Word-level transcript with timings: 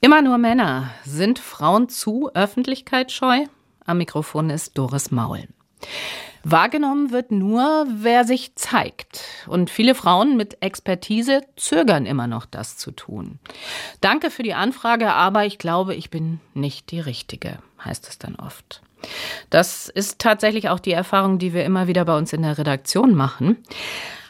Immer 0.00 0.22
nur 0.22 0.38
Männer. 0.38 0.90
Sind 1.04 1.40
Frauen 1.40 1.88
zu 1.88 2.30
öffentlichkeitsscheu? 2.32 3.46
Am 3.84 3.98
Mikrofon 3.98 4.48
ist 4.48 4.78
Doris 4.78 5.10
Maul. 5.10 5.48
Wahrgenommen 6.44 7.10
wird 7.10 7.32
nur, 7.32 7.84
wer 7.90 8.22
sich 8.22 8.54
zeigt. 8.54 9.24
Und 9.48 9.70
viele 9.70 9.96
Frauen 9.96 10.36
mit 10.36 10.62
Expertise 10.62 11.40
zögern 11.56 12.06
immer 12.06 12.28
noch, 12.28 12.46
das 12.46 12.76
zu 12.76 12.92
tun. 12.92 13.40
Danke 14.00 14.30
für 14.30 14.44
die 14.44 14.54
Anfrage, 14.54 15.12
aber 15.12 15.46
ich 15.46 15.58
glaube, 15.58 15.96
ich 15.96 16.10
bin 16.10 16.38
nicht 16.54 16.92
die 16.92 17.00
Richtige, 17.00 17.58
heißt 17.84 18.08
es 18.08 18.18
dann 18.18 18.36
oft. 18.36 18.82
Das 19.50 19.88
ist 19.88 20.20
tatsächlich 20.20 20.68
auch 20.68 20.78
die 20.78 20.92
Erfahrung, 20.92 21.40
die 21.40 21.52
wir 21.52 21.64
immer 21.64 21.88
wieder 21.88 22.04
bei 22.04 22.16
uns 22.16 22.32
in 22.32 22.42
der 22.42 22.56
Redaktion 22.56 23.14
machen. 23.14 23.56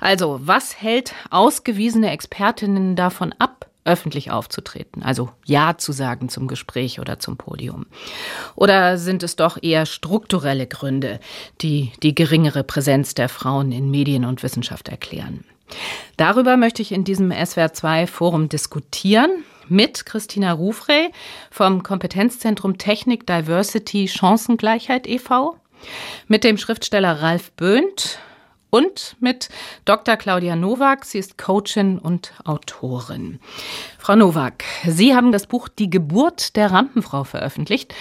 Also, 0.01 0.41
was 0.43 0.81
hält 0.81 1.15
ausgewiesene 1.31 2.11
Expertinnen 2.11 2.97
davon 2.97 3.35
ab, 3.39 3.68
öffentlich 3.89 4.31
aufzutreten, 4.31 5.03
also 5.03 5.31
Ja 5.45 5.79
zu 5.79 5.93
sagen 5.93 6.29
zum 6.29 6.47
Gespräch 6.47 7.01
oder 7.01 7.19
zum 7.19 7.37
Podium? 7.37 7.87
Oder 8.55 8.99
sind 8.99 9.23
es 9.23 9.35
doch 9.35 9.59
eher 9.61 9.87
strukturelle 9.87 10.67
Gründe, 10.67 11.19
die 11.61 11.93
die 12.03 12.15
geringere 12.15 12.63
Präsenz 12.63 13.15
der 13.15 13.29
Frauen 13.29 13.73
in 13.73 13.91
Medien 13.91 14.25
und 14.25 14.43
Wissenschaft 14.43 14.89
erklären? 14.89 15.45
Darüber 16.17 16.57
möchte 16.57 16.83
ich 16.83 16.93
in 16.93 17.05
diesem 17.05 17.31
SWR2 17.31 18.07
Forum 18.07 18.49
diskutieren 18.49 19.45
mit 19.69 20.07
Christina 20.07 20.53
Rufrey 20.53 21.11
vom 21.51 21.83
Kompetenzzentrum 21.83 22.79
Technik 22.79 23.27
Diversity 23.27 24.09
Chancengleichheit 24.09 25.07
e.V., 25.07 25.57
mit 26.27 26.43
dem 26.43 26.59
Schriftsteller 26.59 27.23
Ralf 27.23 27.53
Böhnt 27.53 28.19
und 28.71 29.17
mit 29.21 29.49
Dr. 29.85 30.17
Claudia 30.17 30.57
Nowak. 30.57 31.05
Sie 31.05 31.19
ist 31.19 31.39
Coachin 31.39 31.99
und 31.99 32.33
Autorin. 32.45 33.41
Frau 33.99 34.17
Nowak, 34.17 34.65
Sie 34.87 35.15
haben 35.15 35.33
das 35.33 35.47
Buch 35.47 35.69
Die 35.69 35.91
Geburt 35.91 36.57
der 36.57 36.71
Rampenfrau 36.71 37.25
veröffentlicht, 37.25 37.95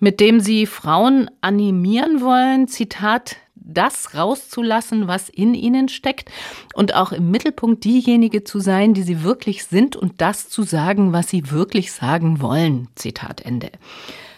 mit 0.00 0.20
dem 0.20 0.40
Sie 0.40 0.66
Frauen 0.66 1.30
animieren 1.40 2.20
wollen, 2.20 2.68
Zitat, 2.68 3.36
das 3.64 4.14
rauszulassen, 4.14 5.08
was 5.08 5.28
in 5.28 5.54
ihnen 5.54 5.88
steckt 5.88 6.30
und 6.74 6.94
auch 6.94 7.12
im 7.12 7.30
Mittelpunkt 7.30 7.84
diejenige 7.84 8.44
zu 8.44 8.60
sein, 8.60 8.92
die 8.94 9.02
sie 9.02 9.22
wirklich 9.22 9.64
sind 9.64 9.96
und 9.96 10.20
das 10.20 10.50
zu 10.50 10.62
sagen, 10.62 11.12
was 11.12 11.30
sie 11.30 11.50
wirklich 11.50 11.92
sagen 11.92 12.42
wollen. 12.42 12.88
Zitat 12.94 13.40
Ende. 13.40 13.70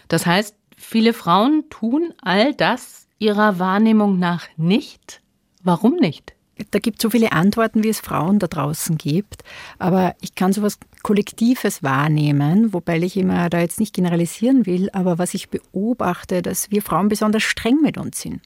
Das 0.07 0.25
heißt, 0.25 0.55
viele 0.77 1.11
Frauen 1.13 1.65
tun 1.69 2.13
all 2.21 2.53
das 2.53 3.07
ihrer 3.19 3.59
Wahrnehmung 3.59 4.17
nach 4.17 4.47
nicht, 4.55 5.21
Warum 5.63 5.95
nicht? 5.97 6.36
Da 6.71 6.79
gibt 6.79 6.99
es 6.99 7.03
so 7.03 7.09
viele 7.09 7.31
Antworten, 7.31 7.83
wie 7.83 7.89
es 7.89 7.99
Frauen 7.99 8.39
da 8.39 8.47
draußen 8.47 8.97
gibt. 8.97 9.43
Aber 9.79 10.15
ich 10.21 10.35
kann 10.35 10.53
sowas 10.53 10.79
Kollektives 11.03 11.83
wahrnehmen, 11.83 12.73
wobei 12.73 12.97
ich 12.97 13.15
immer 13.15 13.49
da 13.49 13.61
jetzt 13.61 13.79
nicht 13.79 13.93
generalisieren 13.93 14.65
will, 14.65 14.89
aber 14.91 15.17
was 15.17 15.33
ich 15.33 15.49
beobachte, 15.49 16.41
dass 16.41 16.69
wir 16.71 16.81
Frauen 16.81 17.07
besonders 17.07 17.43
streng 17.43 17.81
mit 17.81 17.97
uns 17.97 18.21
sind. 18.21 18.41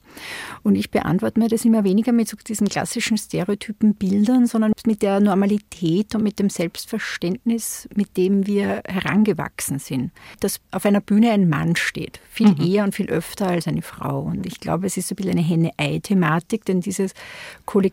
Und 0.62 0.76
ich 0.76 0.90
beantworte 0.90 1.40
mir 1.40 1.48
das 1.48 1.64
immer 1.64 1.82
weniger 1.82 2.12
mit 2.12 2.28
so 2.28 2.36
diesen 2.36 2.68
klassischen 2.68 3.18
Stereotypen 3.18 3.94
Bildern, 3.94 4.46
sondern 4.46 4.72
mit 4.86 5.02
der 5.02 5.20
Normalität 5.20 6.14
und 6.14 6.22
mit 6.22 6.38
dem 6.38 6.50
Selbstverständnis, 6.50 7.88
mit 7.96 8.16
dem 8.16 8.46
wir 8.46 8.82
herangewachsen 8.86 9.78
sind. 9.78 10.12
Dass 10.40 10.60
auf 10.70 10.84
einer 10.84 11.00
Bühne 11.00 11.32
ein 11.32 11.48
Mann 11.48 11.74
steht, 11.74 12.20
viel 12.30 12.54
mhm. 12.54 12.60
eher 12.64 12.84
und 12.84 12.94
viel 12.94 13.08
öfter 13.08 13.48
als 13.48 13.66
eine 13.66 13.82
Frau. 13.82 14.20
Und 14.20 14.46
ich 14.46 14.60
glaube, 14.60 14.86
es 14.86 14.96
ist 14.96 15.08
so 15.08 15.14
ein 15.14 15.16
bisschen 15.16 15.32
eine 15.32 15.42
Henne-Ei-Thematik, 15.42 16.64
denn 16.64 16.80
dieses 16.80 17.12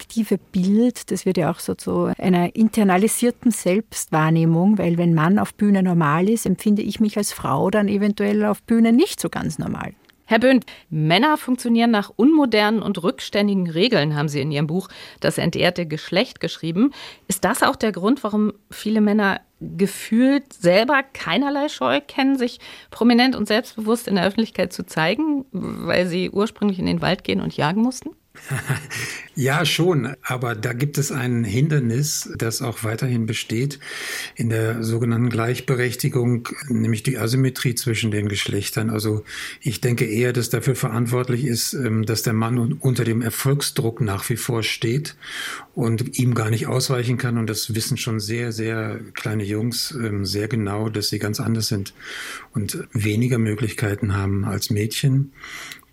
kollektive 0.09 0.39
Bild, 0.51 1.11
das 1.11 1.25
wird 1.25 1.37
ja 1.37 1.51
auch 1.51 1.59
so 1.59 1.75
zu 1.75 2.11
einer 2.17 2.55
internalisierten 2.55 3.51
Selbstwahrnehmung 3.51 4.09
Wahrnehmung, 4.19 4.77
weil 4.77 4.97
wenn 4.97 5.13
Mann 5.13 5.39
auf 5.39 5.53
Bühne 5.53 5.83
normal 5.83 6.29
ist, 6.29 6.45
empfinde 6.45 6.81
ich 6.81 6.99
mich 6.99 7.17
als 7.17 7.31
Frau 7.31 7.69
dann 7.69 7.87
eventuell 7.87 8.43
auf 8.45 8.63
Bühne 8.63 8.91
nicht 8.91 9.19
so 9.19 9.29
ganz 9.29 9.59
normal. 9.59 9.93
Herr 10.25 10.39
Böhnt, 10.39 10.65
Männer 10.89 11.37
funktionieren 11.37 11.91
nach 11.91 12.11
unmodernen 12.15 12.81
und 12.81 13.01
rückständigen 13.01 13.69
Regeln, 13.69 14.15
haben 14.15 14.29
Sie 14.29 14.41
in 14.41 14.51
Ihrem 14.51 14.67
Buch 14.67 14.87
Das 15.19 15.37
entehrte 15.37 15.85
Geschlecht 15.85 16.39
geschrieben. 16.39 16.91
Ist 17.27 17.45
das 17.45 17.63
auch 17.63 17.75
der 17.75 17.91
Grund, 17.91 18.23
warum 18.23 18.53
viele 18.69 19.01
Männer 19.01 19.41
gefühlt 19.59 20.53
selber 20.53 21.03
keinerlei 21.13 21.69
Scheu 21.69 21.99
kennen, 22.05 22.37
sich 22.37 22.59
prominent 22.91 23.35
und 23.35 23.47
selbstbewusst 23.47 24.07
in 24.07 24.15
der 24.15 24.25
Öffentlichkeit 24.25 24.73
zu 24.73 24.85
zeigen, 24.85 25.45
weil 25.51 26.07
sie 26.07 26.29
ursprünglich 26.29 26.79
in 26.79 26.85
den 26.85 27.01
Wald 27.01 27.23
gehen 27.23 27.41
und 27.41 27.57
jagen 27.57 27.81
mussten? 27.81 28.09
Ja, 29.35 29.65
schon, 29.65 30.15
aber 30.21 30.55
da 30.55 30.73
gibt 30.73 30.97
es 30.97 31.11
ein 31.11 31.43
Hindernis, 31.43 32.31
das 32.37 32.61
auch 32.61 32.83
weiterhin 32.83 33.25
besteht 33.25 33.79
in 34.35 34.49
der 34.49 34.83
sogenannten 34.83 35.29
Gleichberechtigung, 35.29 36.49
nämlich 36.67 37.03
die 37.03 37.17
Asymmetrie 37.17 37.75
zwischen 37.75 38.11
den 38.11 38.27
Geschlechtern. 38.27 38.89
Also 38.89 39.23
ich 39.61 39.81
denke 39.81 40.05
eher, 40.05 40.33
dass 40.33 40.49
dafür 40.49 40.75
verantwortlich 40.75 41.45
ist, 41.45 41.73
ähm, 41.73 42.05
dass 42.05 42.23
der 42.23 42.33
Mann 42.33 42.73
unter 42.73 43.03
dem 43.03 43.21
Erfolgsdruck 43.21 44.01
nach 44.01 44.27
wie 44.29 44.37
vor 44.37 44.63
steht 44.63 45.15
und 45.73 46.17
ihm 46.17 46.33
gar 46.33 46.49
nicht 46.49 46.67
ausweichen 46.67 47.17
kann. 47.17 47.37
Und 47.37 47.49
das 47.49 47.75
wissen 47.75 47.97
schon 47.97 48.19
sehr, 48.19 48.51
sehr 48.51 48.99
kleine 49.13 49.43
Jungs 49.43 49.91
ähm, 49.91 50.25
sehr 50.25 50.47
genau, 50.47 50.89
dass 50.89 51.09
sie 51.09 51.19
ganz 51.19 51.39
anders 51.39 51.67
sind 51.67 51.93
und 52.53 52.87
weniger 52.93 53.37
Möglichkeiten 53.37 54.15
haben 54.15 54.45
als 54.45 54.69
Mädchen. 54.69 55.33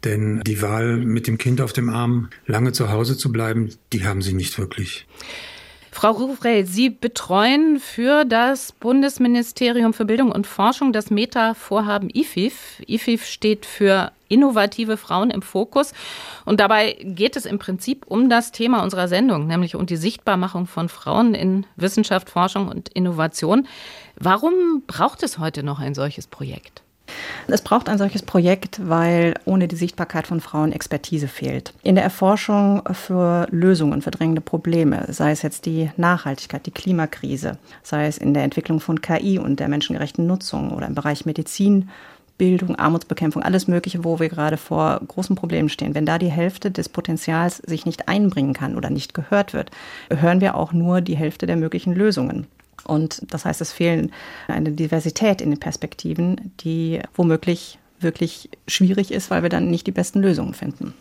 Denn 0.06 0.40
die 0.46 0.62
Wahl, 0.62 0.98
mit 0.98 1.26
dem 1.26 1.36
Kind 1.36 1.60
auf 1.60 1.72
dem 1.72 1.88
Arm 1.88 2.28
lange 2.46 2.70
zu 2.70 2.90
Hause 2.90 3.18
zu 3.18 3.32
bleiben, 3.32 3.70
die 3.92 4.06
haben 4.06 4.22
sie 4.22 4.34
nicht 4.34 4.56
wirklich. 4.56 5.04
Frau 5.90 6.12
Rufrey, 6.12 6.64
Sie 6.64 6.90
betreuen 6.90 7.80
für 7.80 8.24
das 8.24 8.70
Bundesministerium 8.70 9.94
für 9.94 10.04
Bildung 10.04 10.30
und 10.30 10.46
Forschung 10.46 10.92
das 10.92 11.10
Meta-Vorhaben 11.10 12.10
IFIF. 12.10 12.82
IFIF 12.86 13.24
steht 13.24 13.66
für 13.66 14.12
innovative 14.28 14.96
Frauen 14.96 15.30
im 15.30 15.42
Fokus. 15.42 15.92
Und 16.44 16.60
dabei 16.60 16.98
geht 17.02 17.34
es 17.34 17.44
im 17.44 17.58
Prinzip 17.58 18.06
um 18.06 18.30
das 18.30 18.52
Thema 18.52 18.84
unserer 18.84 19.08
Sendung, 19.08 19.48
nämlich 19.48 19.74
um 19.74 19.86
die 19.86 19.96
Sichtbarmachung 19.96 20.68
von 20.68 20.88
Frauen 20.88 21.34
in 21.34 21.66
Wissenschaft, 21.74 22.30
Forschung 22.30 22.68
und 22.68 22.90
Innovation. 22.90 23.66
Warum 24.16 24.82
braucht 24.86 25.24
es 25.24 25.38
heute 25.38 25.64
noch 25.64 25.80
ein 25.80 25.94
solches 25.94 26.28
Projekt? 26.28 26.82
Es 27.48 27.62
braucht 27.62 27.88
ein 27.88 27.98
solches 27.98 28.22
Projekt, 28.22 28.80
weil 28.82 29.34
ohne 29.44 29.68
die 29.68 29.76
Sichtbarkeit 29.76 30.26
von 30.26 30.40
Frauen 30.40 30.72
Expertise 30.72 31.28
fehlt. 31.28 31.72
In 31.82 31.94
der 31.94 32.04
Erforschung 32.04 32.82
für 32.92 33.46
Lösungen 33.50 34.02
für 34.02 34.10
drängende 34.10 34.40
Probleme, 34.40 35.06
sei 35.08 35.30
es 35.30 35.42
jetzt 35.42 35.66
die 35.66 35.90
Nachhaltigkeit, 35.96 36.66
die 36.66 36.72
Klimakrise, 36.72 37.58
sei 37.82 38.06
es 38.06 38.18
in 38.18 38.34
der 38.34 38.42
Entwicklung 38.42 38.80
von 38.80 39.00
KI 39.00 39.38
und 39.38 39.60
der 39.60 39.68
menschengerechten 39.68 40.26
Nutzung 40.26 40.72
oder 40.72 40.86
im 40.86 40.94
Bereich 40.94 41.24
Medizin, 41.26 41.88
Bildung, 42.38 42.76
Armutsbekämpfung, 42.76 43.42
alles 43.42 43.66
Mögliche, 43.66 44.04
wo 44.04 44.18
wir 44.18 44.28
gerade 44.28 44.56
vor 44.56 45.00
großen 45.06 45.36
Problemen 45.36 45.68
stehen. 45.68 45.94
Wenn 45.94 46.04
da 46.04 46.18
die 46.18 46.30
Hälfte 46.30 46.70
des 46.70 46.88
Potenzials 46.88 47.58
sich 47.58 47.86
nicht 47.86 48.08
einbringen 48.08 48.52
kann 48.52 48.76
oder 48.76 48.90
nicht 48.90 49.14
gehört 49.14 49.54
wird, 49.54 49.70
hören 50.10 50.40
wir 50.40 50.54
auch 50.54 50.72
nur 50.72 51.00
die 51.00 51.16
Hälfte 51.16 51.46
der 51.46 51.56
möglichen 51.56 51.94
Lösungen. 51.94 52.46
Und 52.84 53.22
das 53.32 53.44
heißt, 53.44 53.60
es 53.60 53.72
fehlen 53.72 54.12
eine 54.48 54.72
Diversität 54.72 55.40
in 55.40 55.50
den 55.50 55.60
Perspektiven, 55.60 56.52
die 56.60 57.00
womöglich 57.14 57.78
wirklich 58.00 58.50
schwierig 58.68 59.10
ist, 59.10 59.30
weil 59.30 59.42
wir 59.42 59.48
dann 59.48 59.70
nicht 59.70 59.86
die 59.86 59.92
besten 59.92 60.20
Lösungen 60.20 60.54
finden. 60.54 60.94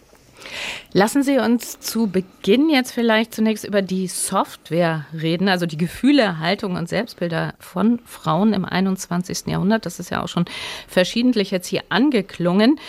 Lassen 0.93 1.23
Sie 1.23 1.37
uns 1.39 1.79
zu 1.79 2.07
Beginn 2.07 2.69
jetzt 2.69 2.91
vielleicht 2.91 3.33
zunächst 3.33 3.65
über 3.65 3.81
die 3.81 4.07
Software 4.07 5.05
reden, 5.13 5.49
also 5.49 5.65
die 5.65 5.77
Gefühle, 5.77 6.39
Haltung 6.39 6.75
und 6.75 6.87
Selbstbilder 6.87 7.53
von 7.59 7.99
Frauen 8.05 8.53
im 8.53 8.65
21. 8.65 9.47
Jahrhundert. 9.47 9.85
Das 9.85 9.99
ist 9.99 10.11
ja 10.11 10.23
auch 10.23 10.27
schon 10.27 10.45
verschiedentlich 10.87 11.51
jetzt 11.51 11.67
hier 11.67 11.83
angeklungen. 11.89 12.79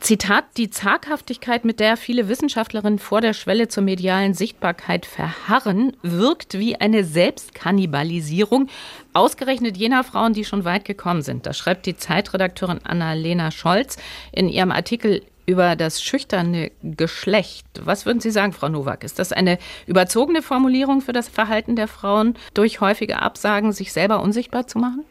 Zitat, 0.00 0.44
die 0.56 0.70
Zaghaftigkeit, 0.70 1.64
mit 1.64 1.80
der 1.80 1.96
viele 1.96 2.28
Wissenschaftlerinnen 2.28 2.98
vor 2.98 3.20
der 3.20 3.32
Schwelle 3.32 3.68
zur 3.68 3.82
medialen 3.82 4.32
Sichtbarkeit 4.32 5.06
verharren, 5.06 5.96
wirkt 6.02 6.58
wie 6.58 6.76
eine 6.76 7.02
Selbstkannibalisierung, 7.02 8.68
ausgerechnet 9.12 9.76
jener 9.76 10.04
Frauen, 10.04 10.34
die 10.34 10.44
schon 10.44 10.64
weit 10.64 10.84
gekommen 10.84 11.22
sind. 11.22 11.46
Das 11.46 11.58
schreibt 11.58 11.84
die 11.84 11.96
Zeitredakteurin 11.96 12.78
Annalena 12.84 13.50
Scholz 13.50 13.96
in 14.30 14.48
ihrem 14.48 14.70
Artikel 14.70 15.22
über 15.46 15.76
das 15.76 16.02
schüchterne 16.02 16.70
Geschlecht. 16.82 17.66
Was 17.80 18.06
würden 18.06 18.20
Sie 18.20 18.30
sagen, 18.30 18.52
Frau 18.52 18.68
Nowak? 18.68 19.02
Ist 19.02 19.18
das 19.18 19.32
eine 19.32 19.58
überzogene 19.86 20.42
Formulierung 20.42 21.00
für 21.00 21.12
das 21.12 21.28
Verhalten 21.28 21.74
der 21.74 21.88
Frauen, 21.88 22.34
durch 22.54 22.80
häufige 22.80 23.20
Absagen 23.20 23.72
sich 23.72 23.92
selber 23.92 24.22
unsichtbar 24.22 24.66
zu 24.66 24.78
machen? 24.78 25.04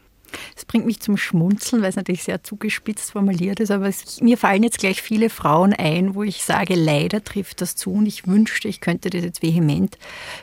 Es 0.56 0.64
bringt 0.64 0.86
mich 0.86 1.00
zum 1.00 1.16
Schmunzeln, 1.16 1.82
weil 1.82 1.90
es 1.90 1.96
natürlich 1.96 2.24
sehr 2.24 2.42
zugespitzt 2.42 3.12
formuliert 3.12 3.60
ist, 3.60 3.70
aber 3.70 3.86
es, 3.86 4.20
mir 4.20 4.36
fallen 4.38 4.62
jetzt 4.62 4.78
gleich 4.78 5.02
viele 5.02 5.30
Frauen 5.30 5.72
ein, 5.72 6.14
wo 6.14 6.22
ich 6.22 6.44
sage, 6.44 6.74
leider 6.74 7.22
trifft 7.22 7.60
das 7.60 7.76
zu 7.76 7.92
und 7.92 8.06
ich 8.06 8.26
wünschte, 8.26 8.68
ich 8.68 8.80
könnte 8.80 9.10
das 9.10 9.22
jetzt 9.22 9.42
vehement 9.42 9.98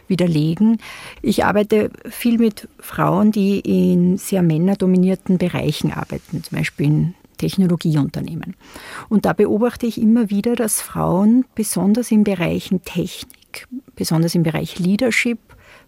widerlegen. 0.08 0.80
Ich 1.22 1.46
arbeite 1.46 1.92
viel 2.10 2.38
mit 2.38 2.68
Frauen, 2.80 3.32
die 3.32 3.60
in 3.60 4.18
sehr 4.18 4.42
männerdominierten 4.42 5.38
Bereichen 5.38 5.92
arbeiten, 5.92 6.44
zum 6.44 6.58
Beispiel 6.58 6.86
in 6.86 7.14
Technologieunternehmen. 7.38 8.56
Und 9.10 9.26
da 9.26 9.34
beobachte 9.34 9.86
ich 9.86 10.00
immer 10.00 10.30
wieder, 10.30 10.56
dass 10.56 10.82
Frauen 10.82 11.46
besonders 11.56 12.12
in 12.12 12.24
Bereichen 12.24 12.84
Technik, 12.84 13.68
besonders 13.96 14.36
im 14.36 14.44
Bereich 14.44 14.80
Leadership, 14.80 15.40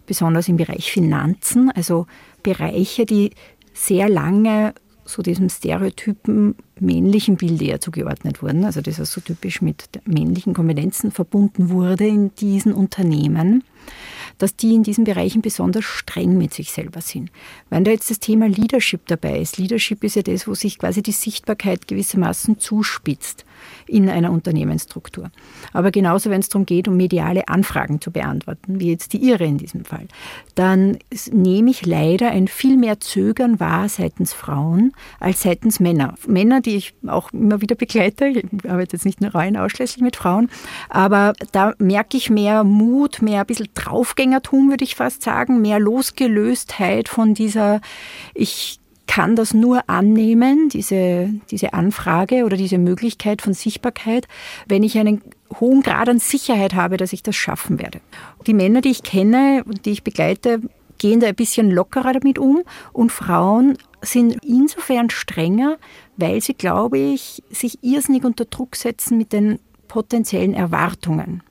besonders 0.06 0.48
im 0.48 0.58
Bereich 0.58 0.92
Finanzen, 0.92 1.72
also 1.72 2.08
Bereiche, 2.44 3.06
die 3.06 3.32
sehr 3.77 4.09
lange 4.09 4.74
so 5.06 5.21
diesem 5.21 5.50
stereotypen 5.50 6.56
männlichen 6.79 7.38
Bild 7.38 7.62
eher 7.62 7.79
zugeordnet 7.79 8.44
wurden, 8.44 8.65
also 8.65 8.81
das 8.81 8.97
so 8.97 9.21
typisch 9.21 9.62
mit 9.62 9.88
männlichen 10.06 10.53
Kompetenzen 10.53 11.12
verbunden 11.12 11.69
wurde 11.69 12.06
in 12.06 12.35
diesen 12.35 12.74
Unternehmen 12.74 13.63
dass 14.38 14.56
die 14.56 14.74
in 14.74 14.83
diesen 14.83 15.03
Bereichen 15.03 15.41
besonders 15.41 15.85
streng 15.85 16.38
mit 16.38 16.53
sich 16.53 16.71
selber 16.71 17.01
sind. 17.01 17.31
Wenn 17.69 17.83
da 17.83 17.91
jetzt 17.91 18.09
das 18.09 18.19
Thema 18.19 18.47
Leadership 18.47 19.01
dabei 19.07 19.39
ist, 19.39 19.57
Leadership 19.57 20.03
ist 20.03 20.15
ja 20.15 20.21
das, 20.21 20.47
wo 20.47 20.53
sich 20.53 20.77
quasi 20.77 21.01
die 21.01 21.12
Sichtbarkeit 21.12 21.88
gewissermaßen 21.88 22.59
zuspitzt 22.59 23.45
in 23.88 24.09
einer 24.09 24.31
Unternehmensstruktur. 24.31 25.31
Aber 25.74 25.92
genauso, 25.92 26.30
wenn 26.30 26.39
es 26.39 26.50
darum 26.50 26.65
geht, 26.65 26.88
um 26.88 26.98
mediale 26.98 27.48
Anfragen 27.48 28.01
zu 28.01 28.12
beantworten, 28.12 28.80
wie 28.80 28.89
jetzt 28.89 29.13
die 29.13 29.18
Ihre 29.18 29.45
in 29.45 29.57
diesem 29.57 29.86
Fall, 29.86 30.07
dann 30.56 30.98
nehme 31.31 31.71
ich 31.71 31.86
leider 31.86 32.31
ein 32.31 32.48
viel 32.48 32.77
mehr 32.77 33.00
Zögern 33.00 33.59
wahr 33.59 33.89
seitens 33.89 34.33
Frauen 34.33 34.94
als 35.19 35.42
seitens 35.42 35.80
Männer. 35.80 36.15
Männer, 36.27 36.62
die 36.62 36.75
ich 36.75 36.94
auch 37.07 37.31
immer 37.31 37.62
wieder 37.62 37.75
begleite, 37.75 38.27
ich 38.27 38.45
arbeite 38.69 38.95
jetzt 38.95 39.06
nicht 39.06 39.21
nur 39.21 39.33
rein 39.33 39.57
ausschließlich 39.57 40.01
mit 40.01 40.15
Frauen, 40.15 40.50
aber 40.89 41.33
da 41.51 41.74
merke 41.77 42.18
ich 42.18 42.30
mehr 42.30 42.63
Mut, 42.63 43.21
mehr 43.21 43.42
ein 43.42 43.48
bisschen 43.48 43.69
Draufgängertum, 43.74 44.69
würde 44.69 44.83
ich 44.83 44.95
fast 44.95 45.24
sagen, 45.24 45.62
mehr 45.62 45.80
Losgelöstheit 45.80 47.10
von 47.10 47.33
dieser, 47.33 47.81
ich 48.33 48.80
kann 49.07 49.36
das 49.36 49.54
nur 49.54 49.89
annehmen, 49.89 50.69
diese, 50.69 51.33
diese 51.50 51.74
Anfrage 51.74 52.44
oder 52.45 52.57
diese 52.57 52.77
Möglichkeit 52.77 53.42
von 53.42 53.54
Sichtbarkeit, 53.54 54.27
wenn 54.68 54.83
ich 54.83 54.98
einen 54.98 55.21
hohen 55.59 55.81
Grad 55.81 56.09
an 56.09 56.19
Sicherheit 56.19 56.75
habe, 56.75 56.98
dass 56.98 57.13
ich 57.13 57.24
das 57.24 57.36
schaffen 57.36 57.80
werde. 57.80 58.01
Die 58.45 58.54
Männer, 58.54 58.81
die 58.81 58.92
ich 58.92 59.04
kenne 59.04 59.63
und 59.65 59.86
die 59.86 59.92
ich 59.92 60.04
begleite, 60.04 60.62
gehen 60.98 61.19
da 61.19 61.27
ein 61.27 61.36
bisschen 61.36 61.71
lockerer 61.71 62.13
damit 62.13 62.38
um 62.39 62.63
und 62.92 63.12
Frauen 63.12 63.77
sind 64.01 64.38
insofern 64.44 65.10
strenger, 65.10 65.77
weil 66.18 66.42
sie, 66.42 66.53
glaube 66.53 66.98
ich, 66.98 67.44
sich 67.50 67.80
irrsinnig 67.81 68.24
unter 68.24 68.45
Druck 68.45 68.75
setzen 68.75 69.18
mit 69.18 69.33
den 69.33 69.60
potenziellen 69.88 70.53
Erwartungen. 70.53 71.44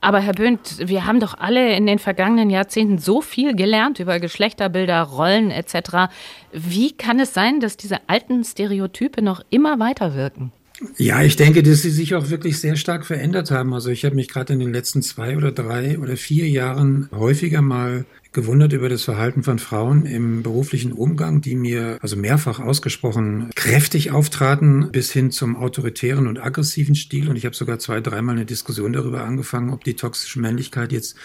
Aber 0.00 0.20
Herr 0.20 0.32
Böhnt, 0.32 0.76
wir 0.78 1.06
haben 1.06 1.20
doch 1.20 1.34
alle 1.38 1.74
in 1.74 1.86
den 1.86 1.98
vergangenen 1.98 2.50
Jahrzehnten 2.50 2.98
so 2.98 3.20
viel 3.20 3.54
gelernt 3.54 4.00
über 4.00 4.18
Geschlechterbilder, 4.20 5.02
Rollen 5.02 5.50
etc. 5.50 6.10
Wie 6.52 6.92
kann 6.92 7.20
es 7.20 7.34
sein, 7.34 7.60
dass 7.60 7.76
diese 7.76 7.98
alten 8.06 8.44
Stereotype 8.44 9.22
noch 9.22 9.42
immer 9.50 9.78
weiterwirken? 9.78 10.52
Ja, 10.96 11.22
ich 11.22 11.36
denke, 11.36 11.62
dass 11.62 11.82
sie 11.82 11.90
sich 11.90 12.14
auch 12.14 12.30
wirklich 12.30 12.58
sehr 12.58 12.76
stark 12.76 13.04
verändert 13.04 13.50
haben. 13.50 13.74
Also 13.74 13.90
ich 13.90 14.04
habe 14.04 14.14
mich 14.14 14.28
gerade 14.28 14.52
in 14.52 14.60
den 14.60 14.72
letzten 14.72 15.02
zwei 15.02 15.36
oder 15.36 15.52
drei 15.52 15.98
oder 15.98 16.16
vier 16.16 16.48
Jahren 16.48 17.08
häufiger 17.12 17.62
mal 17.62 18.06
gewundert 18.32 18.72
über 18.72 18.88
das 18.88 19.02
Verhalten 19.02 19.42
von 19.42 19.58
Frauen 19.58 20.06
im 20.06 20.42
beruflichen 20.42 20.92
Umgang, 20.92 21.40
die 21.40 21.56
mir 21.56 21.98
also 22.00 22.16
mehrfach 22.16 22.60
ausgesprochen 22.60 23.50
kräftig 23.56 24.12
auftraten, 24.12 24.90
bis 24.92 25.10
hin 25.10 25.30
zum 25.30 25.56
autoritären 25.56 26.26
und 26.26 26.38
aggressiven 26.38 26.94
Stil. 26.94 27.28
Und 27.28 27.36
ich 27.36 27.44
habe 27.44 27.56
sogar 27.56 27.78
zwei, 27.78 28.00
dreimal 28.00 28.36
eine 28.36 28.46
Diskussion 28.46 28.92
darüber 28.92 29.24
angefangen, 29.24 29.70
ob 29.70 29.84
die 29.84 29.94
toxische 29.94 30.40
Männlichkeit 30.40 30.92
jetzt 30.92 31.16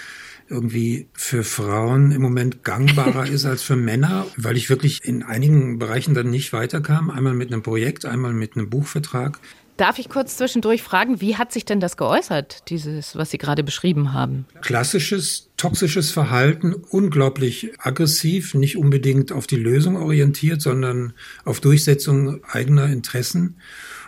irgendwie 0.48 1.08
für 1.14 1.44
Frauen 1.44 2.12
im 2.12 2.22
Moment 2.22 2.64
gangbarer 2.64 3.28
ist 3.30 3.46
als 3.46 3.64
für 3.64 3.76
Männer, 3.76 4.28
weil 4.38 4.58
ich 4.58 4.70
wirklich 4.70 5.04
in 5.04 5.24
einigen 5.24 5.80
Bereichen 5.80 6.14
dann 6.14 6.30
nicht 6.30 6.54
weiterkam. 6.54 7.10
Einmal 7.10 7.34
mit 7.34 7.52
einem 7.52 7.64
Projekt, 7.64 8.06
einmal 8.06 8.34
mit 8.34 8.56
einem 8.56 8.70
Buchvertrag. 8.70 9.40
Darf 9.78 10.00
ich 10.00 10.08
kurz 10.08 10.38
zwischendurch 10.38 10.82
fragen, 10.82 11.20
wie 11.20 11.36
hat 11.36 11.52
sich 11.52 11.66
denn 11.66 11.82
das 11.82 11.98
geäußert, 11.98 12.70
dieses, 12.70 13.18
was 13.18 13.32
Sie 13.32 13.38
gerade 13.38 13.62
beschrieben 13.62 14.14
haben? 14.14 14.46
Klassisches 14.62 15.50
toxisches 15.58 16.12
Verhalten, 16.12 16.74
unglaublich 16.74 17.74
aggressiv, 17.80 18.54
nicht 18.54 18.78
unbedingt 18.78 19.34
auf 19.34 19.48
die 19.48 19.58
Lösung 19.58 19.98
orientiert, 19.98 20.62
sondern 20.62 21.14
auf 21.44 21.60
Durchsetzung 21.60 22.42
eigener 22.46 22.86
Interessen. 22.88 23.58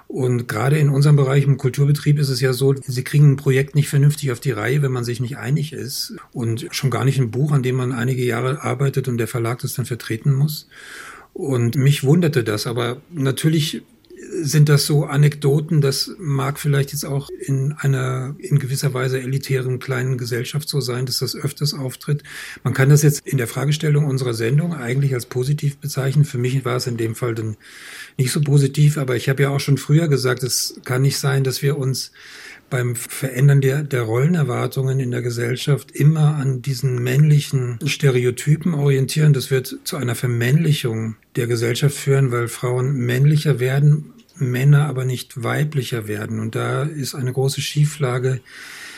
Und 0.07 0.47
gerade 0.47 0.77
in 0.77 0.89
unserem 0.89 1.17
Bereich 1.17 1.43
im 1.43 1.57
Kulturbetrieb 1.57 2.17
ist 2.17 2.29
es 2.29 2.39
ja 2.39 2.53
so, 2.53 2.73
Sie 2.73 3.03
kriegen 3.03 3.31
ein 3.31 3.35
Projekt 3.35 3.75
nicht 3.75 3.89
vernünftig 3.89 4.31
auf 4.31 4.39
die 4.39 4.51
Reihe, 4.51 4.81
wenn 4.81 4.91
man 4.91 5.03
sich 5.03 5.19
nicht 5.19 5.37
einig 5.37 5.73
ist. 5.73 6.15
Und 6.31 6.67
schon 6.71 6.89
gar 6.89 7.03
nicht 7.03 7.19
ein 7.19 7.31
Buch, 7.31 7.51
an 7.51 7.63
dem 7.63 7.75
man 7.75 7.91
einige 7.91 8.23
Jahre 8.23 8.63
arbeitet 8.63 9.09
und 9.09 9.17
der 9.17 9.27
Verlag 9.27 9.59
das 9.59 9.73
dann 9.73 9.85
vertreten 9.85 10.33
muss. 10.33 10.69
Und 11.33 11.75
mich 11.75 12.03
wunderte 12.03 12.43
das, 12.43 12.67
aber 12.67 13.01
natürlich 13.11 13.83
sind 14.19 14.69
das 14.69 14.85
so 14.85 15.05
Anekdoten, 15.05 15.81
das 15.81 16.11
mag 16.17 16.59
vielleicht 16.59 16.91
jetzt 16.91 17.05
auch 17.05 17.29
in 17.29 17.73
einer 17.73 18.35
in 18.39 18.59
gewisser 18.59 18.93
Weise 18.93 19.19
elitären 19.19 19.79
kleinen 19.79 20.17
Gesellschaft 20.17 20.67
so 20.67 20.81
sein, 20.81 21.05
dass 21.05 21.19
das 21.19 21.35
öfters 21.35 21.73
auftritt. 21.73 22.23
Man 22.63 22.73
kann 22.73 22.89
das 22.89 23.03
jetzt 23.03 23.27
in 23.27 23.37
der 23.37 23.47
Fragestellung 23.47 24.05
unserer 24.05 24.33
Sendung 24.33 24.73
eigentlich 24.73 25.13
als 25.13 25.25
positiv 25.25 25.77
bezeichnen. 25.77 26.25
Für 26.25 26.37
mich 26.37 26.65
war 26.65 26.77
es 26.77 26.87
in 26.87 26.97
dem 26.97 27.15
Fall 27.15 27.35
dann 27.35 27.57
nicht 28.17 28.31
so 28.31 28.41
positiv, 28.41 28.97
aber 28.97 29.15
ich 29.15 29.29
habe 29.29 29.43
ja 29.43 29.49
auch 29.49 29.59
schon 29.59 29.77
früher 29.77 30.07
gesagt, 30.07 30.43
es 30.43 30.79
kann 30.83 31.03
nicht 31.03 31.19
sein, 31.19 31.43
dass 31.43 31.61
wir 31.61 31.77
uns 31.77 32.11
beim 32.69 32.95
Verändern 32.95 33.61
der, 33.61 33.83
der 33.83 34.03
Rollenerwartungen 34.03 34.99
in 34.99 35.11
der 35.11 35.21
Gesellschaft 35.21 35.91
immer 35.91 36.35
an 36.35 36.61
diesen 36.61 37.01
männlichen 37.01 37.79
Stereotypen 37.85 38.73
orientieren. 38.73 39.33
Das 39.33 39.51
wird 39.51 39.77
zu 39.83 39.97
einer 39.97 40.15
Vermännlichung 40.15 41.15
der 41.35 41.47
Gesellschaft 41.47 41.95
führen, 41.95 42.31
weil 42.31 42.47
Frauen 42.47 42.93
männlicher 42.93 43.59
werden, 43.59 44.13
Männer 44.35 44.85
aber 44.87 45.05
nicht 45.05 45.43
weiblicher 45.43 46.07
werden. 46.07 46.39
Und 46.39 46.55
da 46.55 46.83
ist 46.83 47.15
eine 47.15 47.33
große 47.33 47.61
Schieflage 47.61 48.41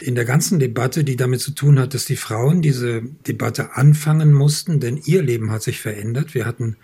in 0.02 0.16
der 0.16 0.26
ganzen 0.26 0.60
Debatte, 0.60 1.04
die 1.04 1.16
damit 1.16 1.42
zu 1.42 1.52
tun 1.52 1.80
hat, 1.80 1.94
dass 1.94 2.06
die 2.06 2.16
Frauen 2.16 2.62
diese 2.62 3.02
Debatte 3.28 3.76
anfangen 3.76 4.34
mussten, 4.34 4.80
denn 4.80 4.98
ihr 4.98 5.22
Leben 5.22 5.52
hat 5.52 5.62
sich 5.62 5.80
verändert. 5.80 6.34
Wir 6.34 6.46
hatten 6.46 6.78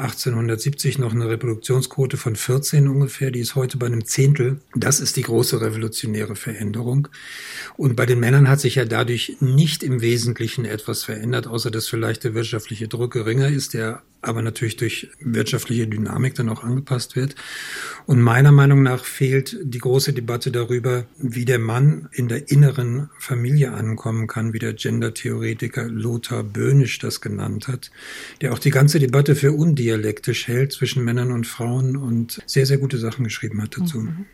1870 0.00 0.98
noch 0.98 1.12
eine 1.12 1.28
Reproduktionsquote 1.28 2.16
von 2.16 2.34
14 2.34 2.88
ungefähr, 2.88 3.30
die 3.30 3.40
ist 3.40 3.54
heute 3.54 3.76
bei 3.76 3.86
einem 3.86 4.06
Zehntel. 4.06 4.60
Das 4.74 4.98
ist 4.98 5.16
die 5.16 5.22
große 5.22 5.60
revolutionäre 5.60 6.36
Veränderung. 6.36 7.08
Und 7.76 7.96
bei 7.96 8.06
den 8.06 8.18
Männern 8.18 8.48
hat 8.48 8.60
sich 8.60 8.76
ja 8.76 8.86
dadurch 8.86 9.36
nicht 9.40 9.82
im 9.82 10.00
Wesentlichen 10.00 10.64
etwas 10.64 11.04
verändert, 11.04 11.46
außer 11.46 11.70
dass 11.70 11.86
vielleicht 11.86 12.24
der 12.24 12.34
wirtschaftliche 12.34 12.88
Druck 12.88 13.12
geringer 13.12 13.48
ist, 13.48 13.74
der 13.74 14.02
aber 14.22 14.42
natürlich 14.42 14.76
durch 14.76 15.10
wirtschaftliche 15.20 15.86
Dynamik 15.86 16.34
dann 16.34 16.48
auch 16.48 16.62
angepasst 16.62 17.16
wird. 17.16 17.34
Und 18.06 18.20
meiner 18.20 18.52
Meinung 18.52 18.82
nach 18.82 19.04
fehlt 19.04 19.56
die 19.62 19.78
große 19.78 20.12
Debatte 20.12 20.50
darüber, 20.50 21.04
wie 21.18 21.44
der 21.44 21.58
Mann 21.58 22.08
in 22.12 22.28
der 22.28 22.50
inneren 22.50 23.10
Familie 23.18 23.72
ankommen 23.72 24.26
kann, 24.26 24.52
wie 24.52 24.58
der 24.58 24.72
Gender-Theoretiker 24.72 25.84
Lothar 25.88 26.42
Böhnisch 26.42 26.98
das 26.98 27.20
genannt 27.20 27.68
hat, 27.68 27.90
der 28.40 28.52
auch 28.52 28.58
die 28.58 28.70
ganze 28.70 28.98
Debatte 28.98 29.36
für 29.36 29.52
undialektisch 29.52 30.48
hält 30.48 30.72
zwischen 30.72 31.04
Männern 31.04 31.32
und 31.32 31.46
Frauen 31.46 31.96
und 31.96 32.42
sehr, 32.46 32.66
sehr 32.66 32.78
gute 32.78 32.98
Sachen 32.98 33.24
geschrieben 33.24 33.62
hat 33.62 33.76
dazu. 33.78 34.00
Mhm. 34.00 34.26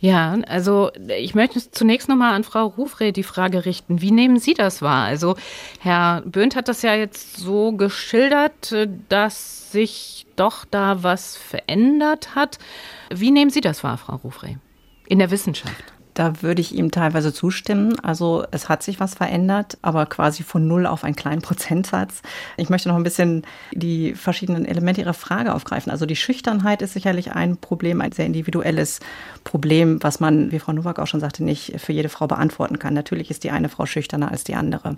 Ja, 0.00 0.38
also 0.48 0.90
ich 1.18 1.34
möchte 1.34 1.60
zunächst 1.70 2.08
nochmal 2.08 2.34
an 2.34 2.44
Frau 2.44 2.66
Rufre 2.66 3.12
die 3.12 3.22
Frage 3.22 3.64
richten. 3.64 4.02
Wie 4.02 4.10
nehmen 4.10 4.38
Sie 4.38 4.54
das 4.54 4.82
wahr? 4.82 5.06
Also 5.06 5.36
Herr 5.80 6.22
Böhnt 6.26 6.56
hat 6.56 6.68
das 6.68 6.82
ja 6.82 6.94
jetzt 6.94 7.36
so 7.36 7.72
geschildert, 7.72 8.74
dass 9.08 9.72
sich 9.72 10.23
doch 10.36 10.64
da 10.64 11.02
was 11.02 11.36
verändert 11.36 12.34
hat. 12.34 12.58
Wie 13.10 13.30
nehmen 13.30 13.50
Sie 13.50 13.60
das 13.60 13.84
wahr, 13.84 13.98
Frau 13.98 14.16
Rufre, 14.16 14.56
in 15.08 15.18
der 15.18 15.30
Wissenschaft? 15.30 15.93
Da 16.14 16.42
würde 16.42 16.60
ich 16.60 16.74
ihm 16.74 16.92
teilweise 16.92 17.32
zustimmen. 17.32 17.98
Also 18.00 18.44
es 18.52 18.68
hat 18.68 18.82
sich 18.82 19.00
was 19.00 19.14
verändert, 19.14 19.78
aber 19.82 20.06
quasi 20.06 20.44
von 20.44 20.66
null 20.66 20.86
auf 20.86 21.04
einen 21.04 21.16
kleinen 21.16 21.42
Prozentsatz. 21.42 22.22
Ich 22.56 22.70
möchte 22.70 22.88
noch 22.88 22.96
ein 22.96 23.02
bisschen 23.02 23.42
die 23.72 24.14
verschiedenen 24.14 24.64
Elemente 24.64 25.00
Ihrer 25.00 25.14
Frage 25.14 25.52
aufgreifen. 25.54 25.90
Also 25.90 26.06
die 26.06 26.16
Schüchternheit 26.16 26.82
ist 26.82 26.92
sicherlich 26.92 27.32
ein 27.32 27.56
Problem, 27.56 28.00
ein 28.00 28.12
sehr 28.12 28.26
individuelles 28.26 29.00
Problem, 29.42 30.02
was 30.02 30.20
man, 30.20 30.52
wie 30.52 30.60
Frau 30.60 30.72
Nowak 30.72 31.00
auch 31.00 31.08
schon 31.08 31.20
sagte, 31.20 31.42
nicht 31.42 31.80
für 31.80 31.92
jede 31.92 32.08
Frau 32.08 32.28
beantworten 32.28 32.78
kann. 32.78 32.94
Natürlich 32.94 33.30
ist 33.30 33.42
die 33.42 33.50
eine 33.50 33.68
Frau 33.68 33.84
schüchterner 33.84 34.30
als 34.30 34.44
die 34.44 34.54
andere. 34.54 34.96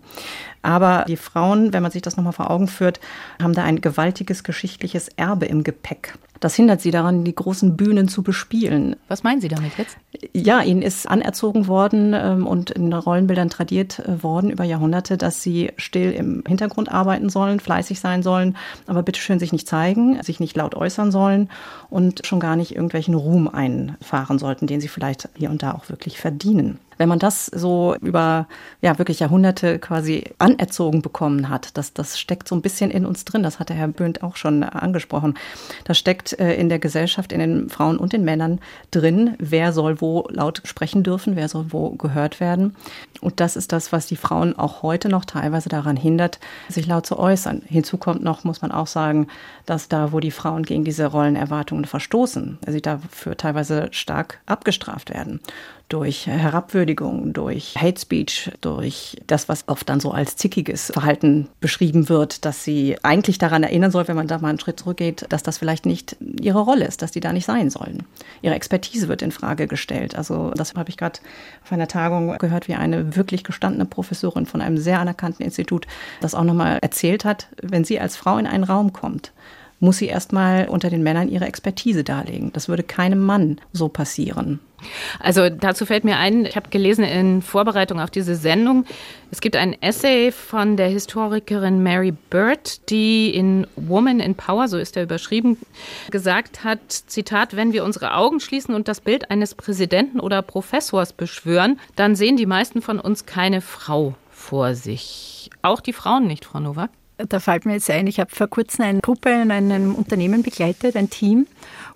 Aber 0.63 1.07
die 1.09 1.17
Frauen, 1.17 1.73
wenn 1.73 1.83
man 1.83 1.93
sich 1.93 2.03
das 2.03 2.17
nochmal 2.17 2.35
vor 2.35 2.51
Augen 2.51 2.69
führt, 2.69 3.01
haben 3.43 3.55
da 3.55 3.65
ein 3.65 3.81
gewaltiges 3.81 4.45
geschichtliches 4.45 5.09
Erbe 5.17 5.47
im 5.47 5.65
Gepäck. 5.65 6.15
Das 6.41 6.55
hindert 6.55 6.81
sie 6.81 6.91
daran, 6.91 7.25
die 7.25 7.35
großen 7.35 7.77
Bühnen 7.77 8.09
zu 8.09 8.23
bespielen. 8.23 8.97
Was 9.09 9.23
meinen 9.23 9.41
Sie 9.41 9.49
damit 9.49 9.77
jetzt? 9.79 9.97
Ja, 10.33 10.63
ihnen 10.63 10.83
ist 10.83 11.09
anerzogen 11.09 11.67
worden 11.67 12.15
ähm, 12.15 12.47
und 12.47 12.71
in 12.71 12.93
Rollenbildern 12.93 13.51
tradiert 13.51 13.99
äh, 14.01 14.23
worden 14.23 14.51
über 14.51 14.65
Jahrhunderte, 14.65 15.17
dass 15.17 15.43
sie 15.43 15.73
still 15.77 16.13
im 16.13 16.43
Hintergrund 16.47 16.91
arbeiten 16.91 17.29
sollen, 17.29 17.61
fleißig 17.61 18.01
sein 18.01 18.23
sollen, 18.23 18.57
aber 18.87 19.03
bitteschön 19.03 19.39
sich 19.39 19.53
nicht 19.53 19.69
zeigen, 19.69 20.23
sich 20.23 20.41
nicht 20.41 20.57
laut 20.57 20.75
äußern 20.75 21.11
sollen 21.11 21.49
und 21.91 22.27
schon 22.27 22.41
gar 22.41 22.57
nicht 22.57 22.73
irgendwelchen 22.73 23.15
Ruhm 23.15 23.49
einfahren 23.49 24.39
sollten, 24.39 24.67
den 24.67 24.81
sie 24.81 24.89
vielleicht 24.89 25.29
hier 25.37 25.51
und 25.51 25.63
da 25.63 25.73
auch 25.73 25.89
wirklich 25.89 26.19
verdienen. 26.19 26.79
Wenn 26.99 27.09
man 27.09 27.19
das 27.19 27.47
so 27.47 27.95
über 28.01 28.47
ja 28.81 28.99
wirklich 28.99 29.21
Jahrhunderte 29.21 29.79
quasi 29.79 30.25
anerzogen 30.39 31.03
bekommen 31.03 31.49
hat, 31.49 31.77
das, 31.77 31.93
das 31.93 32.19
steckt 32.19 32.49
so 32.49 32.55
ein 32.55 32.63
bisschen 32.63 32.91
in 32.91 33.07
uns 33.07 33.25
drin. 33.25 33.43
Das 33.43 33.59
hat 33.59 33.69
der 33.69 33.77
Herr 33.77 33.89
Böhnt 33.89 34.23
auch 34.23 34.37
schon 34.37 34.63
angesprochen. 34.63 35.35
Das 35.85 35.99
steckt 35.99 36.39
äh, 36.39 36.55
in 36.55 36.69
der 36.69 36.79
Gesellschaft, 36.79 37.33
in 37.33 37.41
den 37.41 37.69
Frauen 37.69 37.99
und 37.99 38.13
den 38.13 38.25
Männern 38.25 38.61
drin. 38.91 39.35
Wer 39.39 39.73
soll 39.73 40.01
wo 40.01 40.27
laut 40.31 40.63
sprechen 40.65 41.03
dürfen? 41.03 41.37
Wer 41.37 41.49
soll 41.49 41.67
wo 41.71 41.91
gehört 41.91 42.41
werden? 42.41 42.75
Und 43.21 43.41
das 43.41 43.57
ist 43.57 43.73
das, 43.73 43.93
was 43.93 44.07
die 44.07 44.17
Frauen 44.17 44.59
auch 44.59 44.83
heute 44.83 45.09
noch 45.09 45.25
teilweise 45.25 45.69
daran 45.69 45.97
hindert, 45.97 46.39
sich 46.69 46.87
laut 46.87 47.07
zu 47.07 47.19
äußern. 47.19 47.63
Hinzu 47.67 47.97
kommt 47.97 48.23
noch, 48.23 48.45
muss 48.45 48.63
man 48.63 48.73
auch 48.73 48.87
sagen, 48.87 49.29
dass 49.65 49.89
da, 49.89 50.13
wo 50.13 50.21
die 50.21 50.31
Frauen 50.31 50.63
gegen 50.63 50.85
diese 50.85 51.07
Rollenerwartungen 51.07 51.85
verstoßen, 51.85 52.59
sie 52.67 52.83
dafür 52.83 53.37
teilweise 53.37 53.89
stark 53.91 54.41
abgestraft 54.47 55.11
werden 55.11 55.41
durch 55.89 56.27
Herabwürdigung, 56.27 57.33
durch 57.33 57.75
Hate 57.77 58.01
Speech, 58.01 58.51
durch 58.61 59.17
das, 59.27 59.49
was 59.49 59.69
oft 59.69 59.89
dann 59.89 60.01
so 60.01 60.11
als 60.11 60.37
zickiges 60.37 60.91
Verhalten 60.93 61.49
beschrieben 61.61 62.09
wird, 62.09 62.45
dass 62.45 62.65
sie 62.65 62.97
eigentlich 63.05 63.39
daran 63.39 63.63
erinnern 63.63 63.93
soll, 63.93 64.09
wenn 64.09 64.17
man 64.17 64.27
da 64.27 64.39
mal 64.39 64.49
einen 64.49 64.59
Schritt 64.59 64.81
zurückgeht, 64.81 65.27
dass 65.29 65.45
das 65.45 65.59
vielleicht 65.59 65.87
nicht 65.87 66.17
ihre 66.21 66.59
Rolle 66.59 66.87
ist, 66.87 67.03
dass 67.03 67.13
die 67.13 67.21
da 67.21 67.33
nicht 67.33 67.47
sein 67.47 67.71
sollen. 67.71 68.03
Ihre 68.43 68.55
Expertise 68.55 69.07
wird 69.07 69.23
in 69.23 69.31
Frage 69.31 69.69
gestellt. 69.69 70.17
Also 70.17 70.51
das 70.51 70.75
habe 70.75 70.91
ich 70.91 70.97
gerade 70.97 71.21
auf 71.63 71.71
einer 71.71 71.89
Tagung 71.89 72.37
gehört, 72.39 72.67
wie 72.67 72.75
eine 72.75 73.15
wirklich 73.15 73.45
gestandene 73.45 73.85
Professorin 73.85 74.47
von 74.47 74.61
einem 74.61 74.79
sehr 74.79 74.99
anerkannten 74.99 75.45
Institut 75.45 75.87
das 76.21 76.35
auch 76.35 76.45
nochmal 76.45 76.79
erzählt 76.83 77.25
hat, 77.25 77.49
wenn 77.63 77.85
sie 77.85 78.01
als 78.01 78.17
Frau 78.17 78.39
in 78.39 78.47
einen 78.47 78.65
Raum 78.65 78.93
kommt 78.93 79.33
muss 79.81 79.99
sie 79.99 80.07
erstmal 80.07 80.69
unter 80.69 80.91
den 80.91 81.03
Männern 81.03 81.29
ihre 81.29 81.47
Expertise 81.47 82.05
darlegen. 82.05 82.53
Das 82.53 82.69
würde 82.69 82.83
keinem 82.83 83.25
Mann 83.25 83.61
so 83.73 83.89
passieren. 83.89 84.61
Also 85.21 85.49
dazu 85.49 85.87
fällt 85.87 86.05
mir 86.05 86.19
ein, 86.19 86.45
ich 86.45 86.57
habe 86.57 86.69
gelesen 86.69 87.05
in 87.05 87.41
Vorbereitung 87.43 87.99
auf 87.99 88.11
diese 88.11 88.37
Sendung, 88.37 88.85
es 89.31 89.41
gibt 89.41 89.57
ein 89.57 89.81
Essay 89.81 90.31
von 90.31 90.77
der 90.77 90.89
Historikerin 90.89 91.83
Mary 91.83 92.13
Bird, 92.13 92.89
die 92.91 93.35
in 93.35 93.67
Woman 93.77 94.21
in 94.21 94.35
Power, 94.35 94.69
so 94.69 94.77
ist 94.77 94.97
er 94.97 95.05
überschrieben, 95.05 95.57
gesagt 96.11 96.63
hat, 96.63 96.93
Zitat, 96.93 97.57
wenn 97.57 97.73
wir 97.73 97.85
unsere 97.85 98.15
Augen 98.15 98.39
schließen 98.39 98.75
und 98.75 98.87
das 98.87 99.01
Bild 99.01 99.31
eines 99.31 99.55
Präsidenten 99.55 100.21
oder 100.21 100.43
Professors 100.43 101.13
beschwören, 101.13 101.81
dann 101.97 102.15
sehen 102.15 102.37
die 102.37 102.47
meisten 102.47 102.83
von 102.83 103.01
uns 103.01 103.27
keine 103.27 103.63
Frau 103.63 104.15
vor 104.31 104.75
sich. 104.75 105.51
Auch 105.63 105.81
die 105.81 105.93
Frauen 105.93 106.27
nicht, 106.27 106.45
Frau 106.45 106.61
Nowak? 106.61 106.91
Da 107.19 107.41
fällt 107.41 107.65
mir 107.65 107.75
jetzt 107.75 107.91
ein, 107.91 108.07
ich 108.07 108.21
habe 108.21 108.35
vor 108.35 108.49
kurzem 108.49 108.85
eine 108.85 109.01
Gruppe 109.01 109.31
in 109.31 109.51
einem 109.51 109.95
Unternehmen 109.95 110.43
begleitet, 110.43 110.97
ein 110.97 111.09
Team, 111.09 111.47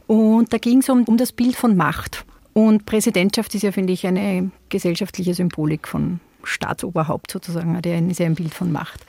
und 0.07 0.53
da 0.53 0.59
ging 0.59 0.79
es 0.79 0.89
um, 0.89 1.05
um 1.05 1.17
das 1.17 1.31
Bild 1.31 1.57
von 1.57 1.77
Macht. 1.77 2.25
Und 2.53 2.87
Präsidentschaft 2.87 3.55
ist 3.55 3.63
ja, 3.63 3.71
finde 3.71 3.93
ich, 3.93 4.07
eine 4.07 4.51
gesellschaftliche 4.71 5.35
Symbolik 5.35 5.87
von 5.87 6.21
Staatsoberhaupt 6.43 7.31
sozusagen, 7.31 7.81
der 7.83 8.01
ist 8.09 8.19
ja 8.19 8.27
ein 8.27 8.35
Bild 8.35 8.55
von 8.55 8.73
Macht. 8.73 9.05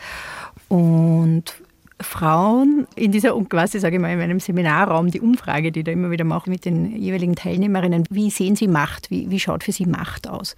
Und 0.68 1.56
Frauen 2.03 2.88
in 2.96 3.12
dieser, 3.12 3.39
quasi 3.43 3.79
sage 3.79 3.96
ich 3.96 4.01
mal, 4.01 4.12
in 4.12 4.20
meinem 4.20 4.39
Seminarraum, 4.39 5.12
die 5.12 5.22
Umfrage, 5.22 5.72
die 5.72 5.84
da 5.84 5.91
immer 5.91 6.12
wieder 6.12 6.25
mache 6.25 6.50
mit 6.50 6.65
den 6.65 6.96
jeweiligen 6.96 7.36
Teilnehmerinnen, 7.36 8.05
wie 8.10 8.29
sehen 8.29 8.55
sie 8.55 8.67
Macht, 8.67 9.12
wie, 9.12 9.29
wie 9.29 9.39
schaut 9.39 9.63
für 9.63 9.72
sie 9.72 9.86
Macht 9.86 10.27
aus? 10.27 10.55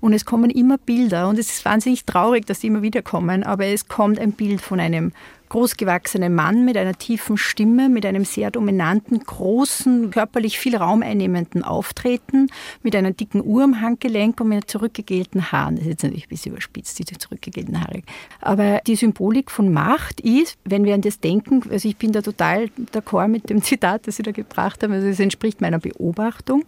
Und 0.00 0.12
es 0.12 0.24
kommen 0.24 0.50
immer 0.50 0.78
Bilder 0.78 1.28
und 1.28 1.38
es 1.38 1.50
ist 1.50 1.64
wahnsinnig 1.64 2.04
traurig, 2.04 2.46
dass 2.46 2.60
die 2.60 2.68
immer 2.68 2.82
wieder 2.82 3.02
kommen, 3.02 3.42
aber 3.42 3.66
es 3.66 3.88
kommt 3.88 4.18
ein 4.18 4.32
Bild 4.32 4.60
von 4.60 4.80
einem 4.80 5.12
großgewachsene 5.52 6.30
Mann 6.30 6.64
mit 6.64 6.78
einer 6.78 6.94
tiefen 6.94 7.36
Stimme, 7.36 7.90
mit 7.90 8.06
einem 8.06 8.24
sehr 8.24 8.50
dominanten, 8.50 9.18
großen, 9.18 10.10
körperlich 10.10 10.58
viel 10.58 10.74
Raum 10.74 11.02
einnehmenden 11.02 11.62
Auftreten, 11.62 12.48
mit 12.82 12.96
einer 12.96 13.10
dicken 13.10 13.44
Uhr 13.44 13.62
am 13.62 13.82
Handgelenk 13.82 14.40
und 14.40 14.48
mit 14.48 14.70
zurückgegelten 14.70 15.52
Haaren. 15.52 15.76
Das 15.76 15.84
ist 15.84 15.90
jetzt 15.90 16.02
natürlich 16.04 16.24
ein 16.24 16.30
bisschen 16.30 16.52
überspitzt, 16.52 16.98
diese 16.98 17.18
zurückgegelten 17.18 17.82
Haare. 17.82 18.00
Aber 18.40 18.80
die 18.86 18.96
Symbolik 18.96 19.50
von 19.50 19.70
Macht 19.70 20.22
ist, 20.22 20.56
wenn 20.64 20.84
wir 20.84 20.94
an 20.94 21.02
das 21.02 21.20
denken, 21.20 21.62
also 21.70 21.86
ich 21.86 21.98
bin 21.98 22.12
da 22.12 22.22
total 22.22 22.70
d'accord 22.94 23.28
mit 23.28 23.50
dem 23.50 23.62
Zitat, 23.62 24.06
das 24.06 24.16
Sie 24.16 24.22
da 24.22 24.30
gebracht 24.30 24.82
haben, 24.82 24.94
also 24.94 25.06
es 25.06 25.20
entspricht 25.20 25.60
meiner 25.60 25.80
Beobachtung. 25.80 26.64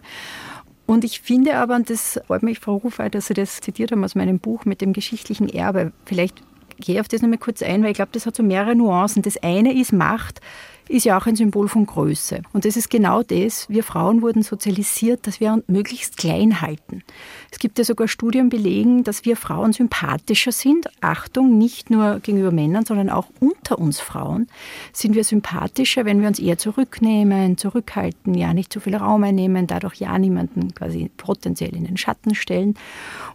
Und 0.85 1.03
ich 1.03 1.21
finde 1.21 1.57
aber, 1.57 1.75
und 1.75 1.89
das 1.89 2.19
freut 2.27 2.43
mich, 2.43 2.59
Frau 2.59 2.75
Rufey, 2.75 3.09
dass 3.09 3.25
Sie 3.25 3.33
das 3.33 3.61
zitiert 3.61 3.91
haben 3.91 4.03
aus 4.03 4.13
meinem 4.13 4.37
Buch 4.37 4.65
mit 4.65 4.81
dem 4.81 4.93
geschichtlichen 4.93 5.49
Erbe, 5.49 5.91
vielleicht 6.05 6.43
gehe 6.77 6.99
auf 6.99 7.07
das 7.07 7.21
nochmal 7.21 7.37
kurz 7.37 7.61
ein, 7.61 7.83
weil 7.83 7.91
ich 7.91 7.95
glaube, 7.95 8.11
das 8.13 8.25
hat 8.25 8.35
so 8.35 8.43
mehrere 8.43 8.75
Nuancen. 8.75 9.21
Das 9.21 9.37
eine 9.41 9.79
ist 9.79 9.93
Macht, 9.93 10.41
ist 10.87 11.05
ja 11.05 11.17
auch 11.17 11.25
ein 11.25 11.35
Symbol 11.35 11.67
von 11.67 11.85
Größe. 11.85 12.41
Und 12.53 12.65
das 12.65 12.77
ist 12.77 12.89
genau 12.89 13.23
das. 13.23 13.67
Wir 13.69 13.83
Frauen 13.83 14.21
wurden 14.21 14.43
sozialisiert, 14.43 15.25
dass 15.25 15.39
wir 15.39 15.53
uns 15.53 15.63
möglichst 15.67 16.17
klein 16.17 16.61
halten. 16.61 17.03
Es 17.51 17.59
gibt 17.59 17.77
ja 17.77 17.83
sogar 17.83 18.07
Studien 18.07 18.49
belegen, 18.49 19.03
dass 19.03 19.25
wir 19.25 19.35
Frauen 19.35 19.73
sympathischer 19.73 20.51
sind. 20.51 20.87
Achtung, 21.01 21.57
nicht 21.57 21.89
nur 21.89 22.19
gegenüber 22.19 22.51
Männern, 22.51 22.85
sondern 22.85 23.09
auch 23.09 23.27
unter 23.39 23.79
uns 23.79 23.99
Frauen 23.99 24.47
sind 24.93 25.15
wir 25.15 25.23
sympathischer, 25.23 26.05
wenn 26.05 26.21
wir 26.21 26.27
uns 26.27 26.39
eher 26.39 26.57
zurücknehmen, 26.57 27.57
zurückhalten, 27.57 28.35
ja 28.35 28.53
nicht 28.53 28.71
zu 28.71 28.79
viel 28.79 28.95
Raum 28.95 29.23
einnehmen, 29.23 29.67
dadurch 29.67 29.95
ja 29.95 30.17
niemanden 30.19 30.73
quasi 30.75 31.09
potenziell 31.17 31.75
in 31.75 31.85
den 31.85 31.97
Schatten 31.97 32.35
stellen. 32.35 32.75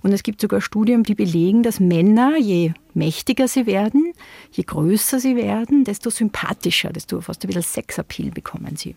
Und 0.02 0.12
es 0.12 0.22
gibt 0.22 0.40
sogar 0.40 0.60
Studien, 0.60 1.02
die 1.02 1.14
belegen, 1.14 1.62
dass 1.62 1.80
Männer, 1.80 2.36
je 2.36 2.72
mächtiger 3.00 3.48
sie 3.48 3.64
werden, 3.66 4.12
je 4.52 4.62
größer 4.62 5.18
sie 5.20 5.34
werden, 5.34 5.84
desto 5.84 6.10
sympathischer, 6.10 6.90
desto 6.90 7.20
fast 7.22 7.42
ein 7.42 7.48
bisschen 7.48 7.62
Sexappeal 7.62 8.30
bekommen 8.30 8.76
sie. 8.76 8.94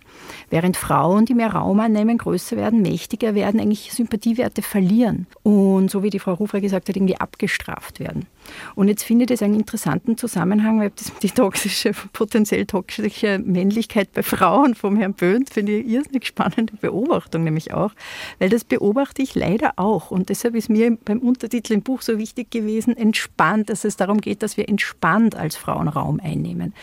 Während 0.50 0.75
Frauen, 0.75 1.25
die 1.25 1.33
mehr 1.33 1.53
Raum 1.53 1.79
einnehmen, 1.79 2.17
größer 2.17 2.57
werden, 2.57 2.81
mächtiger 2.81 3.33
werden, 3.33 3.62
eigentlich 3.62 3.93
Sympathiewerte 3.93 4.62
verlieren 4.62 5.25
und 5.41 5.89
so 5.89 6.03
wie 6.03 6.10
die 6.10 6.19
Frau 6.19 6.33
Rufer 6.33 6.60
gesagt 6.60 6.89
hat, 6.89 6.95
irgendwie 6.95 7.17
abgestraft 7.17 8.01
werden. 8.01 8.27
Und 8.75 8.88
jetzt 8.88 9.03
finde 9.03 9.23
ich 9.23 9.29
das 9.29 9.41
einen 9.41 9.55
interessanten 9.55 10.17
Zusammenhang, 10.17 10.79
weil 10.79 10.91
das 10.95 11.12
die 11.21 11.29
toxische, 11.29 11.91
potenziell 12.13 12.65
toxische 12.65 13.39
Männlichkeit 13.39 14.12
bei 14.13 14.23
Frauen 14.23 14.75
vom 14.75 14.97
Herrn 14.97 15.13
Böhnt 15.13 15.50
finde 15.50 15.73
ich 15.73 15.85
eine 15.85 15.93
irrsinnig 15.93 16.27
spannende 16.27 16.73
Beobachtung 16.77 17.43
nämlich 17.43 17.73
auch, 17.73 17.91
weil 18.39 18.50
das 18.50 18.63
beobachte 18.63 19.21
ich 19.21 19.35
leider 19.35 19.73
auch 19.77 20.12
und 20.12 20.29
deshalb 20.29 20.55
ist 20.55 20.69
mir 20.69 20.97
beim 21.03 21.19
Untertitel 21.19 21.73
im 21.73 21.81
Buch 21.81 22.01
so 22.01 22.17
wichtig 22.17 22.51
gewesen, 22.51 22.95
entspannt, 22.97 23.69
dass 23.69 23.83
es 23.85 23.97
darum 23.97 24.21
geht, 24.21 24.43
dass 24.43 24.57
wir 24.57 24.69
entspannt 24.69 25.35
als 25.35 25.55
Frauen 25.55 25.88
Raum 25.88 26.19
einnehmen. 26.21 26.73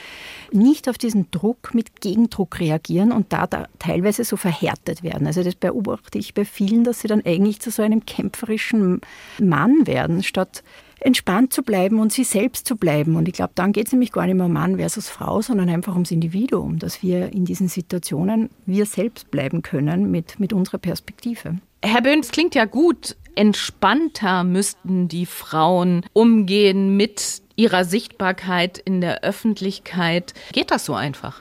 Nicht 0.52 0.88
auf 0.88 0.98
diesen 0.98 1.30
Druck 1.30 1.74
mit 1.74 2.00
Gegendruck 2.00 2.60
reagieren 2.60 3.12
und 3.12 3.32
da, 3.32 3.46
da 3.46 3.66
teilweise 3.78 4.24
so 4.24 4.36
verhärtet 4.36 5.02
werden. 5.02 5.26
Also 5.26 5.42
das 5.42 5.54
beobachte 5.54 6.18
ich 6.18 6.34
bei 6.34 6.44
vielen, 6.44 6.84
dass 6.84 7.00
sie 7.00 7.08
dann 7.08 7.24
eigentlich 7.24 7.60
zu 7.60 7.70
so 7.70 7.82
einem 7.82 8.04
kämpferischen 8.04 9.00
Mann 9.38 9.86
werden, 9.86 10.22
statt 10.22 10.62
entspannt 11.00 11.52
zu 11.52 11.62
bleiben 11.62 11.98
und 11.98 12.12
sie 12.12 12.24
selbst 12.24 12.66
zu 12.66 12.76
bleiben. 12.76 13.16
Und 13.16 13.28
ich 13.28 13.34
glaube, 13.34 13.52
dann 13.54 13.72
geht 13.72 13.86
es 13.86 13.92
nämlich 13.92 14.12
gar 14.12 14.26
nicht 14.26 14.36
mehr 14.36 14.46
um 14.46 14.52
Mann 14.52 14.76
versus 14.76 15.08
Frau, 15.08 15.40
sondern 15.42 15.68
einfach 15.68 15.94
ums 15.94 16.10
Individuum, 16.10 16.78
dass 16.78 17.02
wir 17.02 17.32
in 17.32 17.44
diesen 17.44 17.68
Situationen 17.68 18.50
wir 18.66 18.86
selbst 18.86 19.30
bleiben 19.30 19.62
können 19.62 20.10
mit, 20.10 20.38
mit 20.38 20.52
unserer 20.52 20.78
Perspektive. 20.78 21.56
Herr 21.82 22.02
Böhn, 22.02 22.20
es 22.20 22.30
klingt 22.30 22.54
ja 22.54 22.66
gut. 22.66 23.16
Entspannter 23.34 24.44
müssten 24.44 25.08
die 25.08 25.24
Frauen 25.24 26.04
umgehen 26.12 26.96
mit 26.96 27.42
ihrer 27.56 27.84
Sichtbarkeit 27.84 28.78
in 28.78 29.00
der 29.00 29.22
Öffentlichkeit. 29.22 30.34
Geht 30.52 30.70
das 30.70 30.84
so 30.84 30.94
einfach? 30.94 31.40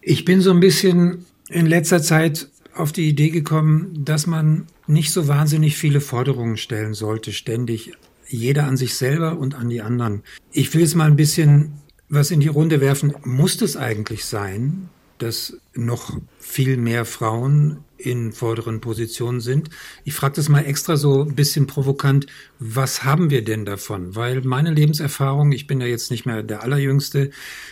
Ich 0.00 0.24
bin 0.24 0.40
so 0.40 0.50
ein 0.50 0.60
bisschen 0.60 1.26
in 1.48 1.66
letzter 1.66 2.02
Zeit 2.02 2.48
auf 2.74 2.92
die 2.92 3.08
Idee 3.08 3.30
gekommen, 3.30 4.04
dass 4.04 4.26
man 4.26 4.66
nicht 4.86 5.12
so 5.12 5.28
wahnsinnig 5.28 5.76
viele 5.76 6.00
Forderungen 6.00 6.56
stellen 6.56 6.94
sollte, 6.94 7.32
ständig 7.32 7.92
jeder 8.28 8.64
an 8.64 8.76
sich 8.76 8.94
selber 8.94 9.38
und 9.38 9.54
an 9.54 9.68
die 9.68 9.82
anderen. 9.82 10.22
Ich 10.52 10.72
will 10.74 10.82
jetzt 10.82 10.94
mal 10.94 11.06
ein 11.06 11.16
bisschen 11.16 11.72
was 12.08 12.30
in 12.30 12.40
die 12.40 12.48
Runde 12.48 12.80
werfen. 12.80 13.14
Muss 13.24 13.60
es 13.60 13.76
eigentlich 13.76 14.24
sein, 14.24 14.88
dass 15.18 15.58
noch 15.74 16.18
viel 16.38 16.76
mehr 16.76 17.04
Frauen 17.04 17.84
in 17.98 18.32
vorderen 18.32 18.80
Positionen 18.80 19.40
sind. 19.40 19.70
Ich 20.04 20.14
frage 20.14 20.36
das 20.36 20.48
mal 20.48 20.60
extra 20.60 20.96
so 20.96 21.22
ein 21.22 21.34
bisschen 21.34 21.66
provokant, 21.66 22.26
was 22.58 23.04
haben 23.04 23.30
wir 23.30 23.44
denn 23.44 23.64
davon? 23.64 24.16
Weil 24.16 24.40
meine 24.42 24.72
Lebenserfahrung, 24.72 25.52
ich 25.52 25.66
bin 25.66 25.80
ja 25.80 25.86
jetzt 25.86 26.10
nicht 26.10 26.24
mehr 26.24 26.42
der 26.42 26.62
Allerjüngste, 26.62 27.30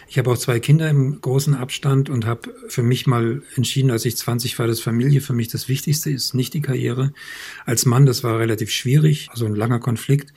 ich 0.09 0.19
habe 0.19 0.31
auch 0.31 0.39
zwei 0.39 0.61
Kinder 0.61 0.91
im 0.91 1.21
großen 1.21 1.55
Abstand 1.55 2.11
und 2.11 2.27
habe 2.27 2.53
für 2.69 2.83
mich 2.83 3.07
mal 3.07 3.43
entschieden, 3.55 3.91
als 3.91 4.05
ich 4.05 4.17
20 4.17 4.59
war, 4.59 4.67
dass 4.67 4.81
Familie 4.81 5.21
für 5.21 5.33
mich 5.33 5.49
das 5.49 5.69
Wichtigste 5.69 6.11
ist, 6.11 6.35
nicht 6.35 6.55
die 6.55 6.61
Karriere. 6.61 7.13
Als 7.65 7.87
Mann, 7.87 8.07
das 8.07 8.23
war 8.23 8.39
relativ 8.39 8.71
schwierig, 8.71 9.29
also 9.31 9.47
ein 9.47 9.55
langer 9.55 9.81
Konflikt. 9.81 10.33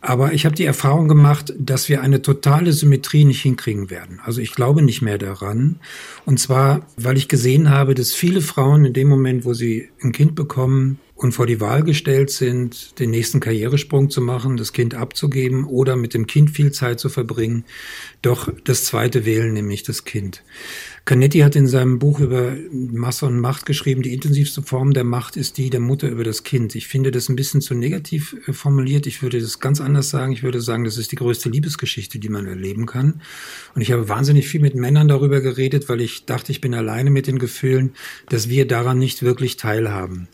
Aber 0.00 0.32
ich 0.32 0.44
habe 0.44 0.54
die 0.54 0.64
Erfahrung 0.64 1.08
gemacht, 1.08 1.52
dass 1.58 1.88
wir 1.88 2.02
eine 2.02 2.22
totale 2.22 2.72
Symmetrie 2.72 3.24
nicht 3.24 3.42
hinkriegen 3.42 3.90
werden. 3.90 4.20
Also 4.24 4.40
ich 4.40 4.54
glaube 4.54 4.82
nicht 4.82 5.02
mehr 5.02 5.18
daran. 5.18 5.80
Und 6.24 6.38
zwar, 6.38 6.86
weil 6.96 7.16
ich 7.16 7.28
gesehen 7.28 7.70
habe, 7.70 7.94
dass 7.94 8.12
viele 8.12 8.40
Frauen 8.40 8.84
in 8.84 8.92
dem 8.92 9.08
Moment, 9.08 9.44
wo 9.44 9.54
sie 9.54 9.88
ein 10.00 10.12
Kind 10.12 10.36
bekommen 10.36 11.00
und 11.16 11.32
vor 11.32 11.46
die 11.46 11.60
Wahl 11.60 11.82
gestellt 11.82 12.30
sind, 12.30 12.98
den 13.00 13.10
nächsten 13.10 13.40
Karrieresprung 13.40 14.08
zu 14.08 14.20
machen, 14.20 14.56
das 14.56 14.72
Kind 14.72 14.94
abzugeben 14.94 15.64
oder 15.64 15.96
mit 15.96 16.14
dem 16.14 16.28
Kind 16.28 16.50
viel 16.50 16.70
Zeit 16.70 17.00
zu 17.00 17.08
verbringen, 17.08 17.64
doch 18.22 18.52
das 18.64 18.84
zweite 18.84 19.24
wählen, 19.24 19.52
nämlich 19.52 19.82
das 19.82 20.04
Kind. 20.04 20.44
Canetti 21.08 21.38
hat 21.38 21.56
in 21.56 21.66
seinem 21.66 21.98
Buch 21.98 22.20
über 22.20 22.52
Masse 22.70 23.24
und 23.24 23.40
Macht 23.40 23.64
geschrieben, 23.64 24.02
die 24.02 24.12
intensivste 24.12 24.60
Form 24.60 24.92
der 24.92 25.04
Macht 25.04 25.38
ist 25.38 25.56
die 25.56 25.70
der 25.70 25.80
Mutter 25.80 26.06
über 26.06 26.22
das 26.22 26.42
Kind. 26.42 26.74
Ich 26.74 26.86
finde 26.86 27.10
das 27.10 27.30
ein 27.30 27.36
bisschen 27.36 27.62
zu 27.62 27.74
negativ 27.74 28.36
äh, 28.46 28.52
formuliert. 28.52 29.06
Ich 29.06 29.22
würde 29.22 29.40
das 29.40 29.58
ganz 29.58 29.80
anders 29.80 30.10
sagen. 30.10 30.32
Ich 30.32 30.42
würde 30.42 30.60
sagen, 30.60 30.84
das 30.84 30.98
ist 30.98 31.10
die 31.10 31.16
größte 31.16 31.48
Liebesgeschichte, 31.48 32.18
die 32.18 32.28
man 32.28 32.44
erleben 32.44 32.84
kann. 32.84 33.22
Und 33.74 33.80
ich 33.80 33.90
habe 33.90 34.10
wahnsinnig 34.10 34.48
viel 34.48 34.60
mit 34.60 34.74
Männern 34.74 35.08
darüber 35.08 35.40
geredet, 35.40 35.88
weil 35.88 36.02
ich 36.02 36.26
dachte, 36.26 36.52
ich 36.52 36.60
bin 36.60 36.74
alleine 36.74 37.08
mit 37.08 37.26
den 37.26 37.38
Gefühlen, 37.38 37.94
dass 38.28 38.50
wir 38.50 38.68
daran 38.68 38.98
nicht 38.98 39.22
wirklich 39.22 39.56
teilhaben. 39.56 40.28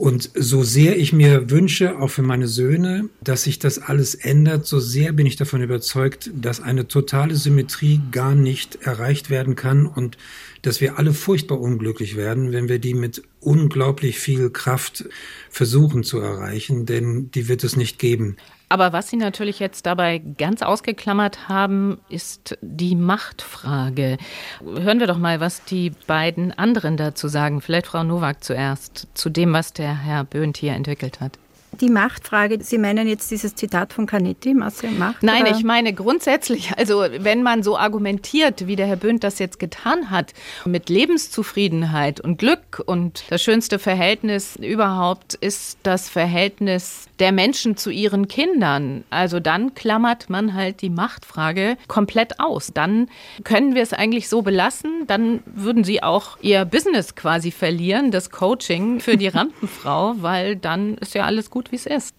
Und 0.00 0.30
so 0.32 0.62
sehr 0.62 0.96
ich 0.98 1.12
mir 1.12 1.50
wünsche, 1.50 1.98
auch 1.98 2.08
für 2.08 2.22
meine 2.22 2.48
Söhne, 2.48 3.10
dass 3.22 3.42
sich 3.42 3.58
das 3.58 3.78
alles 3.78 4.14
ändert, 4.14 4.64
so 4.64 4.80
sehr 4.80 5.12
bin 5.12 5.26
ich 5.26 5.36
davon 5.36 5.60
überzeugt, 5.60 6.30
dass 6.34 6.62
eine 6.62 6.88
totale 6.88 7.36
Symmetrie 7.36 8.00
gar 8.10 8.34
nicht 8.34 8.76
erreicht 8.76 9.28
werden 9.28 9.56
kann 9.56 9.84
und 9.84 10.16
dass 10.62 10.80
wir 10.80 10.98
alle 10.98 11.12
furchtbar 11.12 11.60
unglücklich 11.60 12.16
werden, 12.16 12.50
wenn 12.50 12.70
wir 12.70 12.78
die 12.78 12.94
mit 12.94 13.24
unglaublich 13.40 14.18
viel 14.18 14.48
Kraft 14.48 15.04
versuchen 15.50 16.02
zu 16.02 16.18
erreichen, 16.18 16.86
denn 16.86 17.30
die 17.32 17.48
wird 17.48 17.62
es 17.62 17.76
nicht 17.76 17.98
geben. 17.98 18.38
Aber 18.70 18.92
was 18.92 19.10
Sie 19.10 19.16
natürlich 19.16 19.58
jetzt 19.58 19.84
dabei 19.84 20.18
ganz 20.18 20.62
ausgeklammert 20.62 21.48
haben, 21.48 22.00
ist 22.08 22.56
die 22.62 22.94
Machtfrage. 22.94 24.16
Hören 24.64 25.00
wir 25.00 25.08
doch 25.08 25.18
mal, 25.18 25.40
was 25.40 25.64
die 25.64 25.90
beiden 26.06 26.56
anderen 26.56 26.96
dazu 26.96 27.26
sagen. 27.26 27.60
Vielleicht 27.60 27.88
Frau 27.88 28.04
Nowak 28.04 28.44
zuerst, 28.44 29.08
zu 29.14 29.28
dem, 29.28 29.52
was 29.52 29.72
der 29.72 29.92
Herr 29.92 30.22
Böhnt 30.22 30.56
hier 30.56 30.74
entwickelt 30.74 31.20
hat 31.20 31.36
die 31.72 31.88
Machtfrage, 31.88 32.58
Sie 32.62 32.78
meinen 32.78 33.08
jetzt 33.08 33.30
dieses 33.30 33.54
Zitat 33.54 33.92
von 33.92 34.06
Canetti, 34.06 34.54
Masse 34.54 34.88
Macht? 34.88 35.22
Nein, 35.22 35.42
oder? 35.42 35.56
ich 35.56 35.64
meine 35.64 35.92
grundsätzlich, 35.92 36.72
also 36.76 37.04
wenn 37.18 37.42
man 37.42 37.62
so 37.62 37.76
argumentiert, 37.76 38.66
wie 38.66 38.76
der 38.76 38.86
Herr 38.86 38.96
Böhnt 38.96 39.24
das 39.24 39.38
jetzt 39.38 39.58
getan 39.58 40.10
hat, 40.10 40.32
mit 40.64 40.88
Lebenszufriedenheit 40.88 42.20
und 42.20 42.38
Glück 42.38 42.82
und 42.84 43.24
das 43.30 43.42
schönste 43.42 43.78
Verhältnis 43.78 44.56
überhaupt 44.56 45.34
ist 45.34 45.78
das 45.82 46.08
Verhältnis 46.08 47.06
der 47.18 47.32
Menschen 47.32 47.76
zu 47.76 47.90
ihren 47.90 48.28
Kindern. 48.28 49.04
Also 49.10 49.40
dann 49.40 49.74
klammert 49.74 50.30
man 50.30 50.54
halt 50.54 50.82
die 50.82 50.90
Machtfrage 50.90 51.76
komplett 51.86 52.40
aus. 52.40 52.72
Dann 52.74 53.08
können 53.44 53.74
wir 53.74 53.82
es 53.82 53.92
eigentlich 53.92 54.28
so 54.28 54.42
belassen, 54.42 55.06
dann 55.06 55.42
würden 55.46 55.84
sie 55.84 56.02
auch 56.02 56.38
ihr 56.40 56.64
Business 56.64 57.14
quasi 57.14 57.50
verlieren, 57.50 58.10
das 58.10 58.30
Coaching 58.30 59.00
für 59.00 59.16
die 59.16 59.28
Rampenfrau, 59.28 60.14
weil 60.18 60.56
dann 60.56 60.96
ist 60.98 61.14
ja 61.14 61.24
alles 61.24 61.50
gut, 61.50 61.59
wie 61.70 61.76
es 61.76 61.86
ist. 61.86 62.14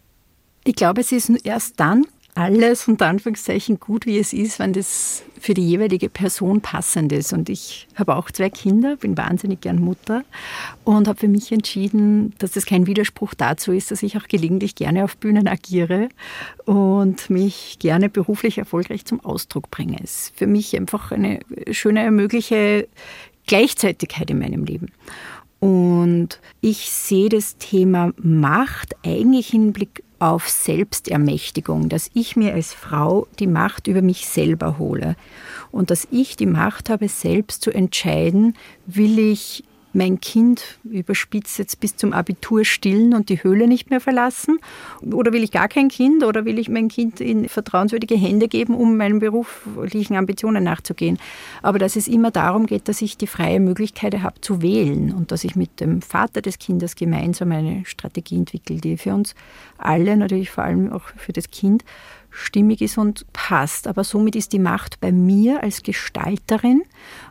Ich 0.64 0.76
glaube, 0.76 1.02
es 1.02 1.12
ist 1.12 1.30
erst 1.44 1.80
dann 1.80 2.06
alles 2.34 2.88
unter 2.88 3.08
Anführungszeichen 3.08 3.80
gut, 3.80 4.06
wie 4.06 4.18
es 4.18 4.32
ist, 4.32 4.60
wenn 4.60 4.74
das 4.74 5.24
für 5.40 5.54
die 5.54 5.68
jeweilige 5.68 6.08
Person 6.08 6.62
passend 6.62 7.12
ist. 7.12 7.34
Und 7.34 7.50
ich 7.50 7.88
habe 7.96 8.16
auch 8.16 8.32
zwei 8.32 8.50
Kinder, 8.50 8.96
bin 8.96 9.18
wahnsinnig 9.18 9.62
gern 9.62 9.82
Mutter 9.82 10.24
und 10.84 11.08
habe 11.08 11.20
für 11.20 11.28
mich 11.28 11.52
entschieden, 11.52 12.34
dass 12.38 12.52
das 12.52 12.66
kein 12.66 12.88
Widerspruch 12.88 13.34
dazu 13.34 13.72
ist, 13.72 13.92
dass 13.92 14.04
ich 14.04 14.18
auch 14.18 14.28
gelegentlich 14.28 14.76
gerne 14.76 15.04
auf 15.04 15.18
Bühnen 15.18 15.48
agiere 15.48 16.10
und 16.66 17.30
mich 17.30 17.78
gerne 17.80 18.08
beruflich 18.08 18.60
erfolgreich 18.60 19.04
zum 19.06 19.20
Ausdruck 19.20 19.70
bringe. 19.72 19.98
Es 20.02 20.28
ist 20.28 20.38
für 20.38 20.48
mich 20.48 20.76
einfach 20.78 21.12
eine 21.12 21.40
schöne 21.72 22.10
mögliche 22.12 22.88
Gleichzeitigkeit 23.48 24.30
in 24.30 24.40
meinem 24.40 24.64
Leben. 24.64 24.92
Und 25.62 26.40
ich 26.60 26.90
sehe 26.90 27.30
das 27.30 27.58
Thema 27.58 28.14
Macht 28.18 28.96
eigentlich 29.06 29.54
im 29.54 29.74
Blick 29.74 30.04
auf 30.18 30.50
Selbstermächtigung, 30.50 31.88
dass 31.88 32.10
ich 32.16 32.36
mir 32.36 32.56
als 32.56 32.74
Frau 32.74 33.28
die 33.40 33.46
Macht 33.46 33.88
über 33.88 34.02
mich 34.02 34.28
selber 34.28 34.80
hole. 34.80 35.16
Und 35.72 35.92
dass 35.92 36.08
ich 36.10 36.36
die 36.36 36.48
Macht 36.48 36.90
habe, 36.90 37.08
selbst 37.08 37.62
zu 37.62 37.72
entscheiden, 37.72 38.56
will 38.88 39.20
ich 39.20 39.64
mein 39.94 40.20
Kind 40.22 40.80
überspitzt 40.84 41.60
jetzt 41.60 41.80
bis 41.80 41.96
zum 41.96 42.14
Abitur 42.14 42.66
stillen 42.66 43.14
und 43.14 43.30
die 43.30 43.44
Höhle 43.44 43.68
nicht 43.68 43.90
mehr 43.90 44.00
verlassen? 44.00 44.60
Oder 45.12 45.34
will 45.34 45.44
ich 45.44 45.52
gar 45.52 45.68
kein 45.68 45.90
Kind 45.90 46.24
oder 46.24 46.46
will 46.46 46.60
ich 46.60 46.70
mein 46.70 46.88
Kind 46.88 47.20
in 47.22 47.50
vertrauenswürdige 47.50 48.16
Hände 48.16 48.48
geben, 48.48 48.76
um 48.76 48.98
meinen 48.98 49.20
beruflichen 49.20 50.16
Ambitionen 50.16 50.64
nachzugehen? 50.64 51.20
Aber 51.62 51.80
dass 51.80 51.96
es 51.96 52.08
immer 52.08 52.32
darum 52.32 52.66
geht, 52.66 52.88
dass 52.88 53.02
ich 53.02 53.18
die 53.18 53.28
freie 53.28 53.60
Möglichkeit 53.60 54.22
habe 54.22 54.42
zu 54.42 54.62
wählen 54.62 55.14
und 55.14 55.32
dass 55.32 55.44
ich 55.44 55.56
mit 55.56 55.80
dem 55.80 56.02
Vater 56.02 56.42
des 56.42 56.60
Kindes 56.60 56.96
gemeinsam 56.96 57.52
eine 57.52 57.84
Strategie 57.86 58.38
entwickle, 58.38 58.78
die 58.78 58.98
für 58.98 59.14
uns 59.14 59.36
alle, 59.78 60.16
natürlich 60.18 60.52
vor 60.52 60.64
allem 60.64 60.92
auch 60.92 61.04
für 61.18 61.34
das 61.34 61.50
Kind, 61.50 61.84
stimmig 62.32 62.82
ist 62.82 62.98
und 62.98 63.26
passt. 63.34 63.88
Aber 63.88 64.04
somit 64.04 64.36
ist 64.36 64.54
die 64.54 64.60
Macht 64.60 65.00
bei 65.00 65.12
mir 65.12 65.62
als 65.62 65.84
Gestalterin 65.84 66.84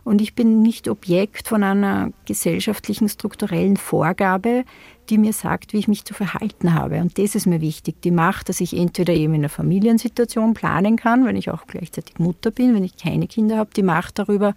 und 0.05 0.21
ich 0.21 0.35
bin 0.35 0.63
nicht 0.63 0.89
Objekt 0.89 1.49
von 1.49 1.65
einer 1.65 2.13
gesellschaftlichen 2.27 3.09
strukturellen 3.09 3.77
Vorgabe, 3.77 4.65
die 5.11 5.19
mir 5.19 5.33
sagt, 5.33 5.73
wie 5.73 5.79
ich 5.79 5.89
mich 5.89 6.05
zu 6.05 6.15
verhalten 6.15 6.75
habe. 6.75 7.01
Und 7.01 7.19
das 7.19 7.35
ist 7.35 7.47
mir 7.47 7.61
wichtig. 7.61 8.01
Die 8.03 8.11
Macht, 8.11 8.49
dass 8.49 8.61
ich 8.61 8.77
entweder 8.77 9.13
eben 9.13 9.35
in 9.35 9.41
einer 9.41 9.49
Familiensituation 9.49 10.55
planen 10.55 10.97
kann, 10.97 11.27
wenn 11.27 11.37
ich 11.37 11.51
auch 11.51 11.67
gleichzeitig 11.67 12.19
Mutter 12.19 12.51
bin, 12.51 12.75
wenn 12.75 12.85
ich 12.85 12.97
keine 12.97 13.27
Kinder 13.27 13.57
habe, 13.57 13.71
die 13.75 13.83
Macht 13.83 14.19
darüber, 14.19 14.55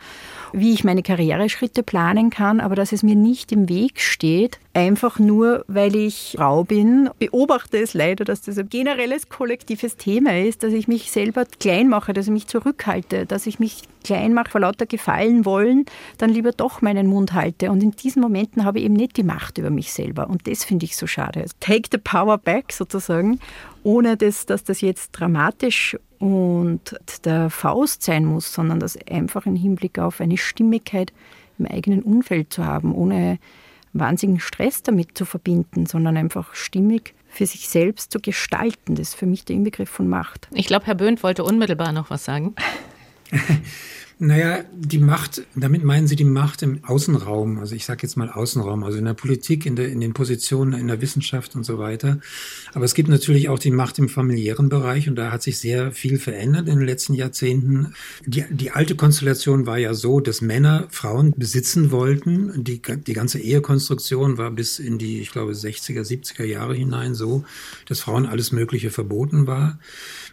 wie 0.54 0.74
ich 0.74 0.84
meine 0.84 1.04
Karriereschritte 1.04 1.84
planen 1.84 2.30
kann, 2.30 2.60
aber 2.60 2.76
dass 2.76 2.92
es 2.92 3.04
mir 3.04 3.16
nicht 3.16 3.52
im 3.52 3.68
Weg 3.68 4.00
steht, 4.00 4.60
einfach 4.74 5.20
nur, 5.20 5.64
weil 5.68 5.96
ich 5.96 6.36
Frau 6.38 6.64
bin. 6.64 7.10
Beobachte 7.20 7.78
es 7.78 7.94
leider, 7.94 8.26
dass 8.26 8.42
das 8.42 8.58
ein 8.58 8.70
generelles 8.70 9.30
kollektives 9.30 9.98
Thema 9.98 10.40
ist, 10.40 10.64
dass 10.64 10.74
ich 10.74 10.88
mich 10.88 11.12
selber 11.12 11.46
klein 11.60 11.90
mache, 11.90 12.14
dass 12.14 12.28
ich 12.28 12.34
mich 12.34 12.48
zurückhalte, 12.48 13.26
dass 13.26 13.46
ich 13.48 13.60
mich 13.60 13.84
klein 14.04 14.34
mache 14.34 14.52
vor 14.52 14.62
lauter 14.62 14.86
Gefallen 14.86 15.46
wollen, 15.46 15.86
dann 16.18 16.30
lieber 16.30 16.52
doch 16.52 16.82
meinen 16.82 17.08
Mund 17.08 17.34
halte. 17.34 17.72
Und 17.72 17.82
in 17.82 17.92
diesen 17.92 18.22
Momenten 18.22 18.66
habe 18.66 18.80
ich 18.80 18.86
eben 18.86 18.96
nicht 18.96 19.18
die 19.18 19.24
Macht 19.24 19.58
über 19.58 19.70
mich 19.70 19.94
selber. 19.94 20.30
Und 20.30 20.43
das 20.44 20.64
finde 20.64 20.86
ich 20.86 20.96
so 20.96 21.08
schade. 21.08 21.46
Take 21.60 21.90
the 21.92 21.98
power 21.98 22.38
back 22.38 22.72
sozusagen, 22.72 23.40
ohne 23.84 24.18
dass, 24.18 24.46
dass 24.46 24.64
das 24.64 24.82
jetzt 24.82 25.12
dramatisch 25.12 25.98
und 26.20 26.96
der 27.26 27.50
Faust 27.50 28.04
sein 28.04 28.26
muss, 28.26 28.54
sondern 28.54 28.80
das 28.80 28.98
einfach 29.08 29.46
im 29.46 29.56
Hinblick 29.56 30.00
auf 30.00 30.22
eine 30.22 30.38
Stimmigkeit 30.38 31.12
im 31.60 31.66
eigenen 31.66 32.02
Umfeld 32.02 32.54
zu 32.54 32.66
haben, 32.66 32.94
ohne 32.94 33.40
wahnsinnigen 33.94 34.40
Stress 34.40 34.84
damit 34.84 35.18
zu 35.18 35.26
verbinden, 35.26 35.86
sondern 35.86 36.18
einfach 36.18 36.56
stimmig 36.56 37.14
für 37.28 37.46
sich 37.46 37.70
selbst 37.70 38.12
zu 38.12 38.20
gestalten. 38.20 38.96
Das 38.96 39.10
ist 39.10 39.16
für 39.16 39.26
mich 39.26 39.46
der 39.46 39.56
Inbegriff 39.56 39.90
von 39.90 40.08
Macht. 40.08 40.48
Ich 40.52 40.68
glaube, 40.68 40.86
Herr 40.86 40.96
Böhnt 40.96 41.24
wollte 41.24 41.44
unmittelbar 41.44 41.92
noch 41.92 42.10
was 42.10 42.26
sagen. 42.26 42.56
Naja, 44.26 44.64
die 44.74 45.00
Macht, 45.00 45.42
damit 45.54 45.84
meinen 45.84 46.08
Sie 46.08 46.16
die 46.16 46.24
Macht 46.24 46.62
im 46.62 46.82
Außenraum, 46.86 47.60
also 47.60 47.76
ich 47.76 47.84
sage 47.84 48.04
jetzt 48.04 48.16
mal 48.16 48.32
Außenraum, 48.32 48.86
also 48.86 48.98
in 48.98 49.04
der 49.04 49.16
Politik, 49.16 49.66
in, 49.66 49.76
der, 49.76 49.90
in 49.90 50.00
den 50.00 50.14
Positionen, 50.14 50.80
in 50.80 50.88
der 50.88 51.02
Wissenschaft 51.02 51.58
und 51.58 51.66
so 51.66 51.78
weiter. 51.78 52.22
Aber 52.74 52.86
es 52.86 52.94
gibt 52.94 53.10
natürlich 53.10 53.50
auch 53.50 53.60
die 53.60 53.70
Macht 53.70 54.00
im 54.00 54.08
familiären 54.08 54.70
Bereich 54.70 55.10
und 55.10 55.18
da 55.18 55.34
hat 55.34 55.44
sich 55.44 55.60
sehr 55.60 55.92
viel 55.92 56.20
verändert 56.20 56.70
in 56.70 56.78
den 56.78 56.88
letzten 56.88 57.16
Jahrzehnten. 57.16 57.96
Die, 58.26 58.46
die 58.50 58.72
alte 58.72 58.96
Konstellation 58.96 59.66
war 59.66 59.78
ja 59.78 59.94
so, 59.94 60.22
dass 60.22 60.40
Männer 60.40 60.88
Frauen 60.90 61.34
besitzen 61.36 61.92
wollten. 61.92 62.64
Die, 62.64 62.82
die 62.82 63.14
ganze 63.14 63.40
Ehekonstruktion 63.40 64.38
war 64.38 64.52
bis 64.52 64.80
in 64.80 65.00
die, 65.00 65.20
ich 65.20 65.32
glaube, 65.32 65.52
60er, 65.52 66.00
70er 66.02 66.46
Jahre 66.46 66.76
hinein 66.76 67.14
so, 67.14 67.44
dass 67.90 68.00
Frauen 68.00 68.26
alles 68.26 68.54
Mögliche 68.54 68.90
verboten 68.90 69.48
war. 69.48 69.80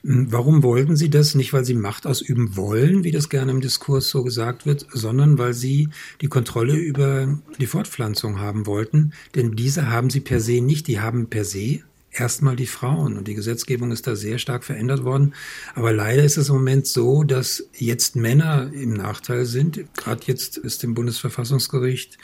Warum 0.04 0.62
wollten 0.62 0.94
sie 0.94 1.10
das? 1.10 1.34
Nicht, 1.34 1.52
weil 1.52 1.64
sie 1.64 1.74
Macht 1.74 2.06
ausüben 2.06 2.56
wollen, 2.56 3.02
wie 3.02 3.10
das 3.10 3.28
gerne 3.28 3.50
im 3.50 3.60
Diskurs 3.60 3.79
so 3.88 4.22
gesagt 4.22 4.66
wird, 4.66 4.86
sondern 4.92 5.38
weil 5.38 5.54
sie 5.54 5.88
die 6.20 6.28
Kontrolle 6.28 6.76
über 6.76 7.38
die 7.58 7.66
Fortpflanzung 7.66 8.38
haben 8.40 8.66
wollten. 8.66 9.12
Denn 9.34 9.56
diese 9.56 9.90
haben 9.90 10.10
sie 10.10 10.20
per 10.20 10.40
se 10.40 10.60
nicht. 10.60 10.86
Die 10.86 11.00
haben 11.00 11.28
per 11.28 11.44
se 11.44 11.80
erstmal 12.12 12.56
die 12.56 12.66
Frauen. 12.66 13.16
Und 13.16 13.28
die 13.28 13.34
Gesetzgebung 13.34 13.92
ist 13.92 14.06
da 14.06 14.16
sehr 14.16 14.38
stark 14.38 14.64
verändert 14.64 15.04
worden. 15.04 15.34
Aber 15.74 15.92
leider 15.92 16.24
ist 16.24 16.36
es 16.36 16.48
im 16.48 16.56
Moment 16.56 16.86
so, 16.86 17.22
dass 17.24 17.68
jetzt 17.76 18.16
Männer 18.16 18.70
im 18.72 18.94
Nachteil 18.94 19.44
sind. 19.44 19.84
Gerade 19.96 20.22
jetzt 20.26 20.56
ist 20.56 20.82
dem 20.82 20.94
Bundesverfassungsgericht 20.94 22.18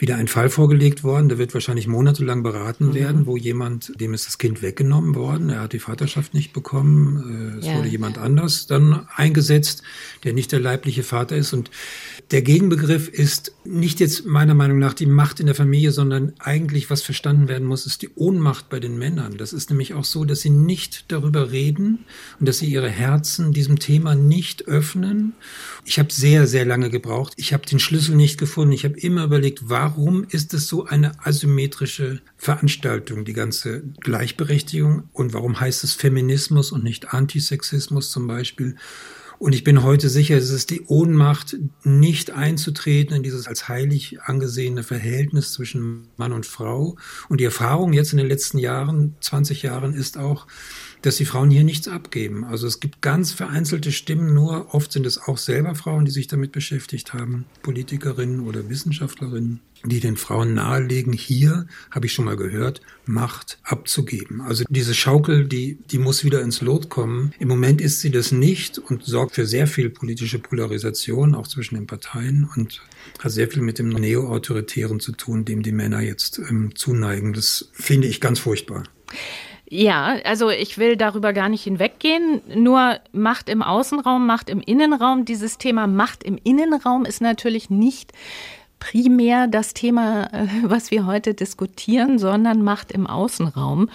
wieder 0.00 0.16
ein 0.16 0.28
Fall 0.28 0.50
vorgelegt 0.50 1.04
worden. 1.04 1.28
Der 1.28 1.38
wird 1.38 1.54
wahrscheinlich 1.54 1.86
monatelang 1.86 2.42
beraten 2.42 2.88
mhm. 2.88 2.94
werden, 2.94 3.26
wo 3.26 3.36
jemand, 3.36 3.92
dem 4.00 4.14
ist 4.14 4.26
das 4.26 4.38
Kind 4.38 4.62
weggenommen 4.62 5.14
worden. 5.14 5.50
Er 5.50 5.60
hat 5.62 5.72
die 5.72 5.78
Vaterschaft 5.78 6.34
nicht 6.34 6.52
bekommen. 6.52 7.54
Äh, 7.56 7.58
es 7.60 7.66
ja. 7.66 7.76
wurde 7.76 7.88
jemand 7.88 8.18
anders 8.18 8.66
dann 8.66 9.06
eingesetzt, 9.14 9.82
der 10.24 10.32
nicht 10.32 10.52
der 10.52 10.60
leibliche 10.60 11.02
Vater 11.02 11.36
ist. 11.36 11.52
Und 11.52 11.70
der 12.30 12.42
Gegenbegriff 12.42 13.08
ist 13.08 13.52
nicht 13.64 14.00
jetzt 14.00 14.24
meiner 14.24 14.54
Meinung 14.54 14.78
nach 14.78 14.94
die 14.94 15.06
Macht 15.06 15.40
in 15.40 15.46
der 15.46 15.54
Familie, 15.54 15.92
sondern 15.92 16.32
eigentlich, 16.38 16.88
was 16.88 17.02
verstanden 17.02 17.48
werden 17.48 17.66
muss, 17.66 17.86
ist 17.86 18.02
die 18.02 18.10
Ohnmacht 18.14 18.68
bei 18.70 18.80
den 18.80 18.98
Männern. 18.98 19.36
Das 19.36 19.52
ist 19.52 19.70
nämlich 19.70 19.94
auch 19.94 20.04
so, 20.04 20.24
dass 20.24 20.40
sie 20.40 20.50
nicht 20.50 21.06
darüber 21.08 21.50
reden 21.50 22.06
und 22.38 22.48
dass 22.48 22.58
sie 22.58 22.66
ihre 22.66 22.88
Herzen 22.88 23.52
diesem 23.52 23.78
Thema 23.78 24.14
nicht 24.14 24.66
öffnen. 24.68 25.34
Ich 25.84 25.98
habe 25.98 26.12
sehr, 26.12 26.46
sehr 26.46 26.64
lange 26.64 26.88
gebraucht. 26.88 27.34
Ich 27.36 27.52
habe 27.52 27.66
den 27.66 27.80
Schlüssel 27.80 28.16
nicht 28.16 28.38
gefunden. 28.38 28.72
Ich 28.72 28.84
habe 28.84 28.98
immer 28.98 29.24
überlegt, 29.24 29.68
warum 29.68 29.89
warum 29.90 30.24
ist 30.24 30.54
es 30.54 30.68
so 30.68 30.84
eine 30.84 31.12
asymmetrische 31.24 32.20
Veranstaltung, 32.36 33.24
die 33.24 33.32
ganze 33.32 33.82
Gleichberechtigung? 34.00 35.08
Und 35.12 35.32
warum 35.32 35.58
heißt 35.58 35.82
es 35.84 35.94
Feminismus 35.94 36.70
und 36.70 36.84
nicht 36.84 37.12
Antisexismus 37.12 38.10
zum 38.10 38.26
Beispiel? 38.26 38.76
Und 39.38 39.54
ich 39.54 39.64
bin 39.64 39.82
heute 39.82 40.10
sicher, 40.10 40.36
es 40.36 40.50
ist 40.50 40.70
die 40.70 40.82
Ohnmacht, 40.82 41.56
nicht 41.82 42.30
einzutreten 42.30 43.16
in 43.16 43.22
dieses 43.22 43.48
als 43.48 43.68
heilig 43.68 44.20
angesehene 44.22 44.82
Verhältnis 44.82 45.52
zwischen 45.52 46.08
Mann 46.16 46.32
und 46.32 46.46
Frau. 46.46 46.96
Und 47.28 47.40
die 47.40 47.44
Erfahrung 47.44 47.92
jetzt 47.92 48.12
in 48.12 48.18
den 48.18 48.28
letzten 48.28 48.58
Jahren, 48.58 49.16
20 49.20 49.62
Jahren, 49.62 49.94
ist 49.94 50.18
auch, 50.18 50.46
dass 51.02 51.16
die 51.16 51.24
Frauen 51.24 51.50
hier 51.50 51.64
nichts 51.64 51.88
abgeben. 51.88 52.44
Also 52.44 52.66
es 52.66 52.80
gibt 52.80 53.00
ganz 53.00 53.32
vereinzelte 53.32 53.92
Stimmen, 53.92 54.34
nur 54.34 54.74
oft 54.74 54.92
sind 54.92 55.06
es 55.06 55.18
auch 55.18 55.38
selber 55.38 55.74
Frauen, 55.74 56.04
die 56.04 56.10
sich 56.10 56.26
damit 56.26 56.52
beschäftigt 56.52 57.14
haben, 57.14 57.46
Politikerinnen 57.62 58.40
oder 58.40 58.68
Wissenschaftlerinnen, 58.68 59.60
die 59.84 60.00
den 60.00 60.16
Frauen 60.16 60.54
nahelegen, 60.54 61.12
hier, 61.12 61.66
habe 61.90 62.06
ich 62.06 62.12
schon 62.12 62.26
mal 62.26 62.36
gehört, 62.36 62.82
Macht 63.06 63.58
abzugeben. 63.64 64.40
Also 64.40 64.64
diese 64.68 64.94
Schaukel, 64.94 65.46
die, 65.46 65.78
die 65.90 65.98
muss 65.98 66.22
wieder 66.22 66.42
ins 66.42 66.60
Lot 66.60 66.90
kommen. 66.90 67.32
Im 67.38 67.48
Moment 67.48 67.80
ist 67.80 68.00
sie 68.00 68.10
das 68.10 68.30
nicht 68.30 68.78
und 68.78 69.04
sorgt 69.04 69.34
für 69.34 69.46
sehr 69.46 69.66
viel 69.66 69.90
politische 69.90 70.38
Polarisation, 70.38 71.34
auch 71.34 71.48
zwischen 71.48 71.74
den 71.76 71.86
Parteien 71.86 72.48
und 72.54 72.82
hat 73.18 73.32
sehr 73.32 73.48
viel 73.48 73.62
mit 73.62 73.78
dem 73.78 73.88
Neo-Autoritären 73.88 75.00
zu 75.00 75.12
tun, 75.12 75.44
dem 75.44 75.62
die 75.62 75.72
Männer 75.72 76.02
jetzt 76.02 76.38
ähm, 76.38 76.76
zuneigen. 76.76 77.32
Das 77.32 77.70
finde 77.72 78.06
ich 78.06 78.20
ganz 78.20 78.38
furchtbar. 78.38 78.84
Ja, 79.72 80.16
also 80.24 80.50
ich 80.50 80.78
will 80.78 80.96
darüber 80.96 81.32
gar 81.32 81.48
nicht 81.48 81.62
hinweggehen. 81.62 82.40
Nur 82.52 82.98
Macht 83.12 83.48
im 83.48 83.62
Außenraum, 83.62 84.26
Macht 84.26 84.50
im 84.50 84.60
Innenraum. 84.60 85.24
Dieses 85.24 85.58
Thema 85.58 85.86
Macht 85.86 86.24
im 86.24 86.38
Innenraum 86.42 87.04
ist 87.04 87.20
natürlich 87.20 87.70
nicht 87.70 88.12
primär 88.80 89.46
das 89.46 89.72
Thema, 89.72 90.24
äh, 90.32 90.48
was 90.64 90.90
wir 90.90 91.06
heute 91.06 91.34
diskutieren, 91.34 92.18
sondern 92.18 92.64
Macht 92.64 92.90
im 92.90 93.06
Außenraum. 93.06 93.90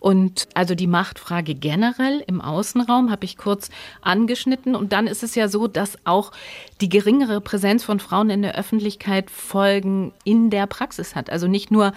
Und 0.00 0.48
also 0.54 0.74
die 0.74 0.88
Machtfrage 0.88 1.54
generell 1.54 2.24
im 2.26 2.40
Außenraum 2.40 3.12
habe 3.12 3.24
ich 3.24 3.36
kurz 3.36 3.70
angeschnitten. 4.00 4.74
Und 4.74 4.92
dann 4.92 5.06
ist 5.06 5.22
es 5.22 5.36
ja 5.36 5.46
so, 5.46 5.68
dass 5.68 5.98
auch 6.04 6.32
die 6.80 6.88
geringere 6.88 7.40
Präsenz 7.40 7.84
von 7.84 8.00
Frauen 8.00 8.28
in 8.28 8.42
der 8.42 8.56
Öffentlichkeit 8.56 9.30
Folgen 9.30 10.12
in 10.24 10.50
der 10.50 10.66
Praxis 10.66 11.14
hat. 11.14 11.30
Also 11.30 11.46
nicht 11.46 11.70
nur 11.70 11.92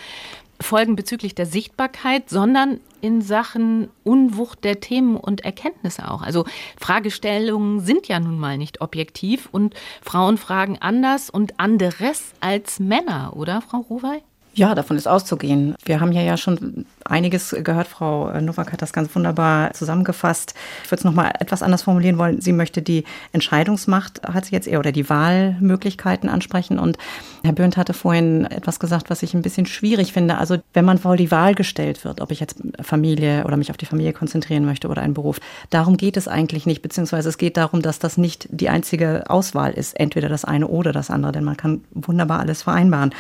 Folgen 0.62 0.96
bezüglich 0.96 1.36
der 1.36 1.46
Sichtbarkeit, 1.48 2.30
sondern 2.30 2.80
in 3.06 3.22
Sachen 3.22 3.90
Unwucht 4.04 4.64
der 4.64 4.80
Themen 4.80 5.16
und 5.16 5.46
Erkenntnisse 5.46 6.10
auch. 6.10 6.24
Also 6.24 6.46
Fragestellungen 6.80 7.80
sind 7.80 8.08
ja 8.08 8.20
nun 8.20 8.40
mal 8.40 8.58
nicht 8.58 8.82
objektiv 8.82 9.48
und 9.52 9.76
Frauen 10.02 10.38
fragen 10.38 10.80
anders 10.80 11.30
und 11.30 11.60
anderes 11.60 12.34
als 12.40 12.80
Männer, 12.80 13.34
oder 13.36 13.62
Frau 13.62 13.78
Ruwey? 13.78 14.24
Ja, 14.58 14.74
davon 14.74 14.96
ist 14.96 15.06
auszugehen. 15.06 15.76
Wir 15.84 16.00
haben 16.00 16.14
ja 16.14 16.22
ja 16.22 16.38
schon 16.38 16.86
einiges 17.04 17.54
gehört. 17.62 17.88
Frau 17.88 18.32
Nowak 18.40 18.72
hat 18.72 18.82
das 18.82 18.94
ganz 18.94 19.14
wunderbar 19.14 19.74
zusammengefasst. 19.74 20.54
Ich 20.86 20.92
würde 20.92 21.00
es 21.00 21.04
nochmal 21.04 21.34
etwas 21.40 21.62
anders 21.62 21.84
formulieren 21.84 22.18
wollen. 22.18 22.40
Sie 22.40 22.54
möchte 22.54 22.82
die 22.82 23.04
Entscheidungsmacht, 23.34 24.22
hat 24.24 24.46
sie 24.46 24.56
jetzt 24.56 24.68
eher, 24.68 24.80
oder 24.80 24.94
die 24.94 25.10
Wahlmöglichkeiten 25.10 26.30
ansprechen. 26.30 26.80
Und 26.80 26.98
Herr 27.44 27.52
Böhnt 27.52 27.76
hatte 27.76 27.94
vorhin 27.94 28.46
etwas 28.46 28.80
gesagt, 28.80 29.10
was 29.10 29.24
ich 29.24 29.34
ein 29.34 29.42
bisschen 29.42 29.66
schwierig 29.66 30.14
finde. 30.14 30.38
Also 30.38 30.56
wenn 30.74 30.86
man 30.86 31.00
vor 31.00 31.18
die 31.18 31.32
Wahl 31.32 31.54
gestellt 31.54 32.06
wird, 32.06 32.22
ob 32.22 32.32
ich 32.32 32.40
jetzt 32.40 32.56
Familie 32.82 33.44
oder 33.44 33.58
mich 33.58 33.72
auf 33.72 33.78
die 33.78 33.86
Familie 33.86 34.14
konzentrieren 34.14 34.64
möchte 34.64 34.88
oder 34.88 35.02
einen 35.02 35.14
Beruf, 35.14 35.42
darum 35.70 35.98
geht 35.98 36.16
es 36.16 36.30
eigentlich 36.30 36.66
nicht. 36.66 36.82
Beziehungsweise 36.82 37.28
es 37.28 37.38
geht 37.38 37.58
darum, 37.58 37.82
dass 37.82 38.00
das 38.00 38.18
nicht 38.18 38.48
die 38.52 38.70
einzige 38.70 39.30
Auswahl 39.30 39.74
ist. 39.74 40.00
Entweder 40.00 40.30
das 40.30 40.46
eine 40.46 40.70
oder 40.70 40.94
das 40.94 41.12
andere, 41.12 41.34
denn 41.34 41.44
man 41.44 41.58
kann 41.58 41.84
wunderbar 41.92 42.40
alles 42.40 42.62
vereinbaren. 42.62 43.14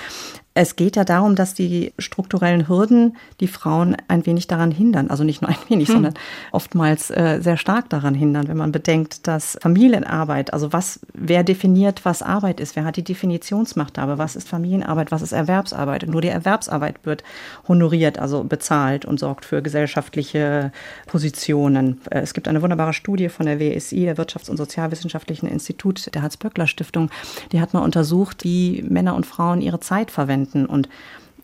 Es 0.58 0.78
geht 0.78 0.96
ja 0.96 1.04
darum, 1.04 1.36
dass 1.36 1.54
die 1.54 1.92
strukturellen 2.00 2.70
Hürden 2.70 3.18
die 3.42 3.48
Frauen 3.50 3.98
ein 4.08 4.26
wenig 4.26 4.48
daran 4.48 4.72
hindern. 4.72 5.10
Also 5.10 5.26
nicht 5.26 5.42
nur 5.42 5.50
ein 5.50 5.58
wenig, 5.68 5.90
hm. 5.90 5.96
sondern 5.96 6.14
oftmals 6.54 7.12
äh, 7.12 7.40
sehr 7.42 7.58
stark 7.58 7.90
daran 7.90 8.16
hindern, 8.16 8.48
wenn 8.48 8.56
man 8.56 8.72
bedenkt, 8.72 9.28
dass 9.28 9.58
Familienarbeit, 9.62 10.54
also 10.54 10.72
was, 10.72 11.02
wer 11.14 11.44
definiert, 11.44 12.06
was 12.06 12.22
Arbeit 12.22 12.62
ist, 12.62 12.78
wer 12.78 12.86
hat 12.86 12.96
die 12.96 13.04
Definitionsmacht 13.04 13.98
dabei, 13.98 14.18
was 14.18 14.38
ist 14.38 14.48
Familienarbeit, 14.48 15.12
was 15.12 15.22
ist 15.22 15.34
Erwerbsarbeit. 15.34 16.06
Und 16.06 16.12
nur 16.12 16.22
die 16.22 16.30
Erwerbsarbeit 16.30 17.00
wird 17.04 17.26
honoriert, 17.68 18.18
also 18.18 18.46
bezahlt 18.46 19.04
und 19.04 19.20
sorgt 19.20 19.44
für 19.44 19.62
gesellschaftliche 19.62 20.72
Positionen. 21.06 22.00
Äh, 22.10 22.20
es 22.20 22.34
gibt 22.34 22.48
eine 22.48 22.62
wunderbare 22.62 22.94
Studie 22.94 23.28
von 23.28 23.46
der 23.46 23.60
WSI, 23.60 24.06
der 24.06 24.16
Wirtschafts- 24.16 24.50
und 24.50 24.56
Sozialwissenschaftlichen 24.56 25.50
Institut 25.50 26.16
der 26.16 26.22
Hans-Böckler-Stiftung, 26.22 27.10
die 27.52 27.60
hat 27.60 27.74
mal 27.74 27.82
untersucht, 27.82 28.46
wie 28.46 28.86
Männer 28.88 29.16
und 29.16 29.26
Frauen 29.26 29.60
ihre 29.60 29.82
Zeit 29.82 30.12
verwenden 30.12 30.45
anwenden. 30.46 30.66
Und 30.66 30.90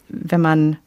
wenn 0.09 0.41
man 0.41 0.77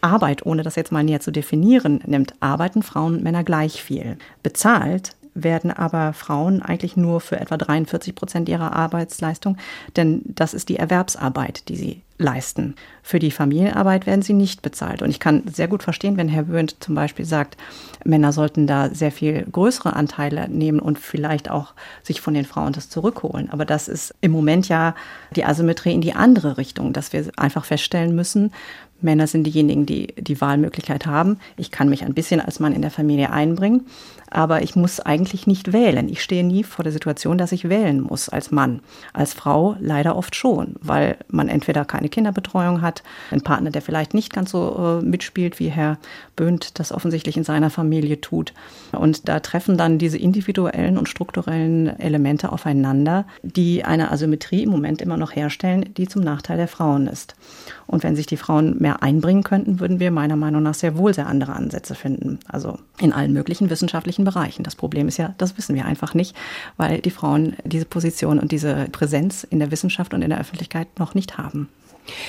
Arbeit, 0.00 0.44
ohne 0.44 0.62
das 0.62 0.76
jetzt 0.76 0.92
mal 0.92 1.04
näher 1.04 1.20
zu 1.20 1.30
definieren, 1.30 2.00
nimmt, 2.06 2.34
arbeiten 2.40 2.82
Frauen 2.82 3.16
und 3.16 3.22
Männer 3.22 3.44
gleich 3.44 3.82
viel. 3.82 4.16
Bezahlt 4.42 5.16
werden 5.36 5.70
aber 5.70 6.12
Frauen 6.12 6.62
eigentlich 6.62 6.96
nur 6.96 7.20
für 7.20 7.38
etwa 7.38 7.56
43 7.56 8.14
Prozent 8.14 8.48
ihrer 8.48 8.72
Arbeitsleistung, 8.72 9.56
denn 9.94 10.22
das 10.24 10.54
ist 10.54 10.68
die 10.68 10.76
Erwerbsarbeit, 10.76 11.68
die 11.68 11.76
sie 11.76 12.02
leisten. 12.18 12.74
Für 13.02 13.18
die 13.18 13.30
Familienarbeit 13.30 14.06
werden 14.06 14.22
sie 14.22 14.32
nicht 14.32 14.62
bezahlt. 14.62 15.02
Und 15.02 15.10
ich 15.10 15.20
kann 15.20 15.42
sehr 15.52 15.68
gut 15.68 15.82
verstehen, 15.82 16.16
wenn 16.16 16.28
Herr 16.28 16.44
Böhnt 16.44 16.76
zum 16.80 16.94
Beispiel 16.94 17.26
sagt, 17.26 17.58
Männer 18.04 18.32
sollten 18.32 18.66
da 18.66 18.88
sehr 18.88 19.12
viel 19.12 19.44
größere 19.44 19.94
Anteile 19.94 20.48
nehmen 20.48 20.80
und 20.80 20.98
vielleicht 20.98 21.50
auch 21.50 21.74
sich 22.02 22.22
von 22.22 22.32
den 22.32 22.46
Frauen 22.46 22.72
das 22.72 22.88
zurückholen. 22.88 23.50
Aber 23.50 23.66
das 23.66 23.88
ist 23.88 24.14
im 24.22 24.32
Moment 24.32 24.68
ja 24.68 24.94
die 25.34 25.44
Asymmetrie 25.44 25.92
in 25.92 26.00
die 26.00 26.14
andere 26.14 26.56
Richtung, 26.56 26.94
dass 26.94 27.12
wir 27.12 27.26
einfach 27.36 27.66
feststellen 27.66 28.14
müssen, 28.14 28.50
Männer 29.00 29.26
sind 29.26 29.44
diejenigen, 29.44 29.84
die 29.86 30.14
die 30.16 30.40
Wahlmöglichkeit 30.40 31.06
haben. 31.06 31.38
Ich 31.56 31.70
kann 31.70 31.88
mich 31.88 32.02
ein 32.04 32.14
bisschen 32.14 32.40
als 32.40 32.60
Mann 32.60 32.72
in 32.72 32.82
der 32.82 32.90
Familie 32.90 33.30
einbringen 33.30 33.86
aber 34.36 34.62
ich 34.62 34.76
muss 34.76 35.00
eigentlich 35.00 35.46
nicht 35.46 35.72
wählen. 35.72 36.10
Ich 36.10 36.22
stehe 36.22 36.44
nie 36.44 36.62
vor 36.62 36.82
der 36.82 36.92
Situation, 36.92 37.38
dass 37.38 37.52
ich 37.52 37.70
wählen 37.70 38.02
muss 38.02 38.28
als 38.28 38.50
Mann. 38.50 38.80
Als 39.14 39.32
Frau 39.32 39.76
leider 39.80 40.14
oft 40.14 40.36
schon, 40.36 40.74
weil 40.82 41.16
man 41.28 41.48
entweder 41.48 41.86
keine 41.86 42.10
Kinderbetreuung 42.10 42.82
hat, 42.82 43.02
einen 43.30 43.40
Partner, 43.40 43.70
der 43.70 43.80
vielleicht 43.80 44.12
nicht 44.12 44.34
ganz 44.34 44.50
so 44.50 45.00
äh, 45.00 45.04
mitspielt, 45.04 45.58
wie 45.58 45.68
Herr 45.68 45.96
Böhnt 46.36 46.78
das 46.78 46.92
offensichtlich 46.92 47.38
in 47.38 47.44
seiner 47.44 47.70
Familie 47.70 48.20
tut. 48.20 48.52
Und 48.92 49.26
da 49.26 49.40
treffen 49.40 49.78
dann 49.78 49.96
diese 49.98 50.18
individuellen 50.18 50.98
und 50.98 51.08
strukturellen 51.08 51.98
Elemente 51.98 52.52
aufeinander, 52.52 53.24
die 53.42 53.86
eine 53.86 54.12
Asymmetrie 54.12 54.64
im 54.64 54.70
Moment 54.70 55.00
immer 55.00 55.16
noch 55.16 55.34
herstellen, 55.34 55.94
die 55.96 56.08
zum 56.08 56.20
Nachteil 56.20 56.58
der 56.58 56.68
Frauen 56.68 57.06
ist. 57.06 57.36
Und 57.86 58.02
wenn 58.02 58.16
sich 58.16 58.26
die 58.26 58.36
Frauen 58.36 58.76
mehr 58.80 59.02
einbringen 59.02 59.44
könnten, 59.44 59.80
würden 59.80 59.98
wir 59.98 60.10
meiner 60.10 60.36
Meinung 60.36 60.62
nach 60.62 60.74
sehr 60.74 60.98
wohl 60.98 61.14
sehr 61.14 61.26
andere 61.26 61.54
Ansätze 61.54 61.94
finden. 61.94 62.38
Also 62.46 62.78
in 62.98 63.14
allen 63.14 63.32
möglichen 63.32 63.70
wissenschaftlichen 63.70 64.25
Bereichen. 64.26 64.62
Das 64.62 64.76
Problem 64.76 65.08
ist 65.08 65.16
ja, 65.16 65.34
das 65.38 65.56
wissen 65.56 65.74
wir 65.74 65.86
einfach 65.86 66.12
nicht, 66.12 66.36
weil 66.76 67.00
die 67.00 67.10
Frauen 67.10 67.56
diese 67.64 67.86
Position 67.86 68.38
und 68.38 68.52
diese 68.52 68.88
Präsenz 68.92 69.44
in 69.44 69.60
der 69.60 69.70
Wissenschaft 69.70 70.12
und 70.12 70.20
in 70.20 70.28
der 70.28 70.40
Öffentlichkeit 70.40 70.88
noch 70.98 71.14
nicht 71.14 71.38
haben. 71.38 71.70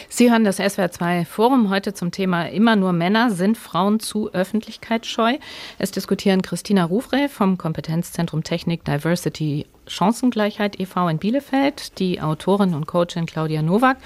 Sie 0.10 0.32
hören 0.32 0.44
das 0.44 0.60
SWR2 0.60 1.26
Forum 1.26 1.70
heute 1.70 1.94
zum 1.94 2.12
Thema 2.12 2.48
Immer 2.48 2.76
nur 2.76 2.94
Männer. 2.94 3.32
Sind 3.32 3.58
Frauen 3.58 4.00
zu 4.00 4.32
öffentlichkeitsscheu? 4.34 5.38
Es 5.78 5.92
diskutieren 5.92 6.42
Christina 6.42 6.86
Rufre 6.86 7.30
vom 7.30 7.58
Kompetenzzentrum 7.58 8.44
Technik 8.44 8.84
Diversity 8.86 9.66
Chancengleichheit 9.88 10.80
e.V. 10.80 11.08
in 11.08 11.18
Bielefeld, 11.18 11.98
die 12.00 12.22
Autorin 12.22 12.74
und 12.74 12.88
Coachin 12.88 13.26
Claudia 13.26 13.62
Nowak 13.62 13.98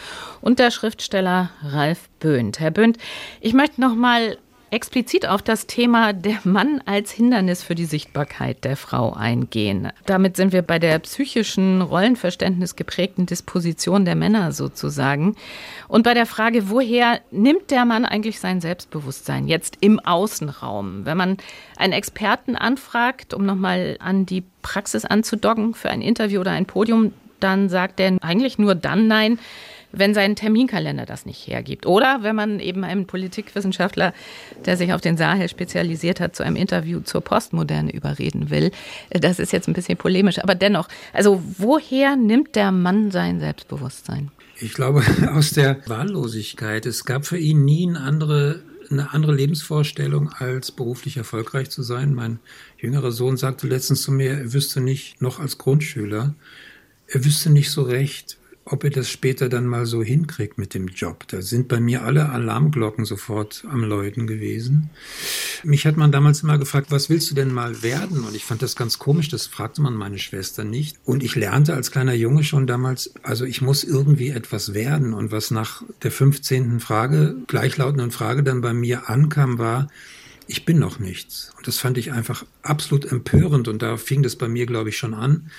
und 0.41 0.60
der 0.60 0.71
Schriftsteller 0.71 1.49
Ralf 1.63 2.10
Böhnt. 2.19 2.60
Herr 2.60 2.71
Böhnt, 2.71 2.97
ich 3.39 3.54
möchte 3.54 3.82
noch 3.82 3.95
mal 3.95 4.38
explizit 4.72 5.28
auf 5.28 5.42
das 5.42 5.68
Thema 5.68 6.14
der 6.14 6.40
Mann 6.46 6.82
als 6.86 7.12
Hindernis 7.12 7.62
für 7.62 7.76
die 7.76 7.86
Sichtbarkeit 7.86 8.64
der 8.64 8.78
Frau 8.78 9.12
eingehen. 9.14 9.92
Damit 10.06 10.38
sind 10.38 10.54
wir 10.54 10.62
bei 10.62 10.80
der 10.80 10.98
psychischen, 11.00 11.82
Rollenverständnis 11.82 12.78
geprägten 12.78 13.26
Disposition 13.26 14.06
der 14.06 14.16
Männer 14.16 14.54
sozusagen. 14.54 15.36
Und 15.90 16.04
bei 16.04 16.14
der 16.14 16.26
Frage, 16.26 16.70
woher 16.70 17.20
nimmt 17.32 17.70
der 17.70 17.84
Mann 17.84 18.06
eigentlich 18.06 18.40
sein 18.40 18.62
Selbstbewusstsein 18.62 19.48
jetzt 19.48 19.78
im 19.82 20.00
Außenraum? 20.00 21.06
Wenn 21.06 21.18
man 21.18 21.38
einen 21.76 21.94
Experten 21.94 22.56
anfragt, 22.56 23.34
um 23.34 23.46
nochmal 23.46 23.98
an 24.00 24.26
die 24.26 24.44
Praxis 24.62 25.04
anzudocken 25.04 25.74
für 25.74 25.90
ein 25.90 26.02
Interview 26.02 26.40
oder 26.40 26.52
ein 26.52 26.66
Podium, 26.66 27.14
dann 27.42 27.70
sagt 27.70 28.00
er 28.00 28.18
eigentlich 28.22 28.58
nur 28.58 28.76
dann 28.76 29.08
Nein, 29.08 29.40
wenn 29.91 30.13
sein 30.13 30.36
Terminkalender 30.36 31.06
das 31.06 31.25
nicht 31.25 31.47
hergibt. 31.47 31.86
Oder 31.86 32.19
wenn 32.21 32.36
man 32.36 32.60
eben 32.60 32.84
einen 32.84 33.08
Politikwissenschaftler, 33.08 34.13
der 34.65 34.77
sich 34.77 34.93
auf 34.93 35.01
den 35.01 35.17
Sahel 35.17 35.49
spezialisiert 35.49 36.19
hat, 36.19 36.36
zu 36.36 36.43
einem 36.43 36.56
Interview 36.56 37.01
zur 37.01 37.21
Postmoderne 37.21 37.93
überreden 37.93 38.49
will. 38.49 38.71
Das 39.10 39.39
ist 39.39 39.51
jetzt 39.51 39.67
ein 39.67 39.73
bisschen 39.73 39.97
polemisch, 39.97 40.39
aber 40.39 40.56
dennoch, 40.56 40.88
also 41.13 41.41
woher 41.58 42.15
nimmt 42.15 42.56
der 42.56 42.71
Mann 42.71 43.12
sein 43.12 43.39
Selbstbewusstsein? 43.39 44.32
Ich 44.60 44.73
glaube, 44.73 45.04
aus 45.34 45.51
der 45.51 45.82
Wahllosigkeit. 45.88 46.86
Es 46.86 47.06
gab 47.06 47.25
für 47.25 47.38
ihn 47.38 47.65
nie 47.65 47.88
eine 47.88 48.01
andere, 48.01 48.62
eine 48.89 49.12
andere 49.13 49.34
Lebensvorstellung, 49.34 50.30
als 50.30 50.71
beruflich 50.71 51.17
erfolgreich 51.17 51.69
zu 51.69 51.82
sein. 51.82 52.13
Mein 52.13 52.39
jüngerer 52.77 53.12
Sohn 53.12 53.38
sagte 53.38 53.67
letztens 53.67 54.04
zu 54.04 54.12
mir, 54.12 54.32
er 54.32 54.54
wüsste 54.54 54.82
nicht, 54.82 55.21
noch 55.21 55.39
als 55.39 55.58
Grundschüler, 55.58 56.36
er 57.08 57.25
wüsste 57.25 57.49
nicht 57.49 57.71
so 57.71 57.82
recht, 57.82 58.38
ob 58.65 58.84
er 58.84 58.91
das 58.91 59.10
später 59.10 59.50
dann 59.50 59.65
mal 59.65 59.86
so 59.86 60.04
hinkriegt 60.04 60.58
mit 60.58 60.74
dem 60.74 60.88
Job. 60.88 61.28
Da 61.28 61.41
sind 61.41 61.67
bei 61.67 61.80
mir 61.80 62.04
alle 62.04 62.30
Alarmglocken 62.30 63.06
sofort 63.06 63.65
am 63.69 63.84
Läuten 63.84 64.28
gewesen. 64.28 64.89
Mich 65.63 65.86
hat 65.86 65.97
man 65.97 66.12
damals 66.12 66.43
immer 66.43 66.58
gefragt, 66.58 66.91
was 66.91 67.10
willst 67.10 67.32
du 67.32 67.36
denn 67.36 67.54
mal 67.54 67.82
werden? 67.82 68.24
Und 68.24 68.36
ich 68.36 68.45
fand 68.45 68.62
das 68.62 68.76
ganz 68.76 69.00
komisch, 69.00 69.30
das 69.30 69.47
fragte 69.47 69.82
man 69.82 69.95
meine 69.95 70.19
Schwester 70.19 70.63
nicht. 70.63 70.97
Und 71.06 71.24
ich 71.24 71.36
lernte 71.36 71.74
als 71.74 71.91
kleiner 71.91 72.13
Junge 72.13 72.43
schon 72.43 72.67
damals, 72.67 73.13
also 73.24 73.45
ich 73.45 73.62
muss 73.62 73.84
irgendwie 73.84 74.30
etwas 74.30 74.74
werden. 74.74 75.13
Und 75.13 75.32
was 75.32 75.50
nach 75.50 75.84
der 76.04 76.12
15. 76.12 76.80
Frage, 76.80 77.36
gleichlautenden 77.47 78.12
Frage 78.12 78.43
dann 78.43 78.62
bei 78.62 78.74
mir 78.74 79.10
ankam, 79.10 79.58
war, 79.58 79.88
ich 80.52 80.66
bin 80.66 80.80
noch 80.80 81.00
nichts. 81.00 81.54
Und 81.58 81.66
das 81.66 81.78
fand 81.78 81.98
ich 81.98 82.12
einfach 82.12 82.46
absolut 82.62 83.10
empörend. 83.10 83.70
Und 83.70 83.82
da 83.82 83.96
fing 83.96 84.22
das 84.22 84.36
bei 84.36 84.50
mir, 84.50 84.66
glaube 84.66 84.90
ich, 84.90 84.98
schon 84.98 85.14
an, 85.14 85.50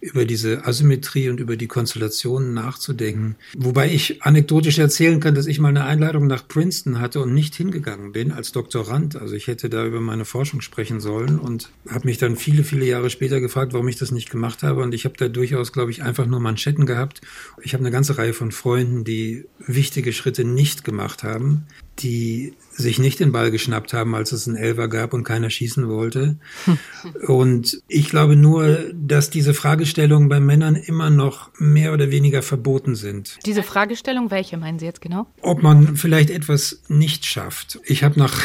über 0.00 0.24
diese 0.24 0.64
Asymmetrie 0.64 1.28
und 1.28 1.38
über 1.38 1.56
die 1.56 1.66
Konstellationen 1.66 2.54
nachzudenken. 2.54 3.36
Wobei 3.54 3.92
ich 3.92 4.22
anekdotisch 4.22 4.78
erzählen 4.78 5.20
kann, 5.20 5.34
dass 5.34 5.46
ich 5.46 5.58
mal 5.58 5.68
eine 5.68 5.84
Einladung 5.84 6.26
nach 6.26 6.48
Princeton 6.48 6.98
hatte 6.98 7.20
und 7.20 7.34
nicht 7.34 7.54
hingegangen 7.56 8.12
bin 8.12 8.32
als 8.32 8.52
Doktorand. 8.52 9.16
Also 9.16 9.34
ich 9.34 9.48
hätte 9.48 9.68
da 9.68 9.84
über 9.84 10.00
meine 10.00 10.24
Forschung 10.24 10.62
sprechen 10.62 11.00
sollen 11.00 11.38
und 11.38 11.68
habe 11.86 12.06
mich 12.06 12.16
dann 12.16 12.36
viele, 12.36 12.64
viele 12.64 12.86
Jahre 12.86 13.10
später 13.10 13.42
gefragt, 13.42 13.74
warum 13.74 13.88
ich 13.88 13.96
das 13.96 14.12
nicht 14.12 14.30
gemacht 14.30 14.62
habe. 14.62 14.82
Und 14.82 14.94
ich 14.94 15.04
habe 15.04 15.16
da 15.18 15.28
durchaus, 15.28 15.74
glaube 15.74 15.90
ich, 15.90 16.02
einfach 16.02 16.24
nur 16.24 16.40
Manschetten 16.40 16.86
gehabt. 16.86 17.20
Ich 17.62 17.74
habe 17.74 17.82
eine 17.82 17.90
ganze 17.90 18.16
Reihe 18.16 18.32
von 18.32 18.50
Freunden, 18.50 19.04
die 19.04 19.44
wichtige 19.58 20.14
Schritte 20.14 20.44
nicht 20.44 20.84
gemacht 20.84 21.22
haben, 21.22 21.66
die 21.98 22.54
sich 22.78 23.00
nicht 23.00 23.18
den 23.18 23.32
Ball 23.32 23.50
geschnappt 23.50 23.92
haben, 23.92 24.14
als 24.14 24.30
es 24.30 24.46
einen 24.46 24.56
Elfer 24.56 24.88
gab 24.88 25.12
und 25.12 25.24
keiner 25.24 25.50
schießen 25.50 25.88
wollte. 25.88 26.38
Und 27.26 27.82
ich 27.88 28.08
glaube 28.08 28.36
nur, 28.36 28.78
dass 28.94 29.30
diese 29.30 29.52
Fragestellungen 29.52 30.28
bei 30.28 30.38
Männern 30.38 30.76
immer 30.76 31.10
noch 31.10 31.50
mehr 31.58 31.92
oder 31.92 32.10
weniger 32.10 32.42
verboten 32.42 32.94
sind. 32.94 33.38
Diese 33.44 33.62
Fragestellung, 33.62 34.30
welche 34.30 34.56
meinen 34.56 34.78
Sie 34.78 34.86
jetzt 34.86 35.00
genau? 35.00 35.26
Ob 35.40 35.62
man 35.62 35.96
vielleicht 35.96 36.30
etwas 36.30 36.82
nicht 36.88 37.26
schafft. 37.26 37.80
Ich 37.84 38.04
habe 38.04 38.18
nach, 38.18 38.40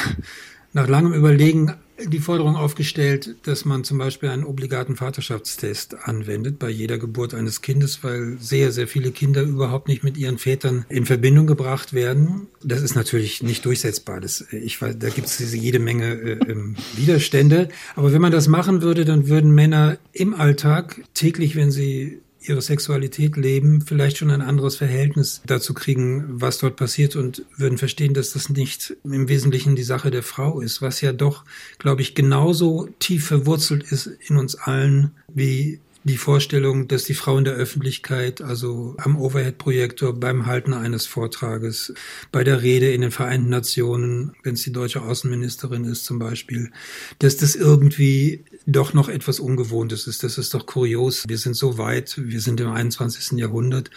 nach 0.74 0.88
langem 0.88 1.14
Überlegen 1.14 1.76
die 2.02 2.20
Forderung 2.20 2.56
aufgestellt, 2.56 3.36
dass 3.44 3.66
man 3.66 3.84
zum 3.84 3.98
Beispiel 3.98 4.30
einen 4.30 4.44
obligaten 4.44 4.96
Vaterschaftstest 4.96 5.96
anwendet 6.04 6.58
bei 6.58 6.70
jeder 6.70 6.98
Geburt 6.98 7.34
eines 7.34 7.62
Kindes, 7.62 8.04
weil 8.04 8.38
sehr, 8.40 8.72
sehr 8.72 8.88
viele 8.88 9.12
Kinder 9.12 9.44
überhaupt 9.44 9.88
nicht 9.88 10.04
mit 10.04 10.18
ihren 10.18 10.38
Vätern 10.38 10.86
in 10.90 11.06
Verbindung 11.06 11.46
gebracht 11.46 11.94
werden. 11.94 12.48
Das 12.64 12.82
ist 12.82 12.96
natürlich 12.96 13.44
nicht 13.44 13.66
durchsetzbar. 13.66 14.22
Das, 14.22 14.46
ich 14.52 14.82
weiß, 14.82 14.98
da 14.98 15.10
gibt 15.10 15.28
es 15.28 15.54
jede 15.54 15.80
Menge 15.80 16.14
äh, 16.14 16.52
ähm, 16.52 16.76
Widerstände. 16.96 17.70
Aber 17.96 18.12
wenn 18.12 18.22
man 18.22 18.32
das 18.32 18.48
machen 18.48 18.82
würde, 18.82 19.06
dann 19.06 19.28
würden 19.28 19.52
Männer 19.52 19.98
im 20.14 20.34
Alltag 20.34 21.04
täglich, 21.14 21.56
wenn 21.56 21.72
sie 21.72 22.23
ihre 22.48 22.62
Sexualität 22.62 23.38
leben, 23.38 23.82
vielleicht 23.82 24.18
schon 24.18 24.32
ein 24.32 24.42
anderes 24.42 24.76
Verhältnis 24.76 25.42
dazu 25.46 25.74
kriegen, 25.74 26.26
was 26.42 26.58
dort 26.58 26.76
passiert 26.76 27.16
und 27.16 27.46
würden 27.58 27.78
verstehen, 27.78 28.14
dass 28.14 28.34
das 28.34 28.50
nicht 28.50 28.96
im 29.04 29.28
Wesentlichen 29.28 29.76
die 29.76 29.84
Sache 29.84 30.12
der 30.12 30.24
Frau 30.24 30.60
ist, 30.60 30.82
was 30.82 31.02
ja 31.02 31.14
doch, 31.14 31.46
glaube 31.78 32.02
ich, 32.02 32.16
genauso 32.16 32.90
tief 33.00 33.28
verwurzelt 33.28 33.84
ist 33.84 34.08
in 34.28 34.38
uns 34.38 34.56
allen 34.56 35.12
wie 35.34 35.80
die 36.04 36.18
Vorstellung, 36.18 36.88
dass 36.88 37.06
die 37.06 37.14
Frau 37.14 37.38
in 37.38 37.46
der 37.46 37.54
Öffentlichkeit, 37.54 38.42
also 38.42 38.96
am 38.98 39.18
Overhead-Projektor, 39.18 40.14
beim 40.14 40.46
Halten 40.46 40.74
eines 40.74 41.06
Vortrages, 41.06 41.94
bei 42.32 42.44
der 42.44 42.62
Rede 42.62 42.92
in 42.92 43.02
den 43.02 43.12
Vereinten 43.12 43.50
Nationen, 43.50 44.36
wenn 44.44 44.56
es 44.56 44.64
die 44.64 44.74
deutsche 44.74 45.02
Außenministerin 45.02 45.86
ist 45.86 46.06
zum 46.06 46.20
Beispiel, 46.20 46.72
dass 47.20 47.38
das 47.38 47.56
irgendwie 47.56 48.44
doch 48.66 48.94
noch 48.94 49.10
etwas 49.10 49.40
Ungewohntes 49.40 50.08
ist. 50.08 50.24
Das 50.24 50.38
ist 50.38 50.54
doch 50.54 50.66
kurios. 50.66 51.24
Wir 51.28 51.38
sind 51.38 51.56
so 51.56 51.78
weit, 51.78 52.16
wir 52.18 52.42
sind 52.42 52.60
im 52.60 52.72
21. 52.72 53.38
Jahrhundert 53.40 53.90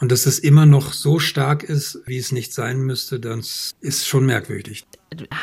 und 0.00 0.12
dass 0.12 0.26
es 0.26 0.38
immer 0.38 0.66
noch 0.66 0.92
so 0.92 1.18
stark 1.18 1.62
ist, 1.62 2.00
wie 2.06 2.18
es 2.18 2.32
nicht 2.32 2.52
sein 2.52 2.80
müsste, 2.80 3.20
das 3.20 3.74
ist 3.80 4.06
schon 4.06 4.26
merkwürdig. 4.26 4.86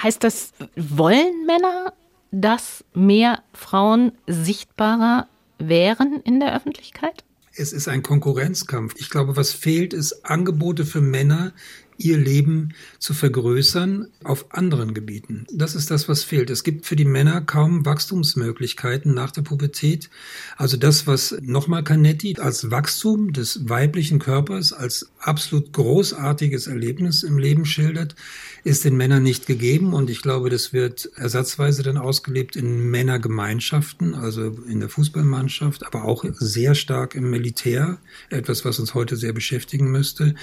Heißt 0.03 0.23
das, 0.23 0.51
wollen 0.75 1.45
Männer, 1.45 1.93
dass 2.31 2.83
mehr 2.93 3.43
Frauen 3.53 4.11
sichtbarer 4.27 5.27
wären 5.59 6.21
in 6.21 6.39
der 6.39 6.55
Öffentlichkeit? 6.55 7.23
Es 7.57 7.71
ist 7.71 7.87
ein 7.87 8.03
Konkurrenzkampf. 8.03 8.95
Ich 8.97 9.09
glaube, 9.09 9.37
was 9.37 9.53
fehlt, 9.53 9.93
ist 9.93 10.25
Angebote 10.25 10.85
für 10.85 10.99
Männer, 10.99 11.53
ihr 11.97 12.17
Leben 12.17 12.73
zu 12.99 13.13
vergrößern 13.13 14.07
auf 14.23 14.53
anderen 14.53 14.93
Gebieten. 14.93 15.45
Das 15.51 15.75
ist 15.75 15.91
das, 15.91 16.09
was 16.09 16.23
fehlt. 16.23 16.49
Es 16.49 16.63
gibt 16.63 16.85
für 16.85 16.95
die 16.95 17.05
Männer 17.05 17.41
kaum 17.41 17.85
Wachstumsmöglichkeiten 17.85 19.13
nach 19.13 19.31
der 19.31 19.43
Pubertät. 19.43 20.09
Also 20.57 20.77
das, 20.77 21.07
was 21.07 21.37
nochmal 21.41 21.83
Canetti 21.83 22.35
als 22.39 22.71
Wachstum 22.71 23.33
des 23.33 23.69
weiblichen 23.69 24.19
Körpers, 24.19 24.73
als 24.73 25.09
absolut 25.19 25.71
großartiges 25.73 26.67
Erlebnis 26.67 27.23
im 27.23 27.37
Leben 27.37 27.65
schildert, 27.65 28.15
ist 28.63 28.83
den 28.83 28.97
Männern 28.97 29.23
nicht 29.23 29.47
gegeben. 29.47 29.93
Und 29.93 30.09
ich 30.09 30.21
glaube, 30.21 30.49
das 30.49 30.73
wird 30.73 31.09
ersatzweise 31.15 31.83
dann 31.83 31.97
ausgelebt 31.97 32.55
in 32.55 32.89
Männergemeinschaften, 32.89 34.15
also 34.15 34.57
in 34.67 34.79
der 34.79 34.89
Fußballmannschaft, 34.89 35.85
aber 35.85 36.03
auch 36.05 36.25
sehr 36.33 36.75
stark 36.75 37.15
im 37.15 37.29
Militär. 37.29 37.99
Etwas, 38.29 38.65
was 38.65 38.79
uns 38.79 38.93
heute 38.93 39.15
sehr 39.15 39.33
beschäftigen 39.33 39.91
müsste. 39.91 40.35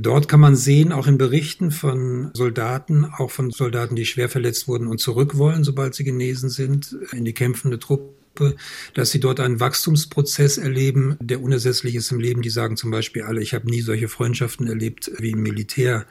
Dort 0.00 0.28
kann 0.28 0.40
man 0.40 0.54
sehen, 0.54 0.77
auch 0.92 1.06
in 1.06 1.18
Berichten 1.18 1.70
von 1.70 2.30
Soldaten, 2.34 3.04
auch 3.04 3.30
von 3.30 3.50
Soldaten, 3.50 3.96
die 3.96 4.06
schwer 4.06 4.28
verletzt 4.28 4.68
wurden 4.68 4.86
und 4.86 4.98
zurück 4.98 5.36
wollen, 5.36 5.64
sobald 5.64 5.94
sie 5.94 6.04
genesen 6.04 6.50
sind, 6.50 6.96
in 7.12 7.24
die 7.24 7.34
kämpfende 7.34 7.78
Truppe, 7.78 8.54
dass 8.94 9.10
sie 9.10 9.20
dort 9.20 9.40
einen 9.40 9.60
Wachstumsprozess 9.60 10.58
erleben, 10.58 11.16
der 11.20 11.42
unersetzlich 11.42 11.94
ist 11.94 12.12
im 12.12 12.20
Leben. 12.20 12.42
Die 12.42 12.50
sagen 12.50 12.76
zum 12.76 12.90
Beispiel 12.90 13.22
alle, 13.22 13.42
ich 13.42 13.54
habe 13.54 13.68
nie 13.68 13.80
solche 13.80 14.08
Freundschaften 14.08 14.68
erlebt 14.68 15.10
wie 15.18 15.32
im 15.32 15.42
Militär. 15.42 16.06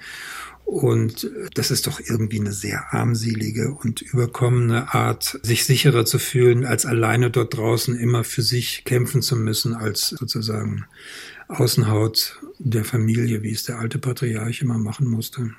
Und 0.66 1.32
das 1.54 1.72
ist 1.72 1.88
doch 1.88 2.02
irgendwie 2.02 2.42
eine 2.42 2.52
sehr 2.52 2.94
armselige 2.94 3.72
und 3.72 4.02
überkommene 4.02 4.94
Art, 4.94 5.40
sich 5.42 5.64
sicherer 5.64 6.06
zu 6.06 6.20
fühlen, 6.20 6.66
als 6.66 6.86
alleine 6.86 7.32
dort 7.32 7.56
draußen 7.56 7.98
immer 7.98 8.26
für 8.26 8.42
sich 8.42 8.84
kämpfen 8.84 9.22
zu 9.22 9.38
müssen, 9.38 9.74
als 9.74 10.10
sozusagen 10.10 10.86
Außenhaut 11.48 12.42
der 12.60 12.84
Familie, 12.84 13.44
wie 13.44 13.52
es 13.52 13.64
der 13.64 13.80
alte 13.80 14.00
Patriarch 14.00 14.62
immer 14.62 14.78
machen 14.78 15.08
musste. 15.10 15.52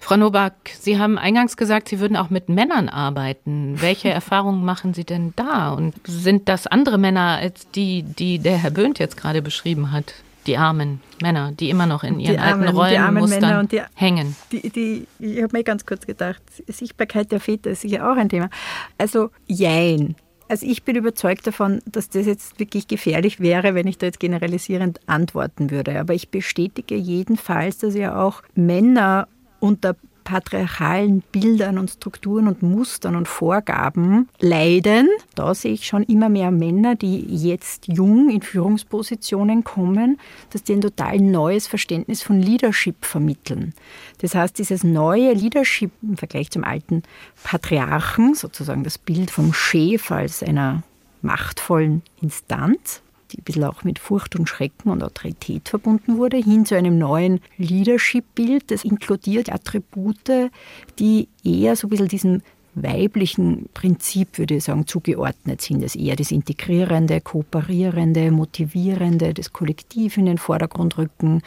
Frau 0.00 0.16
Nowak, 0.16 0.54
Sie 0.80 0.98
haben 0.98 1.18
eingangs 1.18 1.56
gesagt, 1.56 1.88
Sie 1.88 2.00
würden 2.00 2.16
auch 2.16 2.30
mit 2.30 2.48
Männern 2.48 2.88
arbeiten. 2.88 3.76
Welche 3.80 4.08
Erfahrungen 4.18 4.64
machen 4.64 4.94
Sie 4.94 5.04
denn 5.04 5.32
da? 5.36 5.72
Und 5.72 5.94
sind 6.06 6.48
das 6.48 6.66
andere 6.66 6.98
Männer 6.98 7.38
als 7.40 7.70
die, 7.70 8.02
die 8.02 8.38
der 8.38 8.56
Herr 8.58 8.70
Böhnt 8.70 8.98
jetzt 8.98 9.16
gerade 9.16 9.42
beschrieben 9.42 9.92
hat? 9.92 10.14
Die 10.46 10.56
armen 10.56 11.00
Männer, 11.20 11.52
die 11.52 11.68
immer 11.68 11.84
noch 11.84 12.04
in 12.04 12.20
ihren 12.20 12.38
armen, 12.38 12.68
alten 12.68 12.76
Rollenmustern 12.76 13.68
die, 13.68 13.82
hängen. 13.94 14.34
Die, 14.50 14.70
die, 14.70 15.06
ich 15.18 15.42
habe 15.42 15.54
mir 15.54 15.62
ganz 15.62 15.84
kurz 15.84 16.06
gedacht, 16.06 16.40
Sichtbarkeit 16.66 17.30
der 17.32 17.40
Väter 17.40 17.70
ist 17.70 17.82
sicher 17.82 18.10
auch 18.10 18.16
ein 18.16 18.30
Thema. 18.30 18.48
Also 18.96 19.30
jein. 19.46 20.16
Also 20.48 20.66
ich 20.66 20.82
bin 20.82 20.96
überzeugt 20.96 21.46
davon, 21.46 21.80
dass 21.84 22.08
das 22.08 22.24
jetzt 22.24 22.58
wirklich 22.58 22.88
gefährlich 22.88 23.38
wäre, 23.38 23.74
wenn 23.74 23.86
ich 23.86 23.98
da 23.98 24.06
jetzt 24.06 24.20
generalisierend 24.20 25.00
antworten 25.06 25.70
würde. 25.70 26.00
Aber 26.00 26.14
ich 26.14 26.30
bestätige 26.30 26.94
jedenfalls, 26.96 27.78
dass 27.78 27.94
ja 27.94 28.20
auch 28.20 28.42
Männer 28.54 29.28
unter 29.60 29.94
patriarchalen 30.28 31.22
Bildern 31.32 31.78
und 31.78 31.90
Strukturen 31.90 32.48
und 32.48 32.62
Mustern 32.62 33.16
und 33.16 33.26
Vorgaben 33.26 34.28
leiden. 34.40 35.08
Da 35.34 35.54
sehe 35.54 35.72
ich 35.72 35.86
schon 35.86 36.02
immer 36.02 36.28
mehr 36.28 36.50
Männer, 36.50 36.96
die 36.96 37.20
jetzt 37.20 37.88
jung 37.88 38.28
in 38.28 38.42
Führungspositionen 38.42 39.64
kommen, 39.64 40.20
dass 40.50 40.64
die 40.64 40.74
ein 40.74 40.82
total 40.82 41.18
neues 41.18 41.66
Verständnis 41.66 42.22
von 42.22 42.42
Leadership 42.42 43.06
vermitteln. 43.06 43.72
Das 44.18 44.34
heißt, 44.34 44.58
dieses 44.58 44.84
neue 44.84 45.32
Leadership 45.32 45.92
im 46.02 46.18
Vergleich 46.18 46.50
zum 46.50 46.62
alten 46.62 47.04
Patriarchen, 47.42 48.34
sozusagen 48.34 48.84
das 48.84 48.98
Bild 48.98 49.30
vom 49.30 49.54
Chef 49.54 50.10
als 50.10 50.42
einer 50.42 50.82
machtvollen 51.22 52.02
Instanz, 52.20 53.00
die 53.32 53.38
ein 53.38 53.44
bisschen 53.44 53.64
auch 53.64 53.84
mit 53.84 53.98
Furcht 53.98 54.36
und 54.36 54.48
Schrecken 54.48 54.90
und 54.90 55.02
Autorität 55.02 55.68
verbunden 55.68 56.18
wurde, 56.18 56.36
hin 56.36 56.66
zu 56.66 56.74
einem 56.74 56.98
neuen 56.98 57.40
Leadership-Bild. 57.56 58.70
Das 58.70 58.84
inkludiert 58.84 59.52
Attribute, 59.52 60.50
die 60.98 61.28
eher 61.44 61.76
so 61.76 61.86
ein 61.86 61.90
bisschen 61.90 62.08
diesem 62.08 62.42
weiblichen 62.82 63.68
Prinzip, 63.74 64.38
würde 64.38 64.56
ich 64.56 64.64
sagen, 64.64 64.86
zugeordnet 64.86 65.60
sind. 65.60 65.82
Das 65.82 65.96
eher 65.96 66.16
das 66.16 66.30
Integrierende, 66.30 67.20
Kooperierende, 67.20 68.30
Motivierende, 68.30 69.34
das 69.34 69.52
Kollektiv 69.52 70.16
in 70.16 70.26
den 70.26 70.38
Vordergrund 70.38 70.98
rücken 70.98 71.42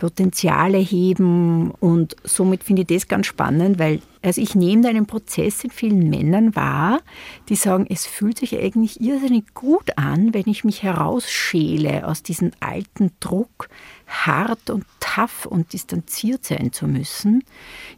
Potenziale 0.00 0.78
heben. 0.78 1.70
Und 1.72 2.16
somit 2.24 2.64
finde 2.64 2.82
ich 2.82 2.88
das 2.88 3.06
ganz 3.06 3.26
spannend, 3.26 3.78
weil 3.78 4.00
also 4.22 4.40
ich 4.40 4.54
nehme 4.54 4.82
da 4.82 4.88
einen 4.88 5.06
Prozess 5.06 5.62
in 5.62 5.70
vielen 5.70 6.10
Männern 6.10 6.56
wahr, 6.56 7.00
die 7.48 7.54
sagen, 7.54 7.86
es 7.88 8.06
fühlt 8.06 8.38
sich 8.38 8.58
eigentlich 8.58 9.00
irrsinnig 9.00 9.54
gut 9.54 9.96
an, 9.96 10.34
wenn 10.34 10.46
ich 10.46 10.64
mich 10.64 10.82
herausschäle 10.82 12.06
aus 12.06 12.22
diesem 12.22 12.50
alten 12.60 13.12
Druck, 13.20 13.68
hart 14.06 14.68
und 14.70 14.84
tough 15.00 15.46
und 15.46 15.72
distanziert 15.72 16.44
sein 16.44 16.72
zu 16.72 16.86
müssen, 16.86 17.44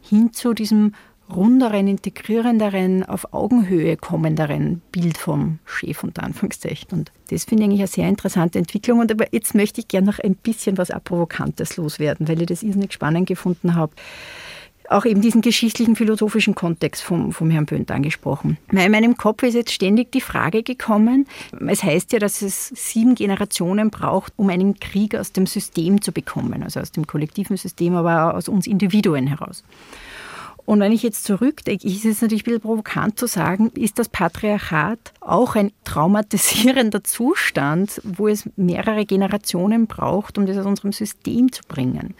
hin 0.01 0.31
zu 0.31 0.53
diesem 0.53 0.93
runderen, 1.29 1.87
integrierenderen, 1.87 3.03
auf 3.03 3.33
Augenhöhe 3.33 3.97
kommenderen 3.97 4.81
Bild 4.91 5.17
vom 5.17 5.59
Chef 5.65 6.03
unter 6.03 6.23
Anführungszeichen. 6.23 6.89
Und 6.91 7.11
das 7.29 7.45
finde 7.45 7.63
ich 7.63 7.69
eigentlich 7.69 7.81
eine 7.81 7.87
sehr 7.87 8.09
interessante 8.09 8.59
Entwicklung. 8.59 8.99
Und 8.99 9.11
aber 9.11 9.25
jetzt 9.31 9.55
möchte 9.55 9.81
ich 9.81 9.87
gerne 9.87 10.07
noch 10.07 10.19
ein 10.19 10.35
bisschen 10.35 10.77
was 10.77 10.89
Provokantes 11.03 11.77
loswerden, 11.77 12.27
weil 12.27 12.41
ich 12.41 12.47
das 12.47 12.63
irrsinnig 12.63 12.93
spannend 12.93 13.27
gefunden 13.27 13.75
habe 13.75 13.93
auch 14.89 15.05
eben 15.05 15.21
diesen 15.21 15.41
geschichtlichen, 15.41 15.95
philosophischen 15.95 16.55
Kontext 16.55 17.03
vom, 17.03 17.31
vom 17.31 17.49
Herrn 17.49 17.65
Böhnt 17.65 17.89
angesprochen. 17.91 18.57
In 18.71 18.91
meinem 18.91 19.17
Kopf 19.17 19.43
ist 19.43 19.53
jetzt 19.53 19.71
ständig 19.71 20.11
die 20.11 20.21
Frage 20.21 20.63
gekommen, 20.63 21.27
es 21.67 21.83
heißt 21.83 22.13
ja, 22.13 22.19
dass 22.19 22.41
es 22.41 22.67
sieben 22.67 23.15
Generationen 23.15 23.89
braucht, 23.89 24.33
um 24.35 24.49
einen 24.49 24.79
Krieg 24.79 25.15
aus 25.15 25.31
dem 25.31 25.45
System 25.45 26.01
zu 26.01 26.11
bekommen, 26.11 26.63
also 26.63 26.79
aus 26.79 26.91
dem 26.91 27.07
kollektiven 27.07 27.57
System, 27.57 27.95
aber 27.95 28.29
auch 28.29 28.35
aus 28.35 28.47
uns 28.47 28.67
Individuen 28.67 29.27
heraus. 29.27 29.63
Und 30.65 30.79
wenn 30.79 30.91
ich 30.91 31.03
jetzt 31.03 31.25
zurückdenke, 31.25 31.85
ist 31.85 32.05
es 32.05 32.21
natürlich 32.21 32.43
ein 32.43 32.45
bisschen 32.45 32.61
provokant 32.61 33.19
zu 33.19 33.27
sagen, 33.27 33.69
ist 33.75 33.99
das 33.99 34.07
Patriarchat 34.07 35.13
auch 35.19 35.55
ein 35.55 35.71
traumatisierender 35.83 37.03
Zustand, 37.03 38.01
wo 38.03 38.27
es 38.27 38.49
mehrere 38.55 39.05
Generationen 39.05 39.87
braucht, 39.87 40.37
um 40.37 40.45
das 40.45 40.57
aus 40.57 40.65
unserem 40.65 40.93
System 40.93 41.51
zu 41.51 41.63
bringen. 41.67 42.15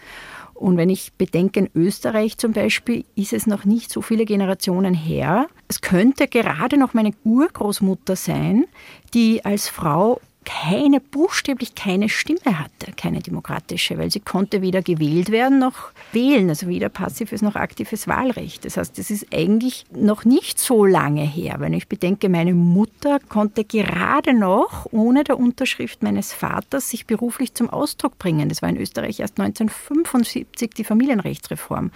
Und 0.54 0.76
wenn 0.76 0.88
ich 0.88 1.12
bedenke, 1.14 1.60
in 1.60 1.70
Österreich 1.74 2.38
zum 2.38 2.52
Beispiel 2.52 3.04
ist 3.16 3.32
es 3.32 3.46
noch 3.46 3.64
nicht 3.64 3.90
so 3.90 4.02
viele 4.02 4.24
Generationen 4.24 4.94
her. 4.94 5.48
Es 5.68 5.80
könnte 5.80 6.28
gerade 6.28 6.78
noch 6.78 6.94
meine 6.94 7.12
Urgroßmutter 7.24 8.14
sein, 8.14 8.66
die 9.14 9.44
als 9.44 9.68
Frau 9.68 10.20
keine, 10.44 11.00
buchstäblich 11.00 11.74
keine 11.74 12.08
Stimme 12.08 12.58
hatte, 12.58 12.92
keine 12.96 13.20
demokratische, 13.20 13.98
weil 13.98 14.10
sie 14.10 14.20
konnte 14.20 14.62
weder 14.62 14.82
gewählt 14.82 15.30
werden 15.30 15.58
noch 15.58 15.90
wählen, 16.12 16.48
also 16.48 16.68
weder 16.68 16.88
passives 16.88 17.42
noch 17.42 17.56
aktives 17.56 18.06
Wahlrecht. 18.06 18.64
Das 18.64 18.76
heißt, 18.76 18.98
das 18.98 19.10
ist 19.10 19.26
eigentlich 19.32 19.86
noch 19.92 20.24
nicht 20.24 20.58
so 20.58 20.84
lange 20.84 21.22
her. 21.22 21.56
Wenn 21.58 21.72
ich 21.72 21.88
bedenke, 21.88 22.28
meine 22.28 22.54
Mutter 22.54 23.18
konnte 23.28 23.64
gerade 23.64 24.34
noch 24.34 24.86
ohne 24.90 25.24
der 25.24 25.38
Unterschrift 25.38 26.02
meines 26.02 26.32
Vaters 26.32 26.90
sich 26.90 27.06
beruflich 27.06 27.54
zum 27.54 27.70
Ausdruck 27.70 28.18
bringen. 28.18 28.48
Das 28.48 28.62
war 28.62 28.68
in 28.68 28.76
Österreich 28.76 29.20
erst 29.20 29.40
1975 29.40 30.70
die 30.74 30.84
Familienrechtsreform, 30.84 31.90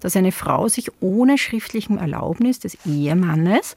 dass 0.00 0.16
eine 0.16 0.32
Frau 0.32 0.68
sich 0.68 0.90
ohne 1.00 1.38
schriftlichen 1.38 1.98
Erlaubnis 1.98 2.58
des 2.60 2.76
Ehemannes 2.86 3.76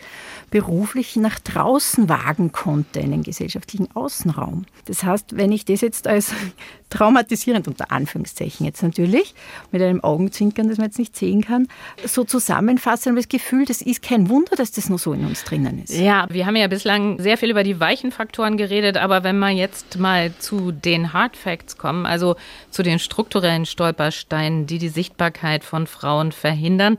beruflich 0.49 1.15
nach 1.15 1.39
draußen 1.39 2.09
wagen 2.09 2.51
konnte 2.51 2.99
in 2.99 3.11
den 3.11 3.23
gesellschaftlichen 3.23 3.89
Ausdruck. 3.95 4.16
Außenraum. 4.17 4.65
Das 4.86 5.03
heißt, 5.03 5.38
wenn 5.38 5.51
ich 5.51 5.65
das 5.65 5.82
jetzt 5.82 6.08
als 6.08 6.34
traumatisierend, 6.89 7.67
unter 7.67 7.91
Anführungszeichen 7.91 8.65
jetzt 8.65 8.82
natürlich, 8.82 9.36
mit 9.71 9.82
einem 9.82 10.03
Augenzwinkern, 10.03 10.69
das 10.69 10.77
man 10.77 10.88
jetzt 10.88 10.99
nicht 10.99 11.15
sehen 11.15 11.43
kann, 11.43 11.67
so 12.06 12.23
zusammenfasse, 12.23 13.10
habe 13.10 13.19
das 13.19 13.27
Gefühl, 13.27 13.65
das 13.65 13.82
ist 13.82 14.01
kein 14.01 14.30
Wunder, 14.30 14.56
dass 14.56 14.71
das 14.71 14.89
noch 14.89 14.99
so 14.99 15.13
in 15.13 15.25
uns 15.25 15.43
drinnen 15.43 15.84
ist. 15.84 15.93
Ja, 15.93 16.27
wir 16.30 16.45
haben 16.45 16.56
ja 16.56 16.67
bislang 16.67 17.19
sehr 17.19 17.38
viel 17.38 17.51
über 17.51 17.63
die 17.63 17.80
weichen 17.80 18.12
Faktoren 18.12 18.58
geredet, 18.58 18.97
aber 18.97 19.23
wenn 19.23 19.38
wir 19.39 19.49
jetzt 19.49 19.99
mal 19.99 20.34
zu 20.39 20.71
den 20.71 21.13
Hard 21.13 21.36
Facts 21.36 21.77
kommen, 21.77 22.06
also 22.06 22.36
zu 22.71 22.84
den 22.84 22.99
strukturellen 22.99 23.65
Stolpersteinen, 23.65 24.65
die 24.65 24.80
die 24.80 24.89
Sichtbarkeit 24.89 25.63
von 25.63 25.88
Frauen 25.88 26.32
verhindern, 26.32 26.97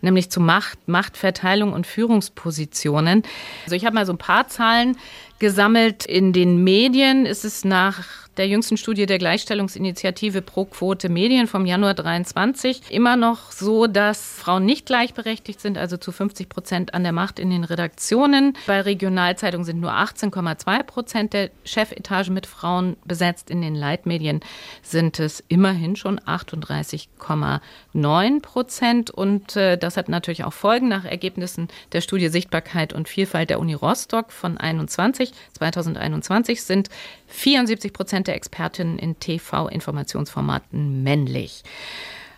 nämlich 0.00 0.30
zu 0.30 0.40
Macht, 0.40 0.86
Machtverteilung 0.86 1.72
und 1.72 1.86
Führungspositionen. 1.86 3.24
Also 3.64 3.74
ich 3.74 3.84
habe 3.84 3.94
mal 3.94 4.06
so 4.06 4.12
ein 4.12 4.18
paar 4.18 4.46
Zahlen 4.46 4.96
gesammelt. 5.44 6.06
In 6.06 6.32
den 6.32 6.64
Medien 6.64 7.26
ist 7.26 7.44
es 7.44 7.66
nach 7.66 8.23
der 8.36 8.48
jüngsten 8.48 8.76
Studie 8.76 9.06
der 9.06 9.18
Gleichstellungsinitiative 9.18 10.42
Pro 10.42 10.64
Quote 10.64 11.08
Medien 11.08 11.46
vom 11.46 11.66
Januar 11.66 11.94
23 11.94 12.90
immer 12.90 13.16
noch 13.16 13.52
so, 13.52 13.86
dass 13.86 14.38
Frauen 14.38 14.64
nicht 14.64 14.86
gleichberechtigt 14.86 15.60
sind, 15.60 15.78
also 15.78 15.96
zu 15.96 16.12
50 16.12 16.48
Prozent 16.48 16.94
an 16.94 17.02
der 17.02 17.12
Macht 17.12 17.38
in 17.38 17.50
den 17.50 17.64
Redaktionen. 17.64 18.56
Bei 18.66 18.80
Regionalzeitungen 18.80 19.64
sind 19.64 19.80
nur 19.80 19.92
18,2 19.92 20.82
Prozent 20.82 21.32
der 21.32 21.50
Chefetagen 21.64 22.34
mit 22.34 22.46
Frauen 22.46 22.96
besetzt. 23.04 23.50
In 23.50 23.62
den 23.62 23.74
Leitmedien 23.74 24.40
sind 24.82 25.20
es 25.20 25.42
immerhin 25.48 25.96
schon 25.96 26.18
38,9 26.20 28.40
Prozent. 28.40 29.10
Und 29.10 29.56
äh, 29.56 29.78
das 29.78 29.96
hat 29.96 30.08
natürlich 30.08 30.44
auch 30.44 30.52
Folgen 30.52 30.88
nach 30.88 31.04
Ergebnissen 31.04 31.68
der 31.92 32.00
Studie 32.00 32.28
Sichtbarkeit 32.28 32.92
und 32.92 33.08
Vielfalt 33.08 33.50
der 33.50 33.60
Uni 33.60 33.74
Rostock 33.74 34.32
von 34.32 34.58
21. 34.58 35.32
2021 35.52 36.62
sind 36.62 36.88
74 37.34 37.92
Prozent 37.92 38.26
der 38.28 38.36
Expertinnen 38.36 38.98
in 38.98 39.18
TV-Informationsformaten 39.18 41.02
männlich. 41.02 41.62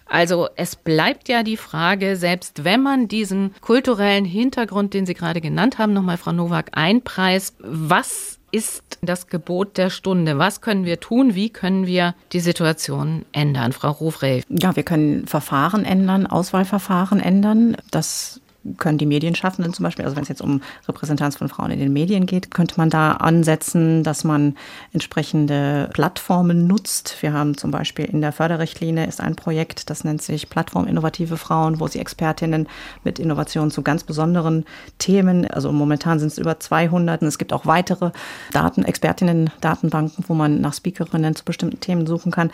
Also 0.09 0.49
es 0.55 0.77
bleibt 0.77 1.29
ja 1.29 1.43
die 1.43 1.57
Frage, 1.57 2.17
selbst 2.17 2.65
wenn 2.65 2.83
man 2.83 3.09
diesen 3.09 3.53
kulturellen 3.61 4.25
Hintergrund, 4.25 4.95
den 4.95 5.05
Sie 5.05 5.15
gerade 5.15 5.41
genannt 5.41 5.79
haben, 5.79 5.93
nochmal 5.93 6.17
Frau 6.17 6.33
Nowak 6.33 6.71
einpreist, 6.73 7.57
was 7.59 8.39
ist 8.53 8.99
das 9.03 9.27
Gebot 9.27 9.77
der 9.77 9.91
Stunde? 9.91 10.39
Was 10.39 10.61
können 10.61 10.85
wir 10.85 11.01
tun? 11.01 11.35
Wie 11.35 11.51
können 11.51 11.87
wir 11.87 12.15
die 12.33 12.41
Situation 12.41 13.25
ändern? 13.33 13.73
Frau 13.73 13.91
Rufrey. 13.91 14.45
Ja, 14.49 14.77
wir 14.77 14.85
können 14.85 15.27
Verfahren 15.27 15.85
ändern, 15.85 16.27
Auswahlverfahren 16.27 17.19
ändern. 17.21 17.77
Das 17.91 18.41
können 18.79 18.99
die 18.99 19.07
Medienschaffenden 19.07 19.73
zum 19.73 19.85
Beispiel, 19.85 20.05
also 20.05 20.17
wenn 20.17 20.23
es 20.23 20.29
jetzt 20.29 20.43
um 20.43 20.63
Repräsentanz 20.89 21.37
von 21.37 21.49
Frauen 21.49 21.71
in 21.71 21.79
den 21.79 21.93
Medien 21.93 22.27
geht, 22.27 22.51
könnte 22.51 22.75
man 22.77 22.91
da 22.91 23.13
ansetzen, 23.13 24.03
dass 24.03 24.25
man 24.25 24.57
entsprechende 24.93 25.91
Plattformen 25.93 26.67
nutzt. 26.67 27.17
Wir 27.21 27.33
haben 27.33 27.57
zum 27.57 27.71
Beispiel 27.71 28.07
in 28.07 28.21
der 28.21 28.33
Förderrichtlinie 28.33 29.07
ist 29.07 29.21
ein 29.21 29.37
Projekt, 29.37 29.91
das 29.91 30.05
nennt 30.05 30.23
sich 30.23 30.49
Plattform 30.51 30.87
Innovative 30.87 31.37
Frauen, 31.37 31.81
wo 31.81 31.87
sie 31.87 31.99
Expertinnen 31.99 32.69
mit 33.05 33.19
Innovationen 33.19 33.71
zu 33.71 33.83
ganz 33.83 34.05
besonderen 34.05 34.65
Themen, 34.99 35.47
also 35.51 35.73
momentan 35.73 36.19
sind 36.19 36.29
es 36.29 36.39
über 36.39 36.59
200, 36.59 37.23
und 37.23 37.29
es 37.29 37.39
gibt 37.39 37.53
auch 37.53 37.67
weitere 37.67 38.11
Daten, 38.53 38.85
Expertinnen-Datenbanken, 38.85 40.25
wo 40.29 40.35
man 40.35 40.61
nach 40.61 40.75
Speakerinnen 40.75 41.35
zu 41.35 41.45
bestimmten 41.45 41.81
Themen 41.81 42.07
suchen 42.07 42.33
kann. 42.33 42.51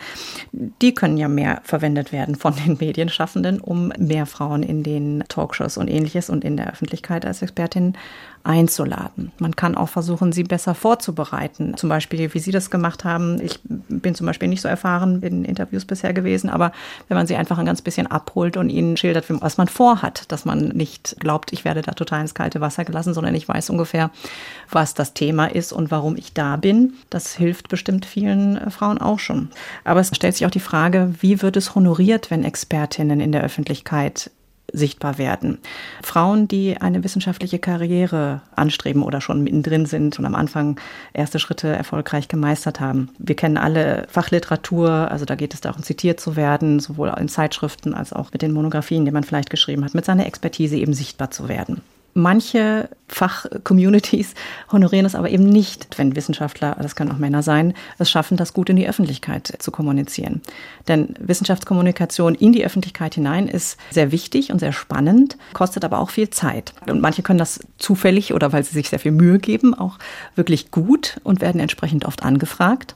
Die 0.51 0.93
können 0.93 1.17
ja 1.17 1.27
mehr 1.27 1.61
verwendet 1.63 2.11
werden 2.11 2.35
von 2.35 2.53
den 2.55 2.77
Medienschaffenden, 2.79 3.59
um 3.59 3.91
mehr 3.97 4.25
Frauen 4.25 4.63
in 4.63 4.83
den 4.83 5.23
Talkshows 5.27 5.77
und 5.77 5.89
ähnliches 5.89 6.02
ähnliches 6.03 6.29
und 6.29 6.43
in 6.43 6.57
der 6.57 6.71
Öffentlichkeit 6.71 7.25
als 7.25 7.41
Expertin 7.41 7.93
einzuladen. 8.43 9.31
Man 9.39 9.55
kann 9.55 9.75
auch 9.75 9.87
versuchen, 9.87 10.33
sie 10.33 10.43
besser 10.43 10.75
vorzubereiten. 10.75 11.77
Zum 11.77 11.87
Beispiel, 11.87 12.33
wie 12.33 12.39
Sie 12.39 12.51
das 12.51 12.69
gemacht 12.69 13.05
haben. 13.05 13.39
Ich 13.41 13.59
bin 13.63 14.15
zum 14.15 14.27
Beispiel 14.27 14.49
nicht 14.49 14.59
so 14.59 14.67
erfahren 14.67 15.21
in 15.21 15.45
Interviews 15.45 15.85
bisher 15.85 16.13
gewesen, 16.13 16.49
aber 16.49 16.73
wenn 17.07 17.15
man 17.15 17.25
sie 17.25 17.37
einfach 17.37 17.57
ein 17.57 17.65
ganz 17.65 17.81
bisschen 17.81 18.07
abholt 18.07 18.57
und 18.57 18.69
ihnen 18.69 18.97
schildert, 18.97 19.25
was 19.29 19.57
man 19.57 19.69
vorhat, 19.69 20.29
dass 20.31 20.43
man 20.43 20.69
nicht 20.69 21.15
glaubt, 21.19 21.53
ich 21.53 21.63
werde 21.63 21.81
da 21.81 21.93
total 21.93 22.21
ins 22.21 22.35
kalte 22.35 22.59
Wasser 22.59 22.83
gelassen, 22.83 23.13
sondern 23.13 23.33
ich 23.33 23.47
weiß 23.47 23.69
ungefähr, 23.69 24.11
was 24.69 24.93
das 24.93 25.13
Thema 25.13 25.45
ist 25.45 25.71
und 25.71 25.89
warum 25.89 26.17
ich 26.17 26.33
da 26.33 26.57
bin. 26.57 26.95
Das 27.09 27.35
hilft 27.35 27.69
bestimmt 27.69 28.05
vielen 28.05 28.57
äh, 28.57 28.69
Frauen 28.69 28.97
auch 28.97 29.19
schon. 29.19 29.49
Aber 29.85 30.01
es 30.01 30.13
stellt 30.13 30.35
sich 30.35 30.45
auch 30.45 30.51
die 30.51 30.59
Frage, 30.59 31.13
wie 31.21 31.41
wird 31.41 31.55
es 31.55 31.75
honoriert, 31.75 32.29
wenn 32.29 32.43
Expertinnen 32.43 33.21
in 33.21 33.31
der 33.31 33.43
Öffentlichkeit 33.43 34.31
sichtbar 34.73 35.17
werden. 35.17 35.59
Frauen, 36.01 36.47
die 36.47 36.77
eine 36.81 37.03
wissenschaftliche 37.03 37.59
Karriere 37.59 38.41
anstreben 38.55 39.03
oder 39.03 39.21
schon 39.21 39.43
mittendrin 39.43 39.85
sind 39.85 40.19
und 40.19 40.25
am 40.25 40.35
Anfang 40.35 40.79
erste 41.13 41.39
Schritte 41.39 41.69
erfolgreich 41.69 42.27
gemeistert 42.27 42.79
haben. 42.79 43.09
Wir 43.19 43.35
kennen 43.35 43.57
alle 43.57 44.07
Fachliteratur, 44.09 44.89
also 44.89 45.25
da 45.25 45.35
geht 45.35 45.53
es 45.53 45.61
darum, 45.61 45.83
zitiert 45.83 46.19
zu 46.19 46.35
werden, 46.35 46.79
sowohl 46.79 47.13
in 47.19 47.29
Zeitschriften 47.29 47.93
als 47.93 48.11
auch 48.11 48.33
mit 48.33 48.41
den 48.41 48.51
Monographien, 48.51 49.05
die 49.05 49.11
man 49.11 49.23
vielleicht 49.23 49.51
geschrieben 49.51 49.85
hat, 49.85 49.93
mit 49.93 50.05
seiner 50.05 50.25
Expertise 50.25 50.75
eben 50.75 50.93
sichtbar 50.93 51.31
zu 51.31 51.47
werden. 51.47 51.81
Manche 52.15 52.89
Fachcommunities 53.07 54.35
honorieren 54.71 55.05
es 55.05 55.15
aber 55.15 55.29
eben 55.29 55.45
nicht, 55.45 55.97
wenn 55.97 56.15
Wissenschaftler, 56.15 56.77
das 56.79 56.95
können 56.95 57.11
auch 57.11 57.17
Männer 57.17 57.41
sein, 57.41 57.73
es 57.97 58.11
schaffen, 58.11 58.37
das 58.37 58.53
gut 58.53 58.69
in 58.69 58.75
die 58.75 58.87
Öffentlichkeit 58.87 59.53
zu 59.57 59.71
kommunizieren. 59.71 60.41
Denn 60.87 61.15
Wissenschaftskommunikation 61.19 62.35
in 62.35 62.53
die 62.53 62.65
Öffentlichkeit 62.65 63.15
hinein 63.15 63.47
ist 63.47 63.77
sehr 63.89 64.11
wichtig 64.11 64.51
und 64.51 64.59
sehr 64.59 64.73
spannend, 64.73 65.37
kostet 65.53 65.83
aber 65.83 65.99
auch 65.99 66.11
viel 66.11 66.29
Zeit. 66.29 66.73
Und 66.87 67.01
manche 67.01 67.23
können 67.23 67.39
das 67.39 67.59
zufällig 67.79 68.33
oder 68.33 68.53
weil 68.53 68.63
sie 68.63 68.73
sich 68.73 68.89
sehr 68.89 68.99
viel 68.99 69.11
Mühe 69.11 69.39
geben, 69.39 69.73
auch 69.73 69.97
wirklich 70.35 70.69
gut 70.69 71.19
und 71.23 71.41
werden 71.41 71.61
entsprechend 71.61 72.05
oft 72.05 72.21
angefragt. 72.21 72.95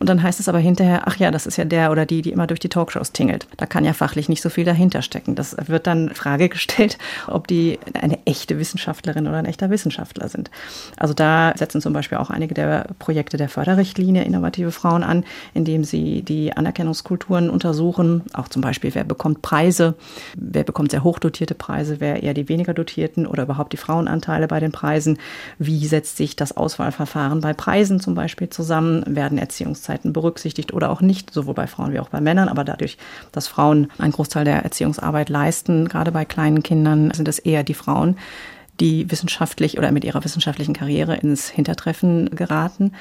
Und 0.00 0.08
dann 0.08 0.22
heißt 0.22 0.40
es 0.40 0.48
aber 0.48 0.58
hinterher, 0.58 1.02
ach 1.06 1.16
ja, 1.16 1.30
das 1.30 1.46
ist 1.46 1.58
ja 1.58 1.66
der 1.66 1.92
oder 1.92 2.06
die, 2.06 2.22
die 2.22 2.32
immer 2.32 2.46
durch 2.46 2.58
die 2.58 2.70
Talkshows 2.70 3.12
tingelt. 3.12 3.46
Da 3.58 3.66
kann 3.66 3.84
ja 3.84 3.92
fachlich 3.92 4.30
nicht 4.30 4.40
so 4.40 4.48
viel 4.48 4.64
dahinter 4.64 5.02
stecken. 5.02 5.34
Das 5.34 5.54
wird 5.66 5.86
dann 5.86 6.14
Frage 6.14 6.48
gestellt, 6.48 6.96
ob 7.26 7.46
die 7.46 7.78
eine 7.92 8.18
echte 8.24 8.58
Wissenschaftlerin 8.58 9.28
oder 9.28 9.36
ein 9.36 9.44
echter 9.44 9.68
Wissenschaftler 9.68 10.30
sind. 10.30 10.50
Also 10.96 11.12
da 11.12 11.52
setzen 11.54 11.82
zum 11.82 11.92
Beispiel 11.92 12.16
auch 12.16 12.30
einige 12.30 12.54
der 12.54 12.86
Projekte 12.98 13.36
der 13.36 13.50
Förderrichtlinie 13.50 14.24
Innovative 14.24 14.72
Frauen 14.72 15.02
an, 15.02 15.22
indem 15.52 15.84
sie 15.84 16.22
die 16.22 16.56
Anerkennungskulturen 16.56 17.50
untersuchen. 17.50 18.22
Auch 18.32 18.48
zum 18.48 18.62
Beispiel, 18.62 18.94
wer 18.94 19.04
bekommt 19.04 19.42
Preise, 19.42 19.96
wer 20.34 20.64
bekommt 20.64 20.92
sehr 20.92 21.04
hochdotierte 21.04 21.54
Preise, 21.54 22.00
wer 22.00 22.22
eher 22.22 22.32
die 22.32 22.48
weniger 22.48 22.72
dotierten 22.72 23.26
oder 23.26 23.42
überhaupt 23.42 23.74
die 23.74 23.76
Frauenanteile 23.76 24.48
bei 24.48 24.60
den 24.60 24.72
Preisen. 24.72 25.18
Wie 25.58 25.86
setzt 25.86 26.16
sich 26.16 26.36
das 26.36 26.56
Auswahlverfahren 26.56 27.42
bei 27.42 27.52
Preisen 27.52 28.00
zum 28.00 28.14
Beispiel 28.14 28.48
zusammen? 28.48 29.04
Werden 29.06 29.36
Erziehungszeiten 29.36 29.89
berücksichtigt 30.02 30.72
oder 30.72 30.90
auch 30.90 31.00
nicht, 31.00 31.32
sowohl 31.32 31.54
bei 31.54 31.66
Frauen 31.66 31.92
wie 31.92 32.00
auch 32.00 32.08
bei 32.08 32.20
Männern. 32.20 32.48
Aber 32.48 32.64
dadurch, 32.64 32.98
dass 33.32 33.48
Frauen 33.48 33.88
einen 33.98 34.12
Großteil 34.12 34.44
der 34.44 34.62
Erziehungsarbeit 34.62 35.28
leisten, 35.28 35.88
gerade 35.88 36.12
bei 36.12 36.24
kleinen 36.24 36.62
Kindern, 36.62 37.10
sind 37.12 37.28
es 37.28 37.38
eher 37.38 37.62
die 37.62 37.74
Frauen, 37.74 38.16
die 38.80 39.10
wissenschaftlich 39.10 39.78
oder 39.78 39.92
mit 39.92 40.04
ihrer 40.04 40.24
wissenschaftlichen 40.24 40.74
Karriere 40.74 41.16
ins 41.16 41.48
Hintertreffen 41.48 42.30
geraten 42.30 42.92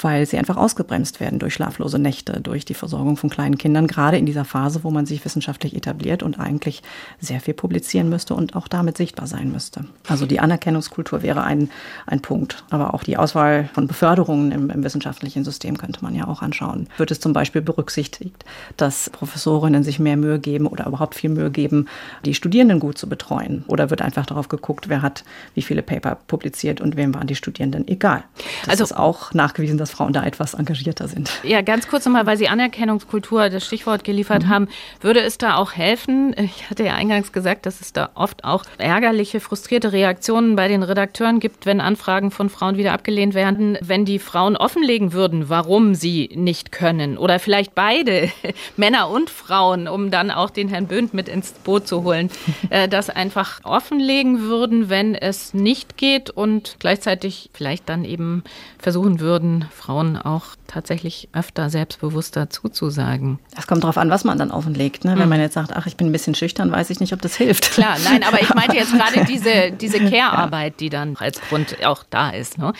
weil 0.00 0.26
sie 0.26 0.38
einfach 0.38 0.56
ausgebremst 0.56 1.20
werden 1.20 1.38
durch 1.38 1.54
schlaflose 1.54 1.98
Nächte, 1.98 2.40
durch 2.40 2.64
die 2.64 2.74
Versorgung 2.74 3.16
von 3.16 3.30
kleinen 3.30 3.58
Kindern, 3.58 3.86
gerade 3.86 4.18
in 4.18 4.26
dieser 4.26 4.44
Phase, 4.44 4.84
wo 4.84 4.90
man 4.90 5.06
sich 5.06 5.24
wissenschaftlich 5.24 5.76
etabliert 5.76 6.22
und 6.22 6.38
eigentlich 6.38 6.82
sehr 7.20 7.40
viel 7.40 7.54
publizieren 7.54 8.08
müsste 8.08 8.34
und 8.34 8.56
auch 8.56 8.68
damit 8.68 8.96
sichtbar 8.96 9.26
sein 9.26 9.52
müsste. 9.52 9.84
Also 10.08 10.26
die 10.26 10.40
Anerkennungskultur 10.40 11.22
wäre 11.22 11.44
ein, 11.44 11.70
ein 12.06 12.20
Punkt. 12.20 12.64
Aber 12.70 12.94
auch 12.94 13.04
die 13.04 13.16
Auswahl 13.16 13.68
von 13.72 13.86
Beförderungen 13.86 14.52
im, 14.52 14.70
im 14.70 14.84
wissenschaftlichen 14.84 15.44
System 15.44 15.78
könnte 15.78 16.02
man 16.02 16.14
ja 16.14 16.26
auch 16.26 16.42
anschauen. 16.42 16.88
Wird 16.96 17.10
es 17.10 17.20
zum 17.20 17.32
Beispiel 17.32 17.62
berücksichtigt, 17.62 18.44
dass 18.76 19.10
Professorinnen 19.10 19.84
sich 19.84 19.98
mehr 19.98 20.16
Mühe 20.16 20.38
geben 20.38 20.66
oder 20.66 20.86
überhaupt 20.86 21.14
viel 21.14 21.30
Mühe 21.30 21.50
geben, 21.50 21.86
die 22.24 22.34
Studierenden 22.34 22.80
gut 22.80 22.98
zu 22.98 23.08
betreuen? 23.08 23.64
Oder 23.68 23.90
wird 23.90 24.02
einfach 24.02 24.26
darauf 24.26 24.48
geguckt, 24.48 24.88
wer 24.88 25.02
hat 25.02 25.24
wie 25.54 25.62
viele 25.62 25.82
Paper 25.82 26.16
publiziert 26.26 26.80
und 26.80 26.96
wem 26.96 27.14
waren 27.14 27.26
die 27.26 27.36
Studierenden 27.36 27.86
egal? 27.86 28.24
Das 28.62 28.70
also, 28.70 28.84
ist 28.84 28.96
auch 28.96 29.32
nachgewiesen, 29.34 29.78
dass 29.84 29.90
Frauen 29.90 30.14
da 30.14 30.24
etwas 30.24 30.54
engagierter 30.54 31.08
sind. 31.08 31.30
Ja, 31.42 31.60
ganz 31.60 31.88
kurz 31.88 32.06
nochmal, 32.06 32.24
weil 32.24 32.38
Sie 32.38 32.48
Anerkennungskultur 32.48 33.50
das 33.50 33.66
Stichwort 33.66 34.02
geliefert 34.02 34.44
mhm. 34.44 34.48
haben. 34.48 34.68
Würde 35.02 35.20
es 35.20 35.36
da 35.36 35.56
auch 35.56 35.72
helfen? 35.72 36.34
Ich 36.38 36.70
hatte 36.70 36.84
ja 36.84 36.94
eingangs 36.94 37.32
gesagt, 37.32 37.66
dass 37.66 37.82
es 37.82 37.92
da 37.92 38.08
oft 38.14 38.44
auch 38.44 38.64
ärgerliche, 38.78 39.40
frustrierte 39.40 39.92
Reaktionen 39.92 40.56
bei 40.56 40.68
den 40.68 40.82
Redakteuren 40.82 41.38
gibt, 41.38 41.66
wenn 41.66 41.82
Anfragen 41.82 42.30
von 42.30 42.48
Frauen 42.48 42.78
wieder 42.78 42.94
abgelehnt 42.94 43.34
werden, 43.34 43.76
wenn 43.82 44.06
die 44.06 44.18
Frauen 44.18 44.56
offenlegen 44.56 45.12
würden, 45.12 45.50
warum 45.50 45.94
sie 45.94 46.30
nicht 46.34 46.72
können. 46.72 47.18
Oder 47.18 47.38
vielleicht 47.38 47.74
beide, 47.74 48.30
Männer 48.78 49.10
und 49.10 49.28
Frauen, 49.28 49.86
um 49.86 50.10
dann 50.10 50.30
auch 50.30 50.48
den 50.48 50.70
Herrn 50.70 50.86
Böhnt 50.86 51.12
mit 51.12 51.28
ins 51.28 51.52
Boot 51.52 51.86
zu 51.86 52.04
holen, 52.04 52.30
äh, 52.70 52.88
das 52.88 53.10
einfach 53.10 53.60
offenlegen 53.64 54.40
würden, 54.40 54.88
wenn 54.88 55.14
es 55.14 55.52
nicht 55.52 55.98
geht 55.98 56.30
und 56.30 56.76
gleichzeitig 56.78 57.50
vielleicht 57.52 57.90
dann 57.90 58.06
eben 58.06 58.44
versuchen 58.78 59.20
würden, 59.20 59.66
Frauen 59.74 60.16
auch 60.16 60.44
tatsächlich 60.66 61.28
öfter 61.32 61.68
selbstbewusster 61.68 62.48
zuzusagen. 62.48 63.38
Das 63.54 63.66
kommt 63.66 63.82
darauf 63.82 63.98
an, 63.98 64.08
was 64.10 64.24
man 64.24 64.38
dann 64.38 64.50
offenlegt. 64.50 65.04
Ne? 65.04 65.12
Wenn 65.12 65.24
mhm. 65.24 65.28
man 65.28 65.40
jetzt 65.40 65.54
sagt, 65.54 65.72
ach, 65.74 65.86
ich 65.86 65.96
bin 65.96 66.08
ein 66.08 66.12
bisschen 66.12 66.34
schüchtern, 66.34 66.70
weiß 66.72 66.90
ich 66.90 67.00
nicht, 67.00 67.12
ob 67.12 67.20
das 67.20 67.36
hilft. 67.36 67.72
Klar, 67.72 67.96
nein, 68.04 68.22
aber 68.22 68.40
ich 68.40 68.54
meinte 68.54 68.76
jetzt 68.76 68.92
gerade 68.92 69.24
diese, 69.28 69.72
diese 69.72 69.98
Care-Arbeit, 69.98 70.80
die 70.80 70.88
dann 70.88 71.16
als 71.16 71.40
Grund 71.42 71.84
auch 71.84 72.04
da 72.08 72.30
ist. 72.30 72.58
Ne? 72.58 72.72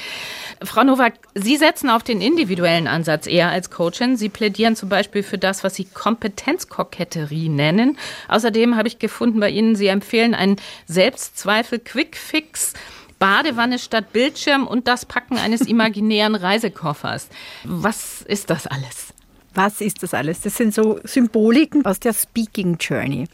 Frau 0.62 0.84
Nowak, 0.84 1.14
Sie 1.34 1.57
setzen 1.57 1.90
auf 1.90 2.03
den 2.03 2.20
individuellen 2.20 2.86
Ansatz 2.86 3.26
eher 3.26 3.51
als 3.51 3.70
Coachin. 3.70 4.16
Sie 4.16 4.28
plädieren 4.28 4.76
zum 4.76 4.88
Beispiel 4.88 5.22
für 5.22 5.38
das, 5.38 5.64
was 5.64 5.74
Sie 5.74 5.84
Kompetenzkoketterie 5.84 7.49
nennen. 7.49 7.99
Außerdem 8.28 8.76
habe 8.76 8.88
ich 8.88 8.99
gefunden 8.99 9.40
bei 9.40 9.51
Ihnen, 9.51 9.76
Sie 9.76 9.88
empfehlen 9.88 10.34
einen 10.34 10.57
Selbstzweifel-Quick-Fix 10.86 12.74
Badewanne 13.18 13.78
statt 13.78 14.12
Bildschirm 14.12 14.66
und 14.66 14.88
das 14.88 15.06
Packen 15.06 15.38
eines 15.38 15.60
imaginären 15.66 16.34
Reisekoffers. 16.34 17.28
Was 17.64 18.22
ist 18.22 18.50
das 18.50 18.66
alles? 18.66 19.14
Was 19.54 19.80
ist 19.80 20.02
das 20.02 20.14
alles? 20.14 20.40
Das 20.40 20.56
sind 20.56 20.74
so 20.74 20.98
Symboliken 21.04 21.86
aus 21.86 22.00
der 22.00 22.12
Speaking 22.12 22.76
Journey. 22.78 23.28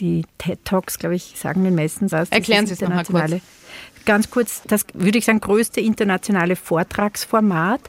Die 0.00 0.24
TED 0.38 0.64
Talks, 0.64 0.98
glaube 0.98 1.14
ich, 1.14 1.34
sagen 1.36 1.62
mir 1.62 1.70
meistens 1.70 2.10
was. 2.10 2.28
Erklären 2.30 2.66
Sie 2.66 2.72
es 2.72 2.80
nochmal 2.80 3.04
kurz. 3.04 3.32
Ganz 4.04 4.30
kurz, 4.30 4.62
das 4.66 4.84
würde 4.92 5.16
ich 5.16 5.24
sagen, 5.24 5.40
größte 5.40 5.80
internationale 5.80 6.56
Vortragsformat 6.56 7.80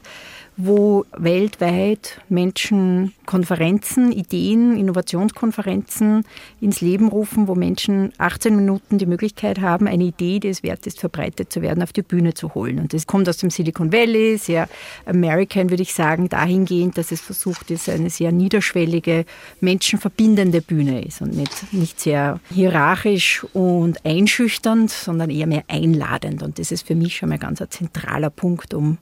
wo 0.56 1.04
weltweit 1.16 2.20
Menschen 2.28 3.12
Konferenzen, 3.26 4.10
Ideen, 4.10 4.76
Innovationskonferenzen 4.78 6.24
ins 6.60 6.80
Leben 6.80 7.08
rufen, 7.08 7.46
wo 7.46 7.54
Menschen 7.54 8.12
18 8.16 8.56
Minuten 8.56 8.96
die 8.96 9.06
Möglichkeit 9.06 9.60
haben, 9.60 9.86
eine 9.86 10.04
Idee, 10.04 10.40
die 10.40 10.48
es 10.48 10.62
wert 10.62 10.86
ist, 10.86 11.00
verbreitet 11.00 11.52
zu 11.52 11.60
werden, 11.60 11.82
auf 11.82 11.92
die 11.92 12.02
Bühne 12.02 12.32
zu 12.32 12.54
holen. 12.54 12.78
Und 12.78 12.94
das 12.94 13.06
kommt 13.06 13.28
aus 13.28 13.36
dem 13.36 13.50
Silicon 13.50 13.92
Valley, 13.92 14.38
sehr 14.38 14.68
American, 15.04 15.68
würde 15.68 15.82
ich 15.82 15.92
sagen, 15.92 16.28
dahingehend, 16.28 16.96
dass 16.96 17.12
es 17.12 17.20
versucht 17.20 17.70
ist, 17.70 17.88
eine 17.90 18.08
sehr 18.08 18.32
niederschwellige, 18.32 19.26
menschenverbindende 19.60 20.62
Bühne 20.62 21.04
ist 21.04 21.20
und 21.20 21.36
nicht, 21.36 21.72
nicht 21.72 22.00
sehr 22.00 22.40
hierarchisch 22.50 23.44
und 23.52 24.04
einschüchternd, 24.06 24.90
sondern 24.90 25.28
eher 25.28 25.46
mehr 25.46 25.64
einladend. 25.68 26.42
Und 26.42 26.58
das 26.58 26.72
ist 26.72 26.86
für 26.86 26.94
mich 26.94 27.16
schon 27.16 27.28
mal 27.28 27.38
ganz 27.38 27.60
ein 27.60 27.70
zentraler 27.70 28.30
Punkt, 28.30 28.72
um 28.72 28.98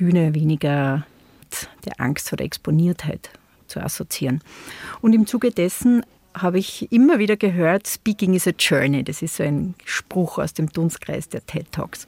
Bühne 0.00 0.34
weniger 0.34 1.04
der 1.84 2.00
Angst 2.00 2.30
vor 2.30 2.38
der 2.38 2.46
Exponiertheit 2.46 3.28
zu 3.66 3.80
assoziieren. 3.80 4.40
Und 5.02 5.12
im 5.12 5.26
Zuge 5.26 5.50
dessen 5.50 6.06
habe 6.34 6.58
ich 6.58 6.90
immer 6.92 7.18
wieder 7.18 7.36
gehört, 7.36 7.88
Speaking 7.88 8.34
is 8.34 8.46
a 8.46 8.52
Journey. 8.56 9.02
Das 9.02 9.20
ist 9.20 9.36
so 9.36 9.42
ein 9.42 9.74
Spruch 9.84 10.38
aus 10.38 10.54
dem 10.54 10.68
Dunstkreis 10.70 11.28
der 11.28 11.44
TED 11.44 11.72
Talks. 11.72 12.06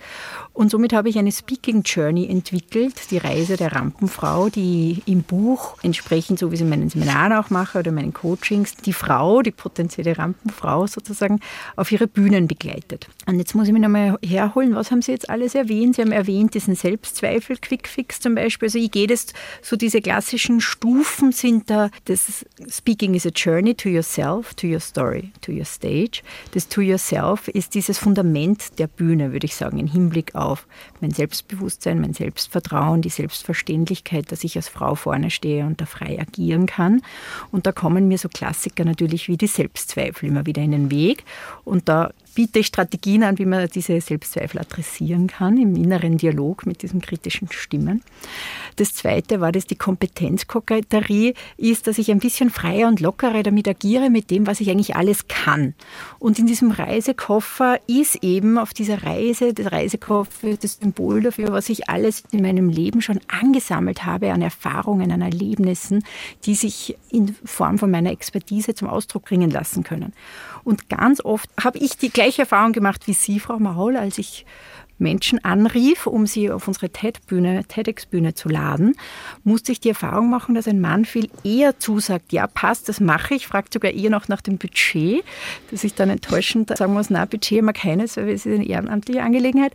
Und 0.53 0.71
somit 0.71 0.93
habe 0.93 1.09
ich 1.09 1.19
eine 1.19 1.33
Speaking 1.33 1.83
Journey 1.83 2.29
entwickelt, 2.29 3.11
die 3.11 3.19
Reise 3.19 3.57
der 3.57 3.73
Rampenfrau, 3.73 4.49
die 4.49 5.03
im 5.07 5.23
Buch, 5.23 5.77
entsprechend 5.83 6.39
so 6.39 6.51
wie 6.51 6.55
ich 6.55 6.61
es 6.61 6.65
in 6.65 6.71
meinen 6.71 6.89
Seminaren 6.89 7.33
auch 7.33 7.51
mache 7.51 7.81
oder 7.81 7.91
meinen 7.91 8.13
Coachings, 8.13 8.77
die 8.77 8.93
Frau, 8.93 9.43
die 9.43 9.51
potenzielle 9.51 10.17
Rampenfrau 10.17 10.87
sozusagen, 10.87 11.41
auf 11.77 11.91
ihre 11.91 12.07
Bühnen 12.07 12.47
begleitet. 12.47 13.09
Und 13.27 13.39
jetzt 13.39 13.55
muss 13.55 13.67
ich 13.67 13.73
mich 13.73 13.83
nochmal 13.83 14.19
herholen, 14.25 14.75
was 14.75 14.91
haben 14.91 15.03
Sie 15.03 15.13
jetzt 15.13 15.31
alles 15.31 15.55
erwähnt? 15.55 15.97
Sie 15.97 16.03
haben 16.03 16.13
erwähnt 16.13 16.55
diesen 16.55 16.77
Selbstzweifel, 16.77 17.57
Quickfix 17.57 18.21
zum 18.21 18.37
Beispiel. 18.37 18.67
Also 18.67 18.79
ich 18.79 18.91
gehe 18.91 19.07
das, 19.07 19.27
so 19.63 19.77
diese 19.77 20.01
klassischen 20.01 20.61
Stufen 20.61 21.33
sind 21.33 21.71
da, 21.71 21.91
das 22.05 22.47
Speaking 22.71 23.15
is 23.15 23.27
a 23.27 23.31
Journey 23.31 23.75
to 23.75 23.89
yourself 23.89 24.12
yourself, 24.13 24.55
to 24.55 24.67
your 24.67 24.81
story, 24.81 25.33
to 25.41 25.53
your 25.53 25.65
stage. 25.65 26.23
Das 26.53 26.69
to 26.69 26.81
yourself 26.81 27.49
ist 27.49 27.75
dieses 27.75 27.99
Fundament 27.99 28.79
der 28.79 28.87
Bühne, 28.87 29.33
würde 29.33 29.47
ich 29.47 29.55
sagen, 29.55 29.79
im 29.79 29.87
Hinblick 29.87 30.35
auf 30.35 30.67
mein 31.01 31.11
Selbstbewusstsein, 31.11 32.01
mein 32.01 32.13
Selbstvertrauen, 32.13 33.03
die 33.03 33.09
Selbstverständlichkeit, 33.09 34.31
dass 34.31 34.45
ich 34.45 34.57
als 34.57 34.69
Frau 34.69 34.95
vorne 34.95 35.31
stehe 35.31 35.65
und 35.67 35.81
da 35.81 35.87
frei 35.87 36.21
agieren 36.21 36.67
kann. 36.67 37.03
Und 37.51 37.67
da 37.67 37.73
kommen 37.73 38.09
mir 38.09 38.19
so 38.19 38.29
Klassiker 38.29 38.85
natürlich 38.85 39.29
wie 39.29 39.37
die 39.37 39.47
Selbstzweifel 39.47 40.29
immer 40.29 40.47
wieder 40.47 40.63
in 40.63 40.73
den 40.73 40.91
Weg. 40.91 41.25
Und 41.65 41.89
da 41.89 42.13
biete 42.35 42.59
ich 42.59 42.67
Strategien 42.67 43.23
an, 43.23 43.39
wie 43.39 43.47
man 43.47 43.69
diese 43.69 44.01
Selbstzweifel 44.01 44.61
adressieren 44.61 45.27
kann 45.27 45.57
im 45.57 45.77
inneren 45.77 46.19
Dialog 46.19 46.67
mit 46.67 46.83
diesen 46.83 47.01
kritischen 47.01 47.51
Stimmen. 47.51 48.03
Das 48.77 48.95
zweite 48.95 49.41
war 49.41 49.53
das 49.53 49.67
die 49.67 49.77
Kompetenzkoketterie, 49.77 51.35
ist, 51.57 51.87
dass 51.87 51.99
ich 51.99 52.11
ein 52.11 52.19
bisschen 52.19 52.51
freier 52.51 52.89
und 52.89 53.01
lockerer 53.01 53.43
damit 53.43 53.69
agiere 53.69 54.11
mit 54.11 54.31
dem, 54.31 54.47
was 54.47 54.61
ich 54.61 54.71
eigentlich 54.71 54.97
alles 54.97 55.29
kann. 55.29 55.75
Und 56.19 56.39
in 56.39 56.47
diesem 56.47 56.71
Reisekoffer 56.71 57.79
ist 57.87 58.23
eben 58.23 58.59
auf 58.59 58.73
dieser 58.73 59.03
Reise, 59.03 59.53
der 59.53 59.73
Reisekoffer 59.73 60.57
das 60.57 60.79
Symbol 60.81 61.23
dafür, 61.23 61.53
was 61.53 61.69
ich 61.69 61.89
alles 61.89 62.25
in 62.33 62.43
meinem 62.43 62.69
Leben 62.69 63.03
schon 63.03 63.21
angesammelt 63.29 64.05
habe 64.05 64.33
an 64.33 64.43
Erfahrungen, 64.43 65.13
an 65.13 65.21
Erlebnissen, 65.21 66.05
die 66.45 66.55
sich 66.55 66.97
in 67.11 67.35
Form 67.45 67.79
von 67.79 67.91
meiner 67.91 68.11
Expertise 68.11 68.75
zum 68.75 68.89
Ausdruck 68.89 69.27
bringen 69.27 69.51
lassen 69.51 69.85
können. 69.85 70.13
Und 70.65 70.89
ganz 70.89 71.21
oft 71.25 71.49
habe 71.63 71.79
ich 71.79 71.97
die 71.97 72.11
gleiche 72.11 72.43
Erfahrung 72.43 72.73
gemacht 72.73 73.07
wie 73.07 73.15
Sie, 73.15 73.41
Frau 73.41 73.59
Maul, 73.59 73.97
als 73.97 74.19
ich 74.19 74.47
Menschen 74.99 75.45
anrief, 75.45 76.07
um 76.07 76.27
sie 76.27 76.51
auf 76.51 76.69
unsere 76.69 76.91
TED-Bühne, 76.91 77.65
TEDx-Bühne 77.67 78.35
zu 78.35 78.49
laden, 78.49 78.95
musste 79.45 79.73
ich 79.73 79.81
die 79.81 79.91
Erfahrung 79.91 80.31
machen, 80.31 80.55
dass 80.55 80.69
ein 80.69 80.81
Mann 80.81 81.05
viel 81.05 81.29
eher 81.45 81.79
zusagt, 81.79 82.33
ja 82.33 82.47
passt, 82.47 82.89
das 82.89 83.01
mache 83.01 83.35
ich, 83.35 83.47
fragt 83.47 83.73
sogar 83.73 83.93
eher 83.93 84.11
noch 84.11 84.29
nach 84.29 84.41
dem 84.41 84.59
Budget, 84.59 85.25
dass 85.71 85.85
ich 85.85 85.95
dann 85.95 86.11
enttäuschend 86.11 86.77
sagen 86.77 86.93
muss, 86.93 87.11
na, 87.11 87.25
Budget 87.25 87.59
haben 87.59 87.67
wir 87.67 87.73
keines, 87.73 88.17
weil 88.17 88.31
es 88.31 88.47
ist 88.47 88.55
eine 88.55 88.67
ehrenamtliche 88.67 89.23
Angelegenheit, 89.23 89.73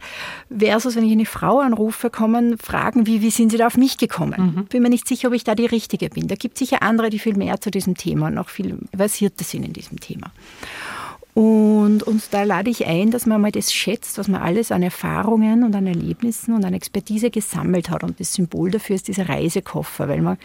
versus 0.56 0.96
wenn 0.96 1.04
ich 1.04 1.12
eine 1.12 1.26
Frau 1.26 1.60
anrufe, 1.60 2.10
kommen 2.10 2.58
Fragen 2.58 3.06
wie, 3.06 3.22
wie 3.22 3.32
sind 3.32 3.52
Sie 3.52 3.58
da 3.58 3.68
auf 3.68 3.78
mich 3.78 3.98
gekommen? 3.98 4.56
Mhm. 4.56 4.66
Bin 4.66 4.84
mir 4.84 4.90
nicht 4.90 5.08
sicher, 5.08 5.28
ob 5.30 5.34
ich 5.34 5.44
da 5.44 5.56
die 5.56 5.66
Richtige 5.66 6.10
bin. 6.10 6.28
Da 6.28 6.36
gibt 6.36 6.56
es 6.56 6.60
sicher 6.60 6.82
andere, 6.82 7.10
die 7.10 7.20
viel 7.20 7.36
mehr 7.36 7.60
zu 7.60 7.72
diesem 7.72 7.96
Thema 7.96 8.28
und 8.28 8.36
noch 8.36 8.50
viel 8.50 8.78
versierter 8.96 9.44
sind 9.44 9.64
in 9.64 9.74
diesem 9.74 10.00
Thema. 10.00 10.32
Und, 11.38 12.02
und 12.02 12.34
da 12.34 12.42
lade 12.42 12.72
ich 12.72 12.88
ein, 12.88 13.12
dass 13.12 13.28
man 13.28 13.40
mal 13.40 13.52
das 13.52 13.72
schätzt, 13.72 14.18
was 14.18 14.28
man 14.28 14.42
alles 14.42 14.72
an 14.72 14.82
Erfahrungen 14.82 15.64
und 15.64 15.76
an 15.76 15.86
Erlebnissen 15.86 16.56
und 16.56 16.66
an 16.66 16.74
Expertise 16.74 17.30
gesammelt 17.30 17.92
hat. 17.92 18.04
Und 18.04 18.20
das 18.20 18.34
Symbol 18.34 18.72
dafür 18.72 18.96
ist 18.96 19.08
dieser 19.08 19.30
Reisekoffer, 19.30 20.08
weil 20.08 20.24
man 20.24 20.40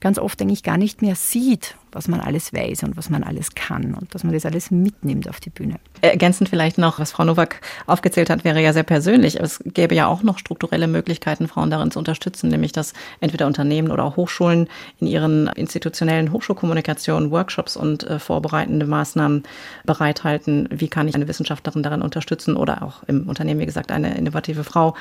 ganz 0.00 0.18
oft 0.18 0.40
eigentlich 0.40 0.62
gar 0.62 0.78
nicht 0.78 1.02
mehr 1.02 1.16
sieht, 1.16 1.76
was 1.92 2.08
man 2.08 2.20
alles 2.20 2.52
weiß 2.52 2.82
und 2.84 2.96
was 2.96 3.10
man 3.10 3.22
alles 3.22 3.54
kann 3.54 3.94
und 3.94 4.14
dass 4.14 4.24
man 4.24 4.32
das 4.32 4.46
alles 4.46 4.70
mitnimmt 4.70 5.28
auf 5.28 5.40
die 5.40 5.50
Bühne. 5.50 5.76
Ergänzend 6.00 6.48
vielleicht 6.48 6.78
noch, 6.78 6.98
was 6.98 7.12
Frau 7.12 7.24
Nowak 7.24 7.60
aufgezählt 7.86 8.30
hat, 8.30 8.44
wäre 8.44 8.62
ja 8.62 8.72
sehr 8.72 8.82
persönlich. 8.82 9.40
Es 9.40 9.60
gäbe 9.64 9.94
ja 9.94 10.06
auch 10.06 10.22
noch 10.22 10.38
strukturelle 10.38 10.86
Möglichkeiten, 10.86 11.48
Frauen 11.48 11.70
darin 11.70 11.90
zu 11.90 11.98
unterstützen, 11.98 12.48
nämlich 12.48 12.72
dass 12.72 12.92
entweder 13.20 13.46
Unternehmen 13.46 13.90
oder 13.90 14.04
auch 14.04 14.16
Hochschulen 14.16 14.68
in 15.00 15.06
ihren 15.06 15.48
institutionellen 15.48 16.32
Hochschulkommunikationen 16.32 17.30
Workshops 17.30 17.76
und 17.76 18.04
äh, 18.04 18.18
vorbereitende 18.18 18.86
Maßnahmen 18.86 19.42
bereithalten. 19.84 20.68
Wie 20.70 20.88
kann 20.88 21.08
ich 21.08 21.14
eine 21.14 21.28
Wissenschaftlerin 21.28 21.82
darin 21.82 22.02
unterstützen 22.02 22.56
oder 22.56 22.82
auch 22.82 23.02
im 23.04 23.28
Unternehmen, 23.28 23.60
wie 23.60 23.66
gesagt, 23.66 23.90
eine 23.90 24.16
innovative 24.16 24.64
Frau 24.64 24.94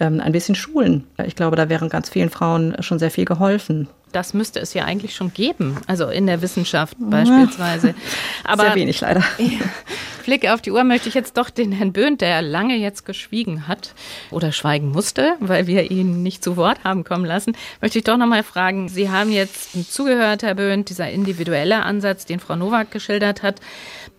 ähm, 0.00 0.20
ein 0.20 0.32
bisschen 0.32 0.54
schulen? 0.54 1.04
Ich 1.24 1.36
glaube, 1.36 1.56
da 1.56 1.68
wären 1.68 1.88
ganz 1.88 2.08
vielen 2.08 2.30
Frauen 2.30 2.76
schon 2.80 2.98
sehr 2.98 3.10
viel 3.10 3.24
geholfen 3.24 3.88
das 4.16 4.32
müsste 4.32 4.60
es 4.60 4.72
ja 4.72 4.86
eigentlich 4.86 5.14
schon 5.14 5.34
geben, 5.34 5.76
also 5.86 6.08
in 6.08 6.26
der 6.26 6.40
Wissenschaft 6.40 6.96
beispielsweise. 6.98 7.94
Aber 8.44 8.64
Sehr 8.64 8.74
wenig 8.74 8.98
leider. 9.02 9.22
Blick 10.24 10.48
auf 10.48 10.62
die 10.62 10.72
Uhr 10.72 10.82
möchte 10.84 11.08
ich 11.10 11.14
jetzt 11.14 11.36
doch 11.36 11.50
den 11.50 11.70
Herrn 11.70 11.92
Böhnt, 11.92 12.22
der 12.22 12.40
lange 12.40 12.76
jetzt 12.76 13.04
geschwiegen 13.04 13.68
hat 13.68 13.94
oder 14.30 14.52
schweigen 14.52 14.90
musste, 14.90 15.34
weil 15.38 15.66
wir 15.66 15.90
ihn 15.90 16.22
nicht 16.22 16.42
zu 16.42 16.56
Wort 16.56 16.82
haben 16.82 17.04
kommen 17.04 17.26
lassen, 17.26 17.54
möchte 17.82 17.98
ich 17.98 18.04
doch 18.04 18.16
nochmal 18.16 18.42
fragen, 18.42 18.88
Sie 18.88 19.10
haben 19.10 19.30
jetzt 19.30 19.92
zugehört, 19.92 20.42
Herr 20.42 20.54
Böhnt, 20.54 20.88
dieser 20.88 21.10
individuelle 21.10 21.82
Ansatz, 21.82 22.24
den 22.24 22.40
Frau 22.40 22.56
Nowak 22.56 22.90
geschildert 22.90 23.42
hat. 23.42 23.60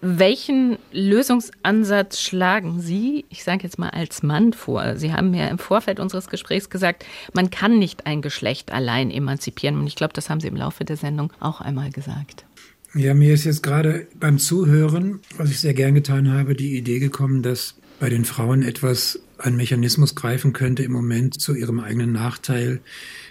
Welchen 0.02 0.78
Lösungsansatz 0.92 2.22
schlagen 2.22 2.82
Sie, 2.82 3.26
ich 3.30 3.44
sage 3.44 3.64
jetzt 3.64 3.80
mal 3.80 3.90
als 3.90 4.22
Mann 4.22 4.54
vor? 4.54 4.96
Sie 4.98 5.12
haben 5.12 5.34
ja 5.34 5.48
im 5.48 5.58
Vorfeld 5.58 6.00
unseres 6.00 6.28
Gesprächs 6.28 6.70
gesagt, 6.70 7.06
man 7.34 7.50
kann 7.50 7.80
nicht 7.80 8.06
ein 8.06 8.22
Geschlecht 8.22 8.72
allein 8.72 9.10
emanzipieren. 9.10 9.80
Und 9.80 9.88
ich 9.88 9.96
glaube, 9.96 10.14
das 10.14 10.30
haben 10.30 10.40
Sie 10.40 10.48
im 10.48 10.56
Laufe 10.56 10.86
der 10.86 10.98
Sendung 10.98 11.34
auch 11.40 11.62
einmal 11.62 11.90
gesagt. 11.90 12.46
Ja, 12.94 13.14
mir 13.14 13.34
ist 13.34 13.46
jetzt 13.46 13.64
gerade 13.64 14.08
beim 14.20 14.38
Zuhören, 14.38 15.20
was 15.38 15.50
ich 15.50 15.60
sehr 15.60 15.74
gern 15.74 15.96
getan 15.96 16.32
habe, 16.32 16.56
die 16.56 16.78
Idee 16.78 17.00
gekommen, 17.00 17.42
dass 17.42 17.76
bei 18.00 18.10
den 18.10 18.26
Frauen 18.26 18.64
etwas, 18.64 19.20
ein 19.40 19.56
Mechanismus 19.56 20.16
greifen 20.16 20.54
könnte 20.54 20.84
im 20.84 20.92
Moment 20.92 21.40
zu 21.40 21.54
ihrem 21.54 21.80
eigenen 21.80 22.12
Nachteil, 22.12 22.82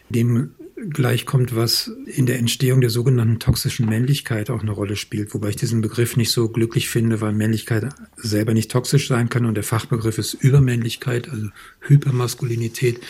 dem 0.09 0.51
gleichkommt, 0.91 1.57
was 1.57 1.91
in 2.07 2.27
der 2.27 2.39
Entstehung 2.39 2.81
der 2.81 2.91
sogenannten 2.91 3.39
toxischen 3.39 3.87
Männlichkeit 3.89 4.51
auch 4.51 4.61
eine 4.61 4.73
Rolle 4.73 4.97
spielt, 4.97 5.33
wobei 5.33 5.51
ich 5.51 5.57
diesen 5.57 5.81
Begriff 5.81 6.17
nicht 6.17 6.31
so 6.31 6.49
glücklich 6.49 6.89
finde, 6.89 7.21
weil 7.21 7.33
Männlichkeit 7.33 7.89
selber 8.17 8.53
nicht 8.53 8.71
toxisch 8.71 9.09
sein 9.09 9.29
kann. 9.29 9.47
Und 9.47 9.55
der 9.55 9.65
Fachbegriff 9.65 10.19
ist 10.19 10.35
Übermännlichkeit, 10.35 11.31
also 11.31 11.49
Hypermaskulinität 11.81 13.01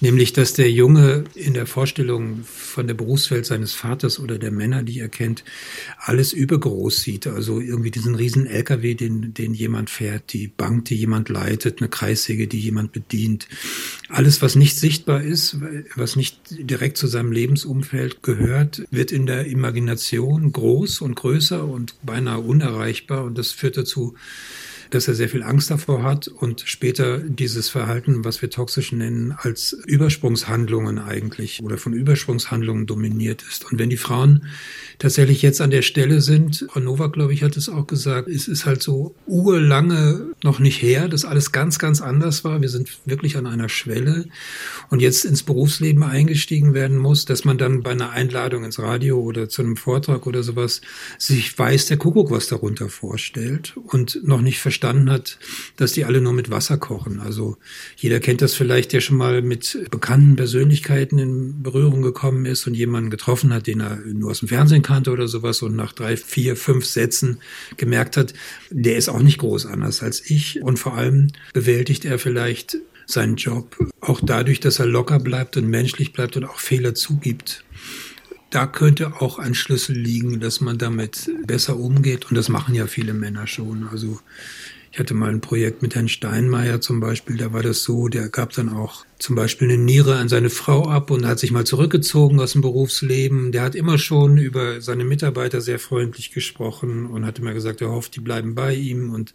nämlich 0.00 0.32
dass 0.32 0.52
der 0.52 0.70
Junge 0.70 1.24
in 1.34 1.54
der 1.54 1.66
Vorstellung 1.66 2.44
von 2.44 2.86
der 2.86 2.94
Berufswelt 2.94 3.46
seines 3.46 3.72
Vaters 3.72 4.18
oder 4.18 4.38
der 4.38 4.50
Männer, 4.50 4.82
die 4.82 5.00
er 5.00 5.08
kennt, 5.08 5.44
alles 5.98 6.32
übergroß 6.32 7.00
sieht. 7.00 7.26
Also 7.26 7.60
irgendwie 7.60 7.90
diesen 7.90 8.14
riesen 8.14 8.46
LKW, 8.46 8.94
den, 8.94 9.34
den 9.34 9.54
jemand 9.54 9.90
fährt, 9.90 10.32
die 10.32 10.48
Bank, 10.48 10.86
die 10.86 10.96
jemand 10.96 11.28
leitet, 11.28 11.80
eine 11.80 11.88
Kreissäge, 11.88 12.46
die 12.46 12.60
jemand 12.60 12.92
bedient. 12.92 13.48
Alles, 14.08 14.42
was 14.42 14.56
nicht 14.56 14.78
sichtbar 14.78 15.22
ist, 15.22 15.58
was 15.96 16.16
nicht 16.16 16.38
direkt 16.50 16.96
zu 16.96 17.06
seinem 17.06 17.32
Lebensumfeld 17.32 18.22
gehört, 18.22 18.84
wird 18.90 19.12
in 19.12 19.26
der 19.26 19.46
Imagination 19.46 20.52
groß 20.52 21.00
und 21.00 21.16
größer 21.16 21.64
und 21.64 21.94
beinahe 22.02 22.40
unerreichbar. 22.40 23.24
Und 23.24 23.38
das 23.38 23.52
führt 23.52 23.76
dazu, 23.76 24.14
dass 24.90 25.08
er 25.08 25.14
sehr 25.14 25.28
viel 25.28 25.42
Angst 25.42 25.70
davor 25.70 26.02
hat 26.02 26.28
und 26.28 26.62
später 26.66 27.18
dieses 27.18 27.68
Verhalten, 27.68 28.24
was 28.24 28.42
wir 28.42 28.50
toxisch 28.50 28.92
nennen, 28.92 29.34
als 29.36 29.72
Übersprungshandlungen 29.86 30.98
eigentlich 30.98 31.62
oder 31.62 31.78
von 31.78 31.92
Übersprungshandlungen 31.92 32.86
dominiert 32.86 33.44
ist. 33.48 33.70
Und 33.70 33.78
wenn 33.78 33.90
die 33.90 33.96
Frauen 33.96 34.46
tatsächlich 34.98 35.42
jetzt 35.42 35.60
an 35.60 35.70
der 35.70 35.82
Stelle 35.82 36.20
sind, 36.20 36.66
Frau 36.70 36.80
Nowak, 36.80 37.12
glaube 37.12 37.32
ich, 37.32 37.42
hat 37.42 37.56
es 37.56 37.68
auch 37.68 37.86
gesagt, 37.86 38.28
es 38.28 38.48
ist 38.48 38.66
halt 38.66 38.82
so 38.82 39.14
urlange 39.26 40.32
noch 40.42 40.58
nicht 40.58 40.82
her, 40.82 41.08
dass 41.08 41.24
alles 41.24 41.52
ganz, 41.52 41.78
ganz 41.78 42.00
anders 42.00 42.44
war. 42.44 42.60
Wir 42.60 42.68
sind 42.68 42.98
wirklich 43.04 43.36
an 43.36 43.46
einer 43.46 43.68
Schwelle 43.68 44.26
und 44.90 45.00
jetzt 45.00 45.24
ins 45.24 45.42
Berufsleben 45.42 46.02
eingestiegen 46.02 46.74
werden 46.74 46.98
muss, 46.98 47.24
dass 47.24 47.44
man 47.44 47.58
dann 47.58 47.82
bei 47.82 47.90
einer 47.90 48.10
Einladung 48.10 48.64
ins 48.64 48.78
Radio 48.78 49.20
oder 49.20 49.48
zu 49.48 49.62
einem 49.62 49.76
Vortrag 49.76 50.26
oder 50.26 50.42
sowas 50.42 50.80
sich 51.18 51.56
weiß 51.56 51.86
der 51.86 51.96
Kuckuck, 51.96 52.30
was 52.30 52.48
darunter 52.48 52.88
vorstellt 52.88 53.76
und 53.76 54.20
noch 54.24 54.40
nicht 54.40 54.60
verstanden 54.78 55.10
hat, 55.10 55.38
dass 55.76 55.92
die 55.92 56.04
alle 56.04 56.20
nur 56.20 56.32
mit 56.32 56.50
Wasser 56.50 56.78
kochen. 56.78 57.18
Also 57.18 57.56
jeder 57.96 58.20
kennt 58.20 58.42
das 58.42 58.54
vielleicht, 58.54 58.92
der 58.92 59.00
schon 59.00 59.16
mal 59.16 59.42
mit 59.42 59.76
bekannten 59.90 60.36
Persönlichkeiten 60.36 61.18
in 61.18 61.62
Berührung 61.62 62.02
gekommen 62.02 62.46
ist 62.46 62.66
und 62.66 62.74
jemanden 62.74 63.10
getroffen 63.10 63.52
hat, 63.52 63.66
den 63.66 63.80
er 63.80 63.96
nur 63.96 64.30
aus 64.30 64.38
dem 64.38 64.48
Fernsehen 64.48 64.82
kannte 64.82 65.10
oder 65.10 65.26
sowas 65.26 65.62
und 65.62 65.74
nach 65.74 65.92
drei, 65.92 66.16
vier, 66.16 66.54
fünf 66.54 66.84
Sätzen 66.84 67.40
gemerkt 67.76 68.16
hat, 68.16 68.34
der 68.70 68.96
ist 68.96 69.08
auch 69.08 69.20
nicht 69.20 69.38
groß 69.38 69.66
anders 69.66 70.02
als 70.02 70.30
ich 70.30 70.62
und 70.62 70.78
vor 70.78 70.94
allem 70.94 71.32
bewältigt 71.52 72.04
er 72.04 72.20
vielleicht 72.20 72.78
seinen 73.06 73.36
Job 73.36 73.76
auch 74.00 74.20
dadurch, 74.22 74.60
dass 74.60 74.78
er 74.78 74.86
locker 74.86 75.18
bleibt 75.18 75.56
und 75.56 75.66
menschlich 75.66 76.12
bleibt 76.12 76.36
und 76.36 76.44
auch 76.44 76.60
Fehler 76.60 76.94
zugibt. 76.94 77.64
Da 78.50 78.66
könnte 78.66 79.20
auch 79.20 79.38
ein 79.38 79.54
Schlüssel 79.54 79.96
liegen, 79.96 80.40
dass 80.40 80.60
man 80.60 80.78
damit 80.78 81.30
besser 81.46 81.76
umgeht 81.76 82.30
und 82.30 82.34
das 82.34 82.48
machen 82.48 82.74
ja 82.74 82.86
viele 82.86 83.12
Männer 83.12 83.46
schon. 83.46 83.86
Also 83.88 84.20
ich 84.90 84.98
hatte 84.98 85.12
mal 85.12 85.28
ein 85.28 85.42
Projekt 85.42 85.82
mit 85.82 85.94
Herrn 85.94 86.08
Steinmeier 86.08 86.80
zum 86.80 86.98
Beispiel, 86.98 87.36
da 87.36 87.52
war 87.52 87.62
das 87.62 87.82
so, 87.82 88.08
der 88.08 88.30
gab 88.30 88.52
dann 88.54 88.70
auch 88.70 89.04
zum 89.18 89.36
Beispiel 89.36 89.68
eine 89.68 89.76
Niere 89.76 90.16
an 90.16 90.30
seine 90.30 90.48
Frau 90.48 90.88
ab 90.88 91.10
und 91.10 91.26
hat 91.26 91.38
sich 91.38 91.50
mal 91.50 91.66
zurückgezogen 91.66 92.40
aus 92.40 92.52
dem 92.52 92.62
Berufsleben. 92.62 93.52
Der 93.52 93.62
hat 93.62 93.74
immer 93.74 93.98
schon 93.98 94.38
über 94.38 94.80
seine 94.80 95.04
Mitarbeiter 95.04 95.60
sehr 95.60 95.78
freundlich 95.78 96.30
gesprochen 96.30 97.06
und 97.06 97.26
hat 97.26 97.38
immer 97.38 97.52
gesagt, 97.52 97.82
er 97.82 97.90
hofft, 97.90 98.16
die 98.16 98.20
bleiben 98.20 98.54
bei 98.54 98.74
ihm 98.74 99.12
und 99.12 99.34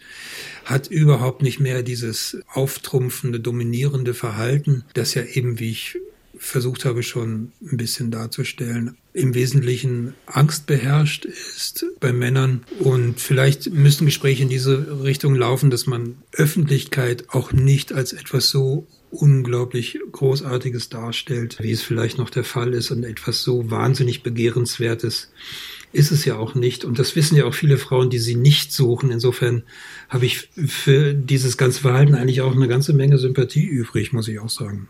hat 0.66 0.88
überhaupt 0.88 1.44
nicht 1.44 1.60
mehr 1.60 1.84
dieses 1.84 2.40
auftrumpfende, 2.52 3.40
dominierende 3.40 4.16
Verhalten, 4.16 4.84
das 4.96 5.14
ja 5.14 5.24
eben, 5.24 5.60
wie 5.60 5.72
ich 5.72 6.00
versucht 6.38 6.86
habe 6.86 7.04
schon 7.04 7.52
ein 7.62 7.78
bisschen 7.78 8.12
darzustellen, 8.12 8.98
im 9.14 9.36
Wesentlichen 9.36 10.16
Angst 10.26 10.66
beherrscht 10.66 11.26
ist 11.26 11.86
bei 12.00 12.12
Männern. 12.12 12.64
Und 12.80 13.20
vielleicht 13.20 13.72
müssten 13.72 14.06
Gespräche 14.06 14.44
in 14.44 14.50
diese 14.50 15.04
Richtung 15.04 15.36
laufen, 15.36 15.70
dass 15.70 15.86
man 15.86 16.18
Öffentlichkeit 16.32 17.30
auch 17.30 17.54
nicht 17.54 17.94
als 17.94 18.14
etwas 18.14 18.50
so 18.50 18.88
unglaublich 19.12 20.00
Großartiges 20.12 20.90
darstellt, 20.90 21.58
wie 21.62 21.72
es 21.72 21.84
vielleicht 21.84 22.18
noch 22.18 22.32
der 22.32 22.44
Fall 22.44 22.74
ist 22.74 22.90
und 22.90 23.04
etwas 23.04 23.44
so 23.44 23.70
wahnsinnig 23.70 24.24
Begehrenswertes 24.24 25.30
ist 25.92 26.12
es 26.12 26.26
ja 26.26 26.38
auch 26.38 26.56
nicht. 26.56 26.84
Und 26.84 26.98
das 26.98 27.16
wissen 27.16 27.36
ja 27.38 27.46
auch 27.46 27.54
viele 27.54 27.78
Frauen, 27.78 28.10
die 28.10 28.18
sie 28.18 28.36
nicht 28.36 28.74
suchen. 28.74 29.12
Insofern 29.12 29.62
habe 30.10 30.26
ich 30.26 30.50
für 30.66 31.14
dieses 31.14 31.56
ganze 31.56 31.82
Verhalten 31.82 32.16
eigentlich 32.16 32.42
auch 32.42 32.56
eine 32.56 32.68
ganze 32.68 32.94
Menge 32.94 33.20
Sympathie 33.20 33.66
übrig, 33.66 34.12
muss 34.12 34.28
ich 34.28 34.40
auch 34.40 34.50
sagen. 34.50 34.88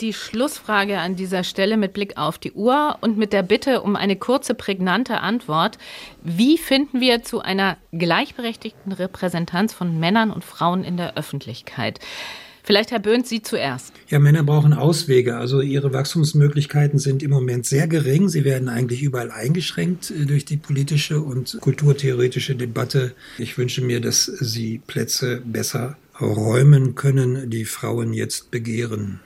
Die 0.00 0.12
Schlussfrage 0.12 0.98
an 0.98 1.16
dieser 1.16 1.42
Stelle 1.42 1.76
mit 1.76 1.92
Blick 1.92 2.16
auf 2.16 2.38
die 2.38 2.52
Uhr 2.52 2.98
und 3.00 3.16
mit 3.16 3.32
der 3.32 3.42
Bitte 3.42 3.80
um 3.82 3.96
eine 3.96 4.16
kurze, 4.16 4.54
prägnante 4.54 5.20
Antwort. 5.20 5.78
Wie 6.22 6.58
finden 6.58 7.00
wir 7.00 7.22
zu 7.22 7.40
einer 7.40 7.78
gleichberechtigten 7.92 8.92
Repräsentanz 8.92 9.72
von 9.72 9.98
Männern 9.98 10.30
und 10.30 10.44
Frauen 10.44 10.84
in 10.84 10.96
der 10.96 11.16
Öffentlichkeit? 11.16 12.00
Vielleicht, 12.66 12.90
Herr 12.90 12.98
Böhnt, 12.98 13.28
Sie 13.28 13.42
zuerst. 13.42 13.92
Ja, 14.08 14.18
Männer 14.18 14.42
brauchen 14.42 14.72
Auswege. 14.72 15.36
Also 15.36 15.60
ihre 15.60 15.92
Wachstumsmöglichkeiten 15.92 16.98
sind 16.98 17.22
im 17.22 17.30
Moment 17.30 17.64
sehr 17.64 17.86
gering. 17.86 18.28
Sie 18.28 18.44
werden 18.44 18.68
eigentlich 18.68 19.04
überall 19.04 19.30
eingeschränkt 19.30 20.10
äh, 20.10 20.26
durch 20.26 20.44
die 20.46 20.56
politische 20.56 21.20
und 21.20 21.58
kulturtheoretische 21.60 22.56
Debatte. 22.56 23.14
Ich 23.38 23.56
wünsche 23.56 23.82
mir, 23.82 24.00
dass 24.00 24.24
sie 24.24 24.80
Plätze 24.84 25.40
besser 25.44 25.96
räumen 26.20 26.96
können, 26.96 27.50
die 27.50 27.66
Frauen 27.66 28.12
jetzt 28.12 28.50
begehren. 28.50 29.20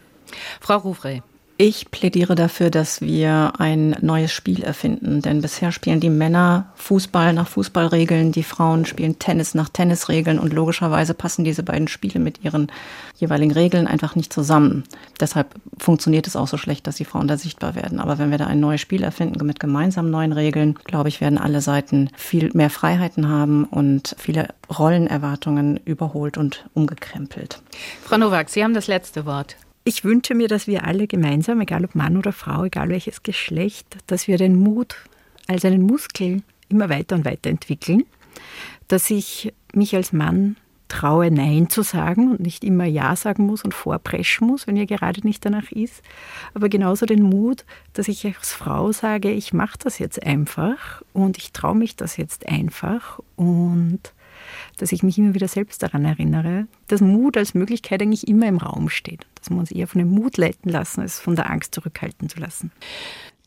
Frau 0.60 0.78
Rufrey. 0.78 1.22
Ich 1.62 1.90
plädiere 1.90 2.36
dafür, 2.36 2.70
dass 2.70 3.02
wir 3.02 3.52
ein 3.58 3.94
neues 4.00 4.32
Spiel 4.32 4.62
erfinden, 4.62 5.20
denn 5.20 5.42
bisher 5.42 5.72
spielen 5.72 6.00
die 6.00 6.08
Männer 6.08 6.72
Fußball 6.76 7.34
nach 7.34 7.48
Fußballregeln, 7.48 8.32
die 8.32 8.44
Frauen 8.44 8.86
spielen 8.86 9.18
Tennis 9.18 9.52
nach 9.52 9.68
Tennisregeln 9.68 10.38
und 10.38 10.54
logischerweise 10.54 11.12
passen 11.12 11.44
diese 11.44 11.62
beiden 11.62 11.86
Spiele 11.86 12.18
mit 12.18 12.42
ihren 12.42 12.72
jeweiligen 13.14 13.52
Regeln 13.52 13.86
einfach 13.86 14.16
nicht 14.16 14.32
zusammen. 14.32 14.84
Deshalb 15.20 15.54
funktioniert 15.76 16.26
es 16.26 16.34
auch 16.34 16.48
so 16.48 16.56
schlecht, 16.56 16.86
dass 16.86 16.96
die 16.96 17.04
Frauen 17.04 17.28
da 17.28 17.36
sichtbar 17.36 17.74
werden. 17.74 18.00
Aber 18.00 18.18
wenn 18.18 18.30
wir 18.30 18.38
da 18.38 18.46
ein 18.46 18.60
neues 18.60 18.80
Spiel 18.80 19.02
erfinden 19.02 19.44
mit 19.44 19.60
gemeinsamen 19.60 20.10
neuen 20.10 20.32
Regeln, 20.32 20.78
glaube 20.84 21.10
ich, 21.10 21.20
werden 21.20 21.36
alle 21.36 21.60
Seiten 21.60 22.08
viel 22.16 22.48
mehr 22.54 22.70
Freiheiten 22.70 23.28
haben 23.28 23.64
und 23.64 24.16
viele 24.18 24.48
Rollenerwartungen 24.70 25.76
überholt 25.84 26.38
und 26.38 26.64
umgekrempelt. 26.72 27.60
Frau 28.02 28.16
Nowak, 28.16 28.48
Sie 28.48 28.64
haben 28.64 28.72
das 28.72 28.86
letzte 28.86 29.26
Wort. 29.26 29.56
Ich 29.92 30.04
wünsche 30.04 30.36
mir, 30.36 30.46
dass 30.46 30.68
wir 30.68 30.84
alle 30.86 31.08
gemeinsam, 31.08 31.60
egal 31.60 31.84
ob 31.84 31.96
Mann 31.96 32.16
oder 32.16 32.32
Frau, 32.32 32.62
egal 32.62 32.90
welches 32.90 33.24
Geschlecht, 33.24 33.96
dass 34.06 34.28
wir 34.28 34.38
den 34.38 34.54
Mut 34.54 34.94
als 35.48 35.64
einen 35.64 35.82
Muskel 35.82 36.44
immer 36.68 36.88
weiter 36.88 37.16
und 37.16 37.24
weiter 37.24 37.50
entwickeln, 37.50 38.04
dass 38.86 39.10
ich 39.10 39.52
mich 39.74 39.96
als 39.96 40.12
Mann 40.12 40.54
traue, 40.86 41.32
Nein 41.32 41.70
zu 41.70 41.82
sagen 41.82 42.30
und 42.30 42.38
nicht 42.38 42.62
immer 42.62 42.84
Ja 42.84 43.16
sagen 43.16 43.46
muss 43.46 43.64
und 43.64 43.74
vorpreschen 43.74 44.46
muss, 44.46 44.68
wenn 44.68 44.76
ihr 44.76 44.86
gerade 44.86 45.26
nicht 45.26 45.44
danach 45.44 45.72
ist. 45.72 46.04
Aber 46.54 46.68
genauso 46.68 47.04
den 47.04 47.24
Mut, 47.24 47.64
dass 47.92 48.06
ich 48.06 48.24
als 48.24 48.52
Frau 48.52 48.92
sage, 48.92 49.32
ich 49.32 49.52
mache 49.52 49.78
das 49.82 49.98
jetzt 49.98 50.24
einfach 50.24 51.02
und 51.12 51.36
ich 51.36 51.50
traue 51.50 51.74
mich 51.74 51.96
das 51.96 52.16
jetzt 52.16 52.48
einfach 52.48 53.18
und 53.34 54.12
dass 54.80 54.92
ich 54.92 55.02
mich 55.02 55.18
immer 55.18 55.34
wieder 55.34 55.48
selbst 55.48 55.82
daran 55.82 56.04
erinnere, 56.04 56.66
dass 56.88 57.00
Mut 57.00 57.36
als 57.36 57.54
Möglichkeit 57.54 58.00
eigentlich 58.00 58.26
immer 58.28 58.46
im 58.46 58.56
Raum 58.56 58.88
steht. 58.88 59.26
Dass 59.34 59.50
wir 59.50 59.58
uns 59.58 59.70
eher 59.70 59.86
von 59.86 59.98
dem 59.98 60.10
Mut 60.10 60.38
leiten 60.38 60.70
lassen, 60.70 61.02
als 61.02 61.20
von 61.20 61.36
der 61.36 61.50
Angst 61.50 61.74
zurückhalten 61.74 62.28
zu 62.28 62.40
lassen. 62.40 62.72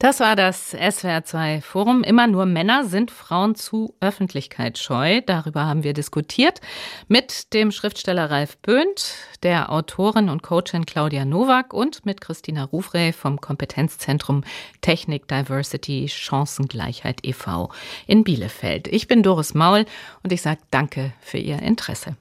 Das 0.03 0.19
war 0.19 0.35
das 0.35 0.75
SWR2 0.75 1.61
Forum. 1.61 2.03
Immer 2.03 2.27
nur 2.27 2.45
Männer 2.45 2.83
sind 2.83 3.09
Frauen 3.09 3.55
zu 3.55 3.95
öffentlichkeitsscheu. 4.01 5.21
Darüber 5.25 5.65
haben 5.65 5.85
wir 5.85 5.93
diskutiert 5.93 6.59
mit 7.07 7.53
dem 7.53 7.71
Schriftsteller 7.71 8.29
Ralf 8.29 8.57
Böhnt, 8.57 9.15
der 9.43 9.71
Autorin 9.71 10.27
und 10.27 10.43
Coachin 10.43 10.85
Claudia 10.85 11.23
Nowak 11.23 11.73
und 11.73 12.05
mit 12.05 12.19
Christina 12.19 12.65
Rufrey 12.65 13.13
vom 13.13 13.39
Kompetenzzentrum 13.39 14.43
Technik 14.81 15.29
Diversity 15.29 16.09
Chancengleichheit 16.09 17.21
e.V. 17.23 17.71
in 18.05 18.25
Bielefeld. 18.25 18.89
Ich 18.89 19.07
bin 19.07 19.23
Doris 19.23 19.53
Maul 19.53 19.85
und 20.21 20.33
ich 20.33 20.41
sage 20.41 20.59
danke 20.69 21.13
für 21.21 21.37
Ihr 21.37 21.59
Interesse. 21.61 22.17